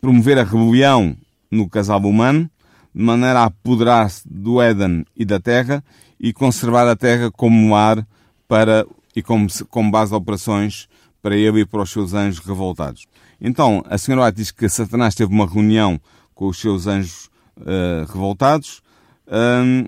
promover 0.00 0.38
a 0.38 0.44
rebelião 0.44 1.16
no 1.50 1.68
casal 1.68 2.00
humano, 2.00 2.50
de 2.94 3.02
maneira 3.02 3.40
a 3.40 3.44
apoderar-se 3.44 4.22
do 4.28 4.60
Éden 4.60 5.04
e 5.16 5.24
da 5.24 5.38
terra 5.38 5.82
e 6.18 6.32
conservar 6.32 6.88
a 6.88 6.96
terra 6.96 7.30
como 7.30 7.72
lar 7.72 8.06
para, 8.46 8.86
e 9.14 9.22
como, 9.22 9.46
como 9.68 9.90
base 9.90 10.10
de 10.10 10.16
operações 10.16 10.88
para 11.22 11.36
ele 11.36 11.60
e 11.60 11.66
para 11.66 11.82
os 11.82 11.90
seus 11.90 12.14
anjos 12.14 12.44
revoltados. 12.44 13.06
Então, 13.40 13.82
a 13.88 13.96
senhora 13.96 14.26
White 14.26 14.36
diz 14.36 14.50
que 14.50 14.68
Satanás 14.68 15.14
teve 15.14 15.32
uma 15.32 15.46
reunião 15.46 16.00
com 16.34 16.48
os 16.48 16.60
seus 16.60 16.86
anjos 16.86 17.30
uh, 17.56 18.10
revoltados, 18.10 18.82
um, 19.26 19.86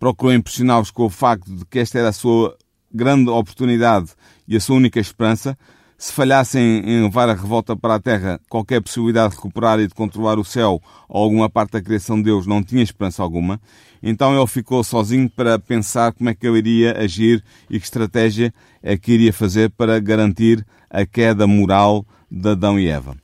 procurou 0.00 0.34
impressioná-los 0.34 0.90
com 0.90 1.04
o 1.04 1.10
facto 1.10 1.54
de 1.54 1.64
que 1.66 1.78
esta 1.78 1.98
era 1.98 2.08
a 2.08 2.12
sua 2.12 2.56
grande 2.92 3.28
oportunidade 3.30 4.10
e 4.48 4.56
a 4.56 4.60
sua 4.60 4.76
única 4.76 4.98
esperança, 4.98 5.56
se 5.96 6.14
falhassem 6.14 6.78
em 6.78 7.02
levar 7.02 7.28
a 7.28 7.34
revolta 7.34 7.76
para 7.76 7.96
a 7.96 8.00
terra, 8.00 8.40
qualquer 8.48 8.80
possibilidade 8.80 9.32
de 9.32 9.36
recuperar 9.36 9.78
e 9.78 9.86
de 9.86 9.94
controlar 9.94 10.38
o 10.38 10.44
céu 10.44 10.80
ou 11.06 11.22
alguma 11.22 11.50
parte 11.50 11.72
da 11.72 11.82
criação 11.82 12.16
de 12.16 12.22
Deus 12.22 12.46
não 12.46 12.62
tinha 12.62 12.82
esperança 12.82 13.22
alguma. 13.22 13.60
Então 14.02 14.34
ele 14.34 14.46
ficou 14.46 14.82
sozinho 14.82 15.28
para 15.28 15.58
pensar 15.58 16.14
como 16.14 16.30
é 16.30 16.34
que 16.34 16.46
ele 16.46 16.58
iria 16.58 16.98
agir 16.98 17.44
e 17.68 17.78
que 17.78 17.84
estratégia 17.84 18.52
é 18.82 18.96
que 18.96 19.12
iria 19.12 19.32
fazer 19.32 19.68
para 19.68 20.00
garantir 20.00 20.66
a 20.88 21.04
queda 21.04 21.46
moral 21.46 22.06
de 22.30 22.48
Adão 22.48 22.80
e 22.80 22.88
Eva. 22.88 23.14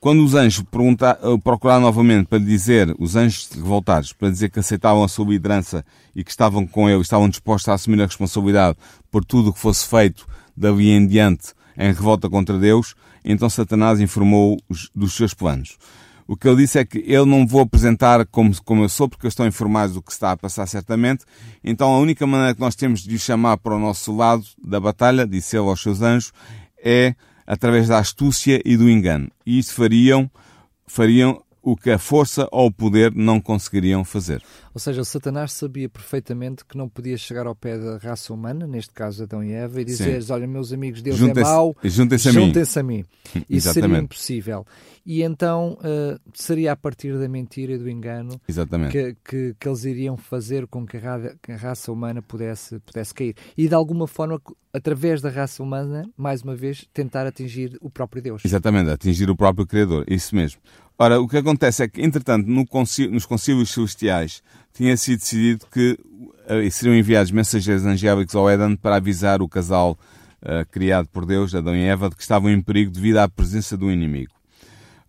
Quando 0.00 0.24
os 0.24 0.34
anjos 0.34 0.64
eh, 0.64 1.38
procuraram 1.42 1.80
novamente 1.80 2.26
para 2.26 2.38
dizer, 2.38 2.94
os 2.98 3.16
anjos 3.16 3.50
revoltados, 3.52 4.12
para 4.12 4.30
dizer 4.30 4.48
que 4.48 4.60
aceitavam 4.60 5.02
a 5.02 5.08
sua 5.08 5.26
liderança 5.26 5.84
e 6.14 6.22
que 6.22 6.30
estavam 6.30 6.66
com 6.66 6.88
ele, 6.88 7.00
estavam 7.00 7.28
dispostos 7.28 7.68
a 7.68 7.74
assumir 7.74 8.00
a 8.00 8.06
responsabilidade 8.06 8.78
por 9.10 9.24
tudo 9.24 9.50
o 9.50 9.52
que 9.52 9.58
fosse 9.58 9.88
feito 9.88 10.26
dali 10.56 10.90
em 10.90 11.06
diante 11.06 11.52
em 11.76 11.92
revolta 11.92 12.28
contra 12.28 12.58
Deus, 12.58 12.94
então 13.24 13.48
Satanás 13.48 14.00
informou 14.00 14.60
dos 14.94 15.14
seus 15.14 15.32
planos. 15.32 15.78
O 16.26 16.36
que 16.36 16.46
ele 16.46 16.58
disse 16.58 16.78
é 16.78 16.84
que 16.84 16.98
ele 16.98 17.24
não 17.24 17.46
vou 17.46 17.62
apresentar 17.62 18.26
como, 18.26 18.52
como 18.62 18.82
eu 18.82 18.88
sou, 18.88 19.08
porque 19.08 19.24
eu 19.24 19.28
estou 19.28 19.46
informado 19.46 19.94
do 19.94 20.02
que 20.02 20.12
está 20.12 20.32
a 20.32 20.36
passar 20.36 20.66
certamente. 20.66 21.24
Então 21.64 21.94
a 21.94 21.98
única 21.98 22.26
maneira 22.26 22.54
que 22.54 22.60
nós 22.60 22.74
temos 22.74 23.00
de 23.00 23.14
o 23.14 23.18
chamar 23.18 23.56
para 23.56 23.74
o 23.74 23.78
nosso 23.78 24.14
lado 24.14 24.44
da 24.62 24.78
batalha, 24.78 25.26
disse 25.26 25.56
ele 25.56 25.68
aos 25.68 25.80
seus 25.80 26.02
anjos, 26.02 26.32
é 26.84 27.14
através 27.48 27.88
da 27.88 27.98
astúcia 27.98 28.60
e 28.62 28.76
do 28.76 28.90
engano. 28.90 29.30
E 29.46 29.58
isso 29.58 29.72
fariam, 29.72 30.30
fariam 30.86 31.42
o 31.62 31.76
que 31.76 31.90
a 31.90 31.98
força 31.98 32.48
ou 32.50 32.66
o 32.66 32.72
poder 32.72 33.12
não 33.14 33.40
conseguiriam 33.40 34.04
fazer. 34.04 34.42
Ou 34.74 34.80
seja, 34.80 35.02
Satanás 35.04 35.52
sabia 35.52 35.88
perfeitamente 35.88 36.64
que 36.64 36.76
não 36.76 36.88
podia 36.88 37.16
chegar 37.16 37.46
ao 37.46 37.54
pé 37.54 37.76
da 37.76 37.98
raça 37.98 38.32
humana, 38.32 38.66
neste 38.66 38.94
caso 38.94 39.24
Adão 39.24 39.42
e 39.42 39.52
Eva, 39.52 39.80
e 39.80 39.84
dizer: 39.84 40.22
Olha, 40.30 40.46
meus 40.46 40.72
amigos, 40.72 41.02
Deus 41.02 41.20
é 41.20 41.34
mau, 41.34 41.76
juntem-se 41.82 42.28
a 42.28 42.32
mim. 42.32 42.46
Juntem 42.46 42.64
a 42.76 42.82
mim. 42.82 43.04
Isso 43.50 43.72
seria 43.72 43.98
impossível. 43.98 44.64
E 45.04 45.22
então 45.22 45.78
uh, 45.80 46.20
seria 46.34 46.72
a 46.72 46.76
partir 46.76 47.18
da 47.18 47.26
mentira 47.26 47.72
e 47.72 47.78
do 47.78 47.88
engano 47.88 48.38
que, 48.90 49.16
que, 49.24 49.54
que, 49.58 49.68
eles 49.68 49.84
iriam 49.84 50.18
fazer 50.18 50.66
com 50.66 50.84
que 50.86 50.98
a, 50.98 51.34
que 51.42 51.50
a, 51.50 51.56
raça 51.56 51.90
humana 51.90 52.20
pudesse, 52.20 52.78
pudesse 52.80 53.14
cair. 53.14 53.34
E 53.56 53.66
de 53.66 53.74
alguma 53.74 54.06
forma, 54.06 54.38
através 54.70 55.22
da 55.22 55.30
raça 55.30 55.62
humana, 55.62 56.08
mais 56.14 56.42
uma 56.42 56.54
vez, 56.54 56.86
tentar 56.92 57.26
atingir 57.26 57.78
o 57.80 57.88
próprio 57.88 58.22
Deus. 58.22 58.44
Exatamente, 58.44 58.90
atingir 58.90 59.30
o 59.30 59.36
próprio 59.36 59.66
Criador, 59.66 60.04
isso 60.06 60.36
mesmo. 60.36 60.60
Ora, 61.00 61.20
o 61.20 61.28
que 61.28 61.36
acontece 61.36 61.84
é 61.84 61.88
que, 61.88 62.02
entretanto, 62.02 62.48
no 62.48 62.66
concílio, 62.66 63.12
nos 63.12 63.24
concílios 63.24 63.70
celestiais 63.70 64.42
tinha 64.74 64.96
sido 64.96 65.20
decidido 65.20 65.66
que 65.70 65.92
uh, 65.92 66.70
seriam 66.72 66.98
enviados 66.98 67.30
mensageiros 67.30 67.84
angélicos 67.86 68.34
ao 68.34 68.50
Éden 68.50 68.74
para 68.74 68.96
avisar 68.96 69.40
o 69.40 69.48
casal 69.48 69.96
uh, 70.42 70.66
criado 70.72 71.06
por 71.08 71.24
Deus, 71.24 71.54
Adão 71.54 71.76
e 71.76 71.84
Eva, 71.84 72.10
de 72.10 72.16
que 72.16 72.22
estavam 72.22 72.50
em 72.50 72.60
perigo 72.60 72.90
devido 72.90 73.18
à 73.18 73.28
presença 73.28 73.76
do 73.76 73.92
inimigo. 73.92 74.32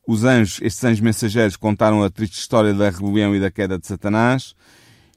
Os 0.06 0.24
anjos, 0.24 0.60
estes 0.62 0.84
anjos 0.84 1.02
mensageiros, 1.02 1.56
contaram 1.56 2.04
a 2.04 2.10
triste 2.10 2.38
história 2.38 2.72
da 2.72 2.92
rebelião 2.92 3.36
e 3.36 3.40
da 3.40 3.50
queda 3.50 3.80
de 3.80 3.88
Satanás, 3.88 4.56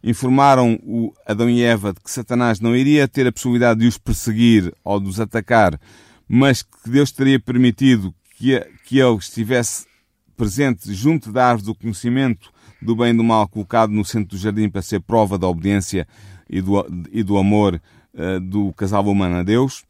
informaram 0.02 0.80
o 0.82 1.12
Adão 1.26 1.50
e 1.50 1.62
Eva 1.62 1.92
de 1.92 2.00
que 2.00 2.10
Satanás 2.10 2.60
não 2.60 2.74
iria 2.74 3.06
ter 3.06 3.26
a 3.26 3.32
possibilidade 3.32 3.80
de 3.80 3.86
os 3.86 3.98
perseguir 3.98 4.74
ou 4.82 4.98
de 4.98 5.08
os 5.08 5.20
atacar, 5.20 5.78
mas 6.26 6.62
que 6.62 6.88
Deus 6.88 7.12
teria 7.12 7.38
permitido 7.38 8.14
que, 8.38 8.58
que 8.86 8.98
ele 8.98 9.16
estivesse 9.16 9.91
presente 10.43 10.93
junto 10.93 11.30
da 11.30 11.51
árvore 11.51 11.66
do 11.66 11.74
conhecimento 11.76 12.51
do 12.80 12.97
bem 12.97 13.11
e 13.11 13.16
do 13.16 13.22
mal 13.22 13.47
colocado 13.47 13.93
no 13.93 14.05
centro 14.05 14.36
do 14.36 14.43
jardim 14.43 14.68
para 14.68 14.82
ser 14.82 14.99
prova 14.99 15.38
da 15.38 15.47
obediência 15.47 16.05
e 16.51 16.61
do, 16.61 16.84
e 17.12 17.22
do 17.22 17.38
amor 17.38 17.80
uh, 18.12 18.40
do 18.40 18.72
casal 18.72 19.07
humano 19.07 19.36
a 19.36 19.45
Deus, 19.45 19.84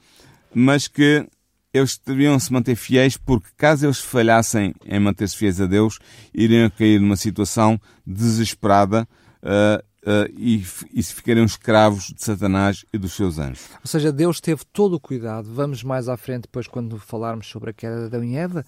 mas 0.55 0.87
que 0.89 1.27
eles 1.73 1.99
deviam 2.05 2.39
se 2.39 2.53
manter 2.53 2.77
fiéis 2.77 3.17
porque 3.17 3.49
caso 3.57 3.87
eles 3.87 3.99
falhassem 3.99 4.75
em 4.85 5.01
manter-se 5.01 5.39
fiéis 5.39 5.59
a 5.59 5.65
Deus, 5.65 5.99
iriam 6.35 6.69
cair 6.69 7.01
numa 7.01 7.17
situação 7.17 7.81
desesperada 8.07 9.09
uh, 9.43 9.83
uh, 10.03 10.31
e, 10.37 10.65
e 10.93 11.03
se 11.03 11.15
ficariam 11.15 11.45
escravos 11.45 12.09
de 12.09 12.23
Satanás 12.23 12.85
e 12.93 12.99
dos 12.99 13.13
seus 13.13 13.39
anjos. 13.39 13.69
Ou 13.81 13.87
seja, 13.87 14.13
Deus 14.13 14.41
teve 14.41 14.63
todo 14.73 14.95
o 14.95 15.01
cuidado. 15.01 15.53
Vamos 15.53 15.83
mais 15.83 16.09
à 16.09 16.17
frente 16.17 16.43
depois 16.43 16.67
quando 16.67 16.99
falarmos 16.99 17.47
sobre 17.49 17.71
a 17.71 17.73
queda 17.73 18.25
e 18.25 18.37
Eva, 18.37 18.65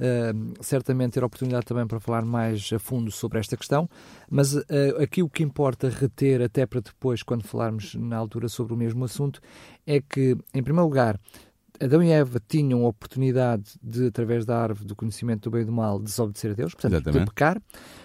uh, 0.00 0.64
certamente 0.64 1.12
ter 1.12 1.24
oportunidade 1.24 1.66
também 1.66 1.86
para 1.86 2.00
falar 2.00 2.24
mais 2.24 2.70
a 2.72 2.78
fundo 2.78 3.10
sobre 3.10 3.38
esta 3.38 3.56
questão, 3.56 3.88
mas 4.30 4.54
uh, 4.54 4.64
aqui 5.02 5.22
o 5.22 5.28
que 5.28 5.42
importa 5.42 5.88
reter 5.88 6.42
até 6.42 6.66
para 6.66 6.80
depois, 6.80 7.22
quando 7.22 7.44
falarmos 7.44 7.94
na 7.94 8.16
altura 8.16 8.48
sobre 8.48 8.74
o 8.74 8.76
mesmo 8.76 9.04
assunto, 9.04 9.40
é 9.86 10.00
que, 10.00 10.36
em 10.52 10.62
primeiro 10.62 10.86
lugar, 10.86 11.18
Adão 11.80 12.02
e 12.02 12.10
Eva 12.10 12.40
tinham 12.46 12.84
a 12.84 12.88
oportunidade 12.88 13.72
de, 13.82 14.06
através 14.06 14.44
da 14.44 14.58
árvore 14.58 14.86
do 14.86 14.96
conhecimento 14.96 15.48
do 15.48 15.52
bem 15.52 15.62
e 15.62 15.64
do 15.64 15.72
mal, 15.72 15.98
desobedecer 16.00 16.52
a 16.52 16.54
Deus, 16.54 16.72
portanto, 16.74 16.94
Exatamente. 16.94 17.20
de 17.20 17.26
pecar, 17.26 17.62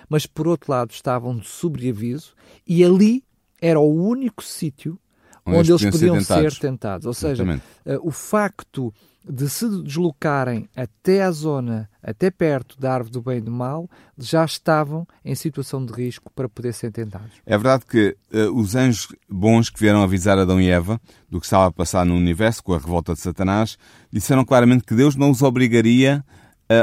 mas 0.10 0.26
por 0.26 0.48
outro 0.48 0.72
lado 0.72 0.92
estavam 0.92 1.36
de 1.38 1.48
sobreaviso 1.48 2.34
e 2.68 2.84
ali 2.84 3.24
era 3.62 3.80
o 3.80 3.94
único 3.94 4.44
sítio 4.44 5.00
onde, 5.46 5.58
onde 5.58 5.72
eles 5.72 5.86
podiam 5.86 6.22
ser 6.22 6.28
tentados. 6.28 6.54
Ser 6.54 6.60
tentados. 6.60 7.06
Ou 7.06 7.14
seja, 7.14 7.44
uh, 7.44 8.08
o 8.08 8.12
facto 8.12 8.94
de 9.28 9.50
se 9.50 9.68
deslocarem 9.84 10.68
até 10.76 11.24
a 11.24 11.32
zona, 11.32 11.90
até 12.02 12.30
perto 12.30 12.80
da 12.80 12.94
árvore 12.94 13.14
do 13.14 13.22
bem 13.22 13.38
e 13.38 13.42
do 13.42 13.52
mal, 13.52 13.90
já 14.18 14.44
estavam 14.44 15.08
em 15.24 15.34
situação 15.36 15.86
de 15.86 15.94
risco 15.94 16.32
para 16.36 16.50
poder 16.50 16.74
ser 16.74 16.92
tentados. 16.92 17.32
É 17.46 17.58
verdade 17.58 17.86
que 17.86 18.18
uh, 18.34 18.54
os 18.54 18.76
anjos 18.76 19.08
bons 19.30 19.70
que 19.70 19.80
vieram 19.80 20.04
avisar 20.04 20.38
Adão 20.38 20.60
e 20.60 20.70
Eva 20.70 21.00
do 21.30 21.40
que 21.40 21.46
estava 21.46 21.68
a 21.68 21.72
passar 21.72 22.06
no 22.06 22.16
universo 22.16 22.64
com 22.64 22.74
a 22.74 22.78
revolta 22.78 23.14
de 23.14 23.20
Satanás, 23.20 23.78
disseram 24.12 24.46
claramente 24.46 24.84
que 24.84 24.96
Deus 24.96 25.16
não 25.16 25.32
os 25.32 25.42
obrigaria 25.42 26.24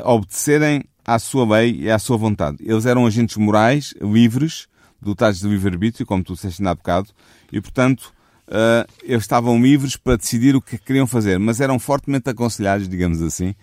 a 0.04 0.12
obedecerem 0.12 0.84
à 1.04 1.18
sua 1.18 1.56
lei 1.56 1.80
e 1.80 1.90
à 1.90 1.98
sua 1.98 2.16
vontade. 2.16 2.58
Eles 2.60 2.86
eram 2.86 3.06
agentes 3.06 3.36
morais, 3.36 3.94
livres, 4.00 4.68
dotados 5.00 5.40
de 5.40 5.48
livre-arbítrio, 5.48 6.06
como 6.06 6.22
tu 6.22 6.34
disseste 6.34 6.66
há 6.66 6.74
bocado, 6.74 7.10
e 7.50 7.60
portanto 7.60 8.12
uh, 8.50 8.90
eles 9.02 9.22
estavam 9.22 9.60
livres 9.60 9.96
para 9.96 10.16
decidir 10.16 10.56
o 10.56 10.60
que 10.60 10.76
queriam 10.76 11.06
fazer, 11.06 11.38
mas 11.38 11.60
eram 11.60 11.78
fortemente 11.78 12.28
aconselhados, 12.28 12.88
digamos 12.88 13.22
assim, 13.22 13.54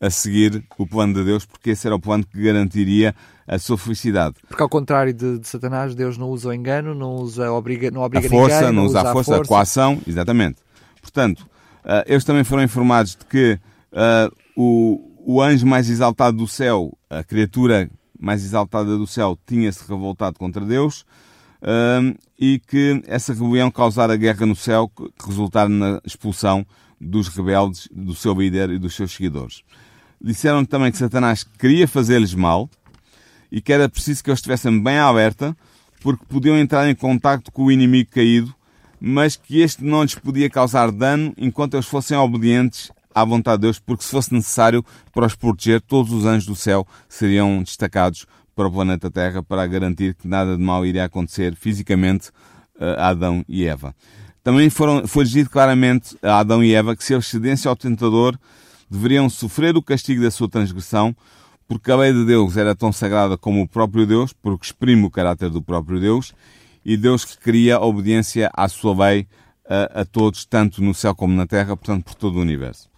a 0.00 0.10
seguir 0.10 0.64
o 0.76 0.86
plano 0.86 1.14
de 1.14 1.24
Deus, 1.24 1.46
porque 1.46 1.70
esse 1.70 1.86
era 1.86 1.96
o 1.96 2.00
plano 2.00 2.24
que 2.26 2.40
garantiria 2.42 3.14
a 3.46 3.58
sua 3.58 3.78
felicidade. 3.78 4.36
Porque 4.48 4.62
ao 4.62 4.68
contrário 4.68 5.12
de, 5.12 5.38
de 5.38 5.48
Satanás, 5.48 5.94
Deus 5.94 6.18
não 6.18 6.28
usa 6.28 6.50
o 6.50 6.52
engano, 6.52 6.94
não 6.94 7.16
usa 7.16 7.50
obriga, 7.50 7.90
não 7.90 8.02
obriga 8.02 8.26
a 8.26 8.30
força, 8.30 8.56
ninguém, 8.56 8.72
não, 8.72 8.82
não 8.82 8.88
usa, 8.88 9.00
a 9.00 9.12
força, 9.12 9.32
a, 9.32 9.36
força. 9.36 9.42
a 9.42 9.56
coação, 9.56 10.00
exatamente. 10.06 10.56
Portanto, 11.00 11.40
uh, 11.84 12.04
eles 12.06 12.24
também 12.24 12.44
foram 12.44 12.62
informados 12.62 13.16
de 13.16 13.24
que 13.24 13.58
uh, 13.92 14.34
o, 14.56 15.10
o 15.24 15.42
anjo 15.42 15.66
mais 15.66 15.88
exaltado 15.88 16.36
do 16.36 16.46
céu, 16.46 16.96
a 17.08 17.22
criatura 17.22 17.90
mais 18.18 18.44
exaltada 18.44 18.96
do 18.96 19.06
céu, 19.06 19.38
tinha-se 19.46 19.86
revoltado 19.88 20.38
contra 20.38 20.64
Deus 20.64 21.04
e 22.38 22.60
que 22.66 23.02
essa 23.06 23.32
rebelião 23.32 23.70
causara 23.70 24.16
guerra 24.16 24.44
no 24.44 24.56
céu, 24.56 24.88
que 24.88 25.26
resultara 25.26 25.68
na 25.68 26.00
expulsão 26.04 26.66
dos 27.00 27.28
rebeldes, 27.28 27.88
do 27.92 28.14
seu 28.14 28.34
líder 28.34 28.70
e 28.70 28.78
dos 28.78 28.94
seus 28.94 29.12
seguidores. 29.12 29.62
Disseram 30.20 30.64
também 30.64 30.90
que 30.90 30.98
Satanás 30.98 31.44
queria 31.44 31.86
fazer-lhes 31.86 32.34
mal 32.34 32.68
e 33.50 33.60
que 33.60 33.72
era 33.72 33.88
preciso 33.88 34.22
que 34.22 34.30
eles 34.30 34.38
estivessem 34.38 34.82
bem 34.82 34.98
alerta, 34.98 35.56
porque 36.00 36.24
podiam 36.26 36.58
entrar 36.58 36.88
em 36.88 36.94
contacto 36.94 37.52
com 37.52 37.64
o 37.64 37.72
inimigo 37.72 38.10
caído, 38.10 38.54
mas 39.00 39.36
que 39.36 39.60
este 39.60 39.84
não 39.84 40.02
lhes 40.02 40.14
podia 40.14 40.48
causar 40.48 40.90
dano 40.90 41.32
enquanto 41.36 41.74
eles 41.74 41.86
fossem 41.86 42.16
obedientes 42.16 42.90
à 43.14 43.24
vontade 43.24 43.58
de 43.58 43.62
Deus, 43.62 43.78
porque 43.78 44.02
se 44.02 44.10
fosse 44.10 44.34
necessário 44.34 44.84
para 45.12 45.26
os 45.26 45.34
proteger, 45.34 45.80
todos 45.80 46.12
os 46.12 46.24
anjos 46.24 46.46
do 46.46 46.56
céu 46.56 46.86
seriam 47.08 47.62
destacados 47.62 48.26
para 48.54 48.68
o 48.68 48.72
planeta 48.72 49.10
Terra 49.10 49.42
para 49.42 49.66
garantir 49.66 50.14
que 50.14 50.28
nada 50.28 50.56
de 50.56 50.62
mal 50.62 50.84
iria 50.86 51.04
acontecer 51.04 51.54
fisicamente 51.54 52.30
eh, 52.78 52.96
a 52.98 53.08
Adão 53.08 53.44
e 53.48 53.64
Eva. 53.64 53.94
Também 54.42 54.68
foram, 54.68 55.06
foi 55.06 55.24
dito 55.24 55.50
claramente 55.50 56.16
a 56.22 56.38
Adão 56.38 56.62
e 56.62 56.74
Eva 56.74 56.94
que 56.94 57.02
se 57.02 57.14
eles 57.14 57.26
cedessem 57.26 57.68
ao 57.68 57.76
tentador, 57.76 58.38
deveriam 58.90 59.28
sofrer 59.30 59.76
o 59.76 59.82
castigo 59.82 60.22
da 60.22 60.30
sua 60.30 60.48
transgressão, 60.48 61.16
porque 61.66 61.90
a 61.90 61.96
lei 61.96 62.12
de 62.12 62.24
Deus 62.24 62.56
era 62.56 62.74
tão 62.74 62.92
sagrada 62.92 63.38
como 63.38 63.62
o 63.62 63.68
próprio 63.68 64.06
Deus, 64.06 64.32
porque 64.32 64.66
exprime 64.66 65.04
o 65.04 65.10
caráter 65.10 65.48
do 65.48 65.62
próprio 65.62 65.98
Deus, 65.98 66.34
e 66.84 66.96
Deus 66.96 67.24
que 67.24 67.38
queria 67.38 67.80
obediência 67.80 68.50
à 68.52 68.68
sua 68.68 69.06
lei 69.06 69.26
a, 69.66 70.02
a 70.02 70.04
todos, 70.04 70.44
tanto 70.44 70.82
no 70.82 70.94
céu 70.94 71.14
como 71.14 71.34
na 71.34 71.46
terra, 71.46 71.76
portanto 71.76 72.04
por 72.04 72.14
todo 72.14 72.36
o 72.36 72.42
universo. 72.42 72.90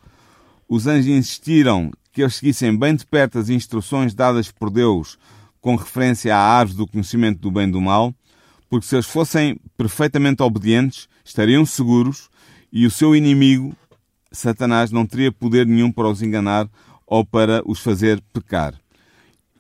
Os 0.69 0.87
anjos 0.89 1.07
insistiram 1.07 1.93
que 2.13 2.23
eles 2.23 2.35
seguissem 2.35 2.77
bem 2.77 2.97
de 2.97 3.07
perto 3.07 3.39
as 3.39 3.49
instruções 3.49 4.15
dadas 4.15 4.51
por 4.51 4.69
Deus 4.69 5.17
com 5.67 5.75
referência 5.75 6.33
à 6.33 6.39
árvore 6.39 6.79
do 6.79 6.87
conhecimento 6.87 7.41
do 7.41 7.51
bem 7.51 7.67
e 7.67 7.73
do 7.73 7.81
mal, 7.81 8.15
porque 8.71 8.87
se 8.87 8.95
eles 8.95 9.07
fossem 9.07 9.59
perfeitamente 9.77 10.41
obedientes, 10.41 11.09
estariam 11.25 11.67
seguros 11.67 12.31
e 12.73 12.87
o 12.87 12.91
seu 12.91 13.17
inimigo, 13.17 13.75
Satanás, 14.31 14.93
não 14.93 15.05
teria 15.05 15.33
poder 15.33 15.67
nenhum 15.67 15.91
para 15.91 16.07
os 16.07 16.23
enganar 16.23 16.69
ou 17.05 17.25
para 17.25 17.69
os 17.69 17.81
fazer 17.81 18.23
pecar. 18.33 18.75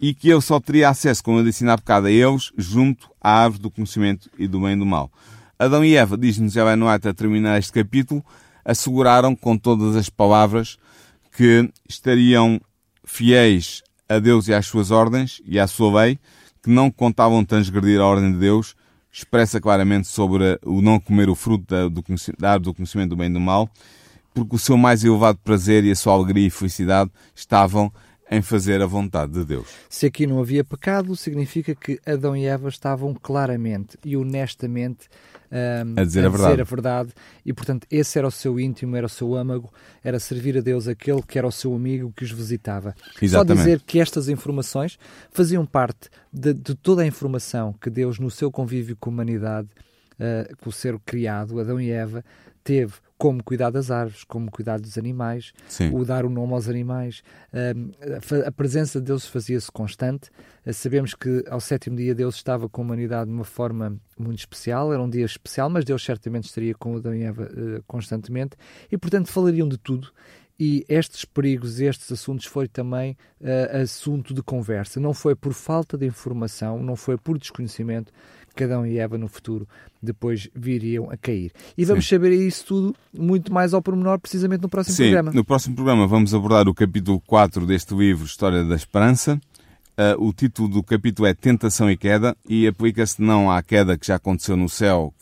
E 0.00 0.14
que 0.14 0.30
ele 0.30 0.40
só 0.40 0.60
teria 0.60 0.90
acesso, 0.90 1.24
como 1.24 1.40
eu 1.40 1.44
disse 1.44 1.68
há 1.68 1.76
bocado, 1.76 2.06
a 2.06 2.10
eles, 2.12 2.52
junto 2.56 3.10
à 3.20 3.42
árvore 3.42 3.62
do 3.62 3.70
conhecimento 3.72 4.30
e 4.38 4.46
do 4.46 4.60
bem 4.60 4.74
e 4.74 4.78
do 4.78 4.86
mal. 4.86 5.10
Adão 5.58 5.84
e 5.84 5.96
Eva, 5.96 6.16
diz-nos 6.16 6.54
Ellen 6.54 6.84
White 6.84 7.08
a 7.08 7.14
terminar 7.14 7.58
este 7.58 7.72
capítulo, 7.72 8.24
asseguraram 8.64 9.34
com 9.34 9.58
todas 9.58 9.96
as 9.96 10.08
palavras 10.08 10.78
que 11.36 11.68
estariam 11.88 12.60
fiéis 13.04 13.82
a 14.08 14.18
Deus 14.18 14.48
e 14.48 14.54
às 14.54 14.66
suas 14.66 14.90
ordens 14.90 15.40
e 15.44 15.58
à 15.58 15.66
sua 15.66 16.02
lei, 16.02 16.18
que 16.62 16.70
não 16.70 16.90
contavam 16.90 17.44
transgredir 17.44 18.00
a 18.00 18.06
ordem 18.06 18.32
de 18.32 18.38
Deus, 18.38 18.74
expressa 19.12 19.60
claramente 19.60 20.08
sobre 20.08 20.58
o 20.64 20.82
não 20.82 21.00
comer 21.00 21.28
o 21.28 21.34
fruto 21.34 21.64
da, 21.66 21.88
do, 21.88 22.04
da 22.38 22.58
do 22.58 22.74
conhecimento 22.74 23.10
do 23.10 23.16
bem 23.16 23.30
e 23.30 23.32
do 23.32 23.40
mal, 23.40 23.68
porque 24.34 24.56
o 24.56 24.58
seu 24.58 24.76
mais 24.76 25.02
elevado 25.02 25.38
prazer 25.42 25.84
e 25.84 25.90
a 25.90 25.96
sua 25.96 26.12
alegria 26.12 26.46
e 26.46 26.50
felicidade 26.50 27.10
estavam 27.34 27.90
em 28.30 28.42
fazer 28.42 28.82
a 28.82 28.86
vontade 28.86 29.32
de 29.32 29.44
Deus. 29.44 29.68
Se 29.88 30.06
aqui 30.06 30.26
não 30.26 30.40
havia 30.40 30.64
pecado, 30.64 31.14
significa 31.16 31.74
que 31.74 31.98
Adão 32.04 32.36
e 32.36 32.44
Eva 32.44 32.68
estavam 32.68 33.14
claramente 33.14 33.96
e 34.04 34.16
honestamente 34.16 35.08
um, 35.50 36.00
a, 36.00 36.04
dizer 36.04 36.24
a, 36.24 36.28
a, 36.28 36.30
dizer 36.30 36.60
a, 36.60 36.64
verdade. 36.64 37.10
E, 37.44 37.52
portanto, 37.52 37.86
esse 37.90 38.18
era 38.18 38.26
o 38.26 38.30
seu 38.30 38.58
íntimo, 38.58 38.96
era 38.96 39.06
o 39.06 39.08
seu 39.08 39.34
âmago, 39.34 39.72
era 40.02 40.18
servir 40.18 40.58
a 40.58 40.60
Deus 40.60 40.88
aquele 40.88 41.22
que 41.22 41.38
era 41.38 41.46
o 41.46 41.52
seu 41.52 41.74
amigo 41.74 42.12
que 42.14 42.24
os 42.24 42.30
visitava. 42.30 42.94
Exatamente. 43.20 43.30
Só 43.30 43.64
dizer 43.64 43.82
que 43.82 44.00
estas 44.00 44.28
informações 44.28 44.98
faziam 45.30 45.64
parte 45.64 46.08
de, 46.32 46.52
de 46.52 46.74
toda 46.74 47.02
a 47.02 47.06
informação 47.06 47.72
que 47.72 47.90
Deus, 47.90 48.18
no 48.18 48.30
seu 48.30 48.50
convívio 48.50 48.96
com 48.96 49.10
a 49.10 49.12
humanidade, 49.12 49.68
uh, 50.14 50.56
com 50.58 50.70
o 50.70 50.72
ser 50.72 50.98
criado, 51.04 51.60
Adão 51.60 51.80
e 51.80 51.90
Eva, 51.90 52.24
teve 52.62 52.94
como 53.18 53.42
cuidar 53.42 53.70
das 53.70 53.90
árvores, 53.90 54.24
como 54.24 54.50
cuidar 54.50 54.78
dos 54.78 54.98
animais, 54.98 55.52
Sim. 55.68 55.90
o 55.94 56.04
dar 56.04 56.24
o 56.24 56.30
nome 56.30 56.52
aos 56.52 56.68
animais. 56.68 57.22
a 58.46 58.52
presença 58.52 59.00
de 59.00 59.06
Deus 59.06 59.26
fazia-se 59.26 59.70
constante. 59.72 60.30
Eh, 60.64 60.72
sabemos 60.72 61.14
que 61.14 61.44
ao 61.48 61.60
sétimo 61.60 61.96
dia 61.96 62.14
Deus 62.14 62.36
estava 62.36 62.68
com 62.68 62.82
a 62.82 62.84
humanidade 62.84 63.30
de 63.30 63.34
uma 63.34 63.44
forma 63.44 63.96
muito 64.18 64.40
especial, 64.40 64.92
era 64.92 65.02
um 65.02 65.08
dia 65.08 65.24
especial, 65.24 65.70
mas 65.70 65.84
Deus 65.84 66.04
certamente 66.04 66.44
estaria 66.44 66.74
com 66.74 66.96
Adão 66.96 67.14
e 67.14 67.22
Eva 67.22 67.44
uh, 67.44 67.82
constantemente 67.86 68.56
e, 68.90 68.98
portanto, 68.98 69.28
falariam 69.28 69.68
de 69.68 69.78
tudo 69.78 70.12
e 70.58 70.84
estes 70.88 71.24
perigos, 71.24 71.80
estes 71.80 72.10
assuntos 72.10 72.46
foi 72.46 72.66
também 72.66 73.16
uh, 73.40 73.82
assunto 73.82 74.32
de 74.32 74.42
conversa. 74.42 74.98
Não 74.98 75.12
foi 75.12 75.34
por 75.34 75.52
falta 75.52 75.98
de 75.98 76.06
informação, 76.06 76.82
não 76.82 76.96
foi 76.96 77.18
por 77.18 77.38
desconhecimento 77.38 78.12
que 78.56 78.64
Adão 78.64 78.86
e 78.86 78.98
Eva 78.98 79.18
no 79.18 79.28
futuro 79.28 79.68
depois 80.02 80.48
viriam 80.54 81.10
a 81.10 81.16
cair. 81.16 81.52
E 81.76 81.84
vamos 81.84 82.08
Sim. 82.08 82.16
saber 82.16 82.32
isso 82.32 82.64
tudo 82.66 82.96
muito 83.16 83.52
mais 83.52 83.74
ao 83.74 83.82
pormenor 83.82 84.18
precisamente 84.18 84.62
no 84.62 84.68
próximo 84.68 84.96
Sim, 84.96 85.02
programa. 85.04 85.32
no 85.32 85.44
próximo 85.44 85.74
programa 85.74 86.06
vamos 86.06 86.34
abordar 86.34 86.68
o 86.68 86.74
capítulo 86.74 87.20
4 87.20 87.66
deste 87.66 87.94
livro 87.94 88.24
História 88.24 88.64
da 88.64 88.74
Esperança. 88.74 89.38
Uh, 89.98 90.26
o 90.26 90.32
título 90.32 90.68
do 90.68 90.82
capítulo 90.82 91.26
é 91.26 91.32
Tentação 91.32 91.90
e 91.90 91.96
Queda 91.96 92.36
e 92.46 92.66
aplica-se 92.66 93.20
não 93.22 93.50
à 93.50 93.62
queda 93.62 93.96
que 93.96 94.06
já 94.06 94.16
aconteceu 94.16 94.56
no 94.56 94.68
céu, 94.68 95.12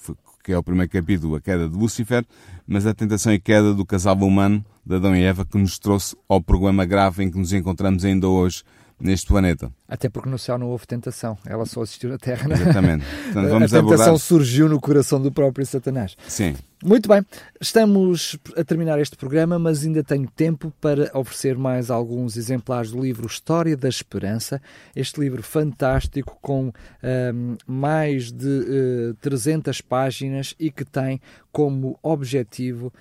que 0.42 0.52
é 0.52 0.58
o 0.58 0.62
primeiro 0.62 0.90
capítulo, 0.90 1.36
a 1.36 1.40
queda 1.40 1.68
de 1.68 1.76
Lúcifer, 1.76 2.24
mas 2.66 2.84
a 2.84 2.92
tentação 2.92 3.32
e 3.32 3.38
queda 3.38 3.72
do 3.72 3.86
casal 3.86 4.16
humano 4.16 4.64
de 4.84 4.96
Adão 4.96 5.14
e 5.14 5.22
Eva 5.22 5.44
que 5.44 5.56
nos 5.56 5.78
trouxe 5.78 6.16
ao 6.28 6.40
problema 6.40 6.84
grave 6.84 7.22
em 7.22 7.30
que 7.30 7.38
nos 7.38 7.52
encontramos 7.52 8.04
ainda 8.04 8.28
hoje 8.28 8.62
neste 9.00 9.26
planeta. 9.26 9.72
Até 9.86 10.08
porque 10.08 10.30
no 10.30 10.38
céu 10.38 10.56
não 10.56 10.68
houve 10.68 10.86
tentação, 10.86 11.36
ela 11.44 11.66
só 11.66 11.82
assistiu 11.82 12.08
na 12.08 12.16
Terra. 12.16 12.48
Não? 12.48 12.56
É? 12.56 12.60
Exatamente. 12.60 13.04
Portanto, 13.24 13.48
vamos 13.50 13.74
a 13.74 13.80
tentação 13.80 14.06
abordar... 14.06 14.18
surgiu 14.18 14.68
no 14.68 14.80
coração 14.80 15.20
do 15.20 15.30
próprio 15.30 15.66
Satanás. 15.66 16.16
Sim. 16.26 16.54
Muito 16.86 17.08
bem, 17.08 17.24
estamos 17.58 18.38
a 18.54 18.62
terminar 18.62 19.00
este 19.00 19.16
programa, 19.16 19.58
mas 19.58 19.84
ainda 19.84 20.04
tenho 20.04 20.28
tempo 20.28 20.70
para 20.82 21.10
oferecer 21.18 21.56
mais 21.56 21.90
alguns 21.90 22.36
exemplares 22.36 22.90
do 22.90 23.00
livro 23.00 23.26
História 23.26 23.74
da 23.74 23.88
Esperança. 23.88 24.60
Este 24.94 25.18
livro 25.18 25.42
fantástico 25.42 26.38
com 26.42 26.70
um, 27.02 27.56
mais 27.66 28.30
de 28.30 28.46
uh, 28.46 29.10
eh, 29.12 29.14
300 29.18 29.80
páginas 29.80 30.54
e 30.60 30.70
que 30.70 30.84
tem 30.84 31.22
como 31.50 31.98
objetivo 32.02 32.92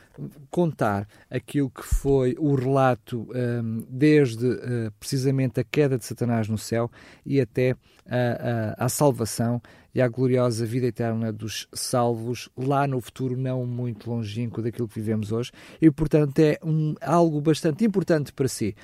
contar 0.50 1.06
aquilo 1.30 1.70
que 1.70 1.84
foi 1.84 2.36
o 2.40 2.56
relato 2.56 3.28
um, 3.36 3.84
desde 3.90 4.46
uh, 4.46 4.94
precisamente 4.98 5.60
a 5.60 5.64
queda 5.64 5.98
de 5.98 6.06
Satanás 6.06 6.48
no 6.48 6.58
céu 6.58 6.73
e 7.26 7.40
até 7.42 7.76
a 8.78 8.90
salvação 8.90 9.62
e 9.94 10.02
à 10.02 10.08
gloriosa 10.08 10.66
vida 10.66 10.88
eterna 10.88 11.32
dos 11.32 11.68
salvos 11.74 12.50
lá 12.58 12.88
no 12.88 13.00
futuro 13.00 13.38
não 13.38 13.66
muito 13.66 14.10
longínquo 14.10 14.62
daquilo 14.62 14.88
que 14.88 14.96
vivemos 14.96 15.32
hoje 15.32 15.52
e 15.82 15.92
portanto 15.92 16.40
é 16.40 16.58
um, 16.64 16.96
algo 17.02 17.40
bastante 17.42 17.86
importante 17.86 18.34
para 18.34 18.48
si. 18.48 18.76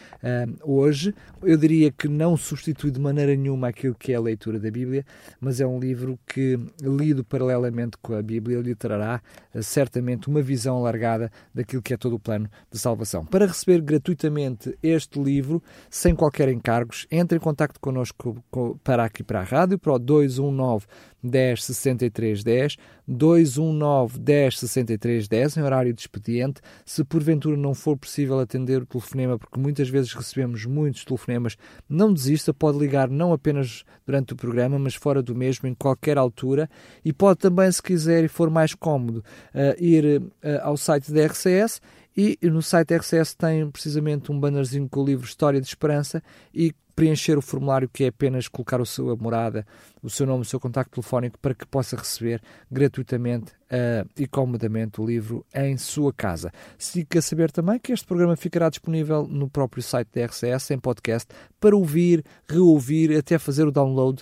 Hoje 0.63 1.13
eu 1.41 1.57
diria 1.57 1.91
que 1.91 2.07
não 2.07 2.35
substitui 2.37 2.91
de 2.91 2.99
maneira 2.99 3.35
nenhuma 3.35 3.69
aquilo 3.69 3.95
que 3.95 4.11
é 4.11 4.15
a 4.15 4.21
leitura 4.21 4.59
da 4.59 4.69
Bíblia, 4.69 5.05
mas 5.39 5.59
é 5.59 5.67
um 5.67 5.79
livro 5.79 6.19
que 6.27 6.59
lido 6.81 7.23
paralelamente 7.23 7.97
com 8.01 8.13
a 8.13 8.21
Bíblia 8.21 8.59
lhe 8.59 8.75
trará 8.75 9.21
uh, 9.53 9.63
certamente 9.63 10.27
uma 10.27 10.41
visão 10.41 10.77
alargada 10.77 11.31
daquilo 11.53 11.81
que 11.81 11.93
é 11.93 11.97
todo 11.97 12.15
o 12.15 12.19
plano 12.19 12.49
de 12.71 12.77
salvação. 12.77 13.25
Para 13.25 13.45
receber 13.45 13.81
gratuitamente 13.81 14.77
este 14.81 15.21
livro 15.21 15.61
sem 15.89 16.15
qualquer 16.15 16.49
encargos, 16.49 17.07
entre 17.11 17.37
em 17.37 17.41
contato 17.41 17.79
connosco 17.79 18.43
para 18.83 19.03
aqui 19.03 19.23
para 19.23 19.41
a 19.41 19.43
rádio 19.43 19.77
para 19.77 19.93
o 19.93 19.99
219 19.99 20.85
10 21.23 21.63
63 21.63 22.43
10, 22.43 22.77
219 23.07 24.19
10 24.19 24.59
63 24.59 25.27
10, 25.27 25.57
em 25.57 25.61
horário 25.61 25.93
de 25.93 26.01
expediente. 26.01 26.61
Se 26.85 27.03
porventura 27.03 27.57
não 27.57 27.73
for 27.73 27.97
possível 27.97 28.39
atender 28.39 28.81
o 28.81 28.85
telefonema, 28.85 29.37
porque 29.37 29.59
muitas 29.59 29.89
vezes 29.89 30.13
recebemos 30.13 30.65
muitos 30.65 31.03
telefonemas, 31.03 31.57
não 31.87 32.13
desista, 32.13 32.53
pode 32.53 32.77
ligar 32.77 33.09
não 33.09 33.33
apenas 33.33 33.83
durante 34.05 34.33
o 34.33 34.35
programa, 34.35 34.79
mas 34.79 34.95
fora 34.95 35.21
do 35.21 35.35
mesmo, 35.35 35.67
em 35.67 35.73
qualquer 35.73 36.17
altura. 36.17 36.69
E 37.03 37.11
pode 37.11 37.39
também, 37.39 37.71
se 37.71 37.81
quiser 37.81 38.23
e 38.23 38.27
for 38.27 38.49
mais 38.49 38.73
cómodo, 38.73 39.23
uh, 39.53 39.83
ir 39.83 40.21
uh, 40.21 40.31
ao 40.61 40.77
site 40.77 41.11
da 41.11 41.25
RCS 41.25 41.81
e 42.15 42.37
no 42.49 42.61
site 42.61 42.93
RCS 42.95 43.33
tem 43.33 43.69
precisamente 43.71 44.29
um 44.29 44.37
bannerzinho 44.37 44.89
com 44.89 45.01
o 45.01 45.05
livro 45.05 45.25
História 45.25 45.61
de 45.61 45.67
Esperança 45.67 46.21
e 46.53 46.73
preencher 46.99 47.37
o 47.37 47.41
formulário 47.41 47.87
que 47.87 48.03
é 48.03 48.07
apenas 48.07 48.49
colocar 48.49 48.81
a 48.81 49.15
morada, 49.17 49.65
o 50.03 50.09
seu 50.09 50.27
nome, 50.27 50.41
o 50.41 50.45
seu 50.45 50.59
contacto 50.59 50.95
telefónico 50.95 51.39
para 51.39 51.55
que 51.55 51.65
possa 51.65 51.95
receber 51.95 52.41
gratuitamente 52.69 53.53
uh, 53.71 54.05
e 54.17 54.27
comodamente 54.27 54.99
o 54.99 55.05
livro 55.05 55.45
em 55.55 55.77
sua 55.77 56.11
casa. 56.11 56.51
Se 56.77 57.05
quer 57.05 57.21
saber 57.21 57.51
também 57.51 57.79
que 57.79 57.93
este 57.93 58.05
programa 58.05 58.35
ficará 58.35 58.69
disponível 58.69 59.25
no 59.25 59.49
próprio 59.49 59.81
site 59.81 60.09
da 60.13 60.25
RCS 60.25 60.71
em 60.71 60.77
podcast 60.77 61.29
para 61.57 61.73
ouvir, 61.73 62.21
reouvir, 62.45 63.17
até 63.17 63.37
fazer 63.37 63.65
o 63.65 63.71
download 63.71 64.21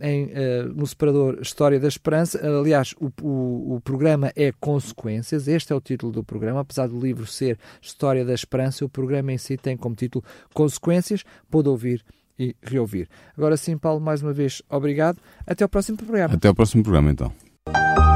em, 0.00 0.24
uh, 0.26 0.74
no 0.74 0.86
separador 0.86 1.38
História 1.40 1.80
da 1.80 1.88
Esperança. 1.88 2.38
Aliás, 2.46 2.94
o, 3.00 3.10
o, 3.22 3.76
o, 3.76 3.80
programa 3.80 4.32
é 4.36 4.52
Consequências, 4.52 5.48
este 5.48 5.72
é 5.72 5.76
o 5.76 5.80
título 5.80 6.12
do 6.12 6.24
programa, 6.24 6.60
apesar 6.60 6.88
do 6.88 6.98
livro 6.98 7.26
ser 7.26 7.58
História 7.80 8.24
da 8.24 8.34
Esperança, 8.34 8.84
o 8.84 8.88
programa 8.88 9.32
em 9.32 9.38
si 9.38 9.56
tem 9.56 9.76
como 9.76 9.94
título 9.94 10.24
Consequências, 10.54 11.24
pode 11.50 11.68
ouvir 11.68 12.04
e 12.38 12.54
reouvir. 12.62 13.08
Agora 13.36 13.56
sim, 13.56 13.76
Paulo, 13.76 14.00
mais 14.00 14.22
uma 14.22 14.32
vez, 14.32 14.62
obrigado. 14.68 15.18
Até 15.46 15.64
ao 15.64 15.68
próximo 15.68 15.98
programa. 15.98 16.34
Até 16.34 16.48
ao 16.48 16.54
próximo 16.54 16.82
programa, 16.82 17.10
então. 17.10 17.32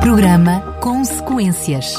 Programa 0.01 0.61
Consequências. 0.80 1.95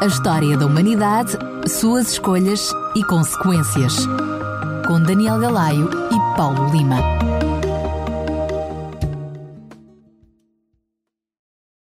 A 0.00 0.06
história 0.06 0.56
da 0.56 0.66
humanidade, 0.66 1.32
suas 1.66 2.12
escolhas 2.12 2.72
e 2.96 3.04
consequências. 3.04 4.06
Com 4.86 5.02
Daniel 5.02 5.38
Galaio 5.38 5.90
e 5.90 6.36
Paulo 6.36 6.70
Lima. 6.70 7.39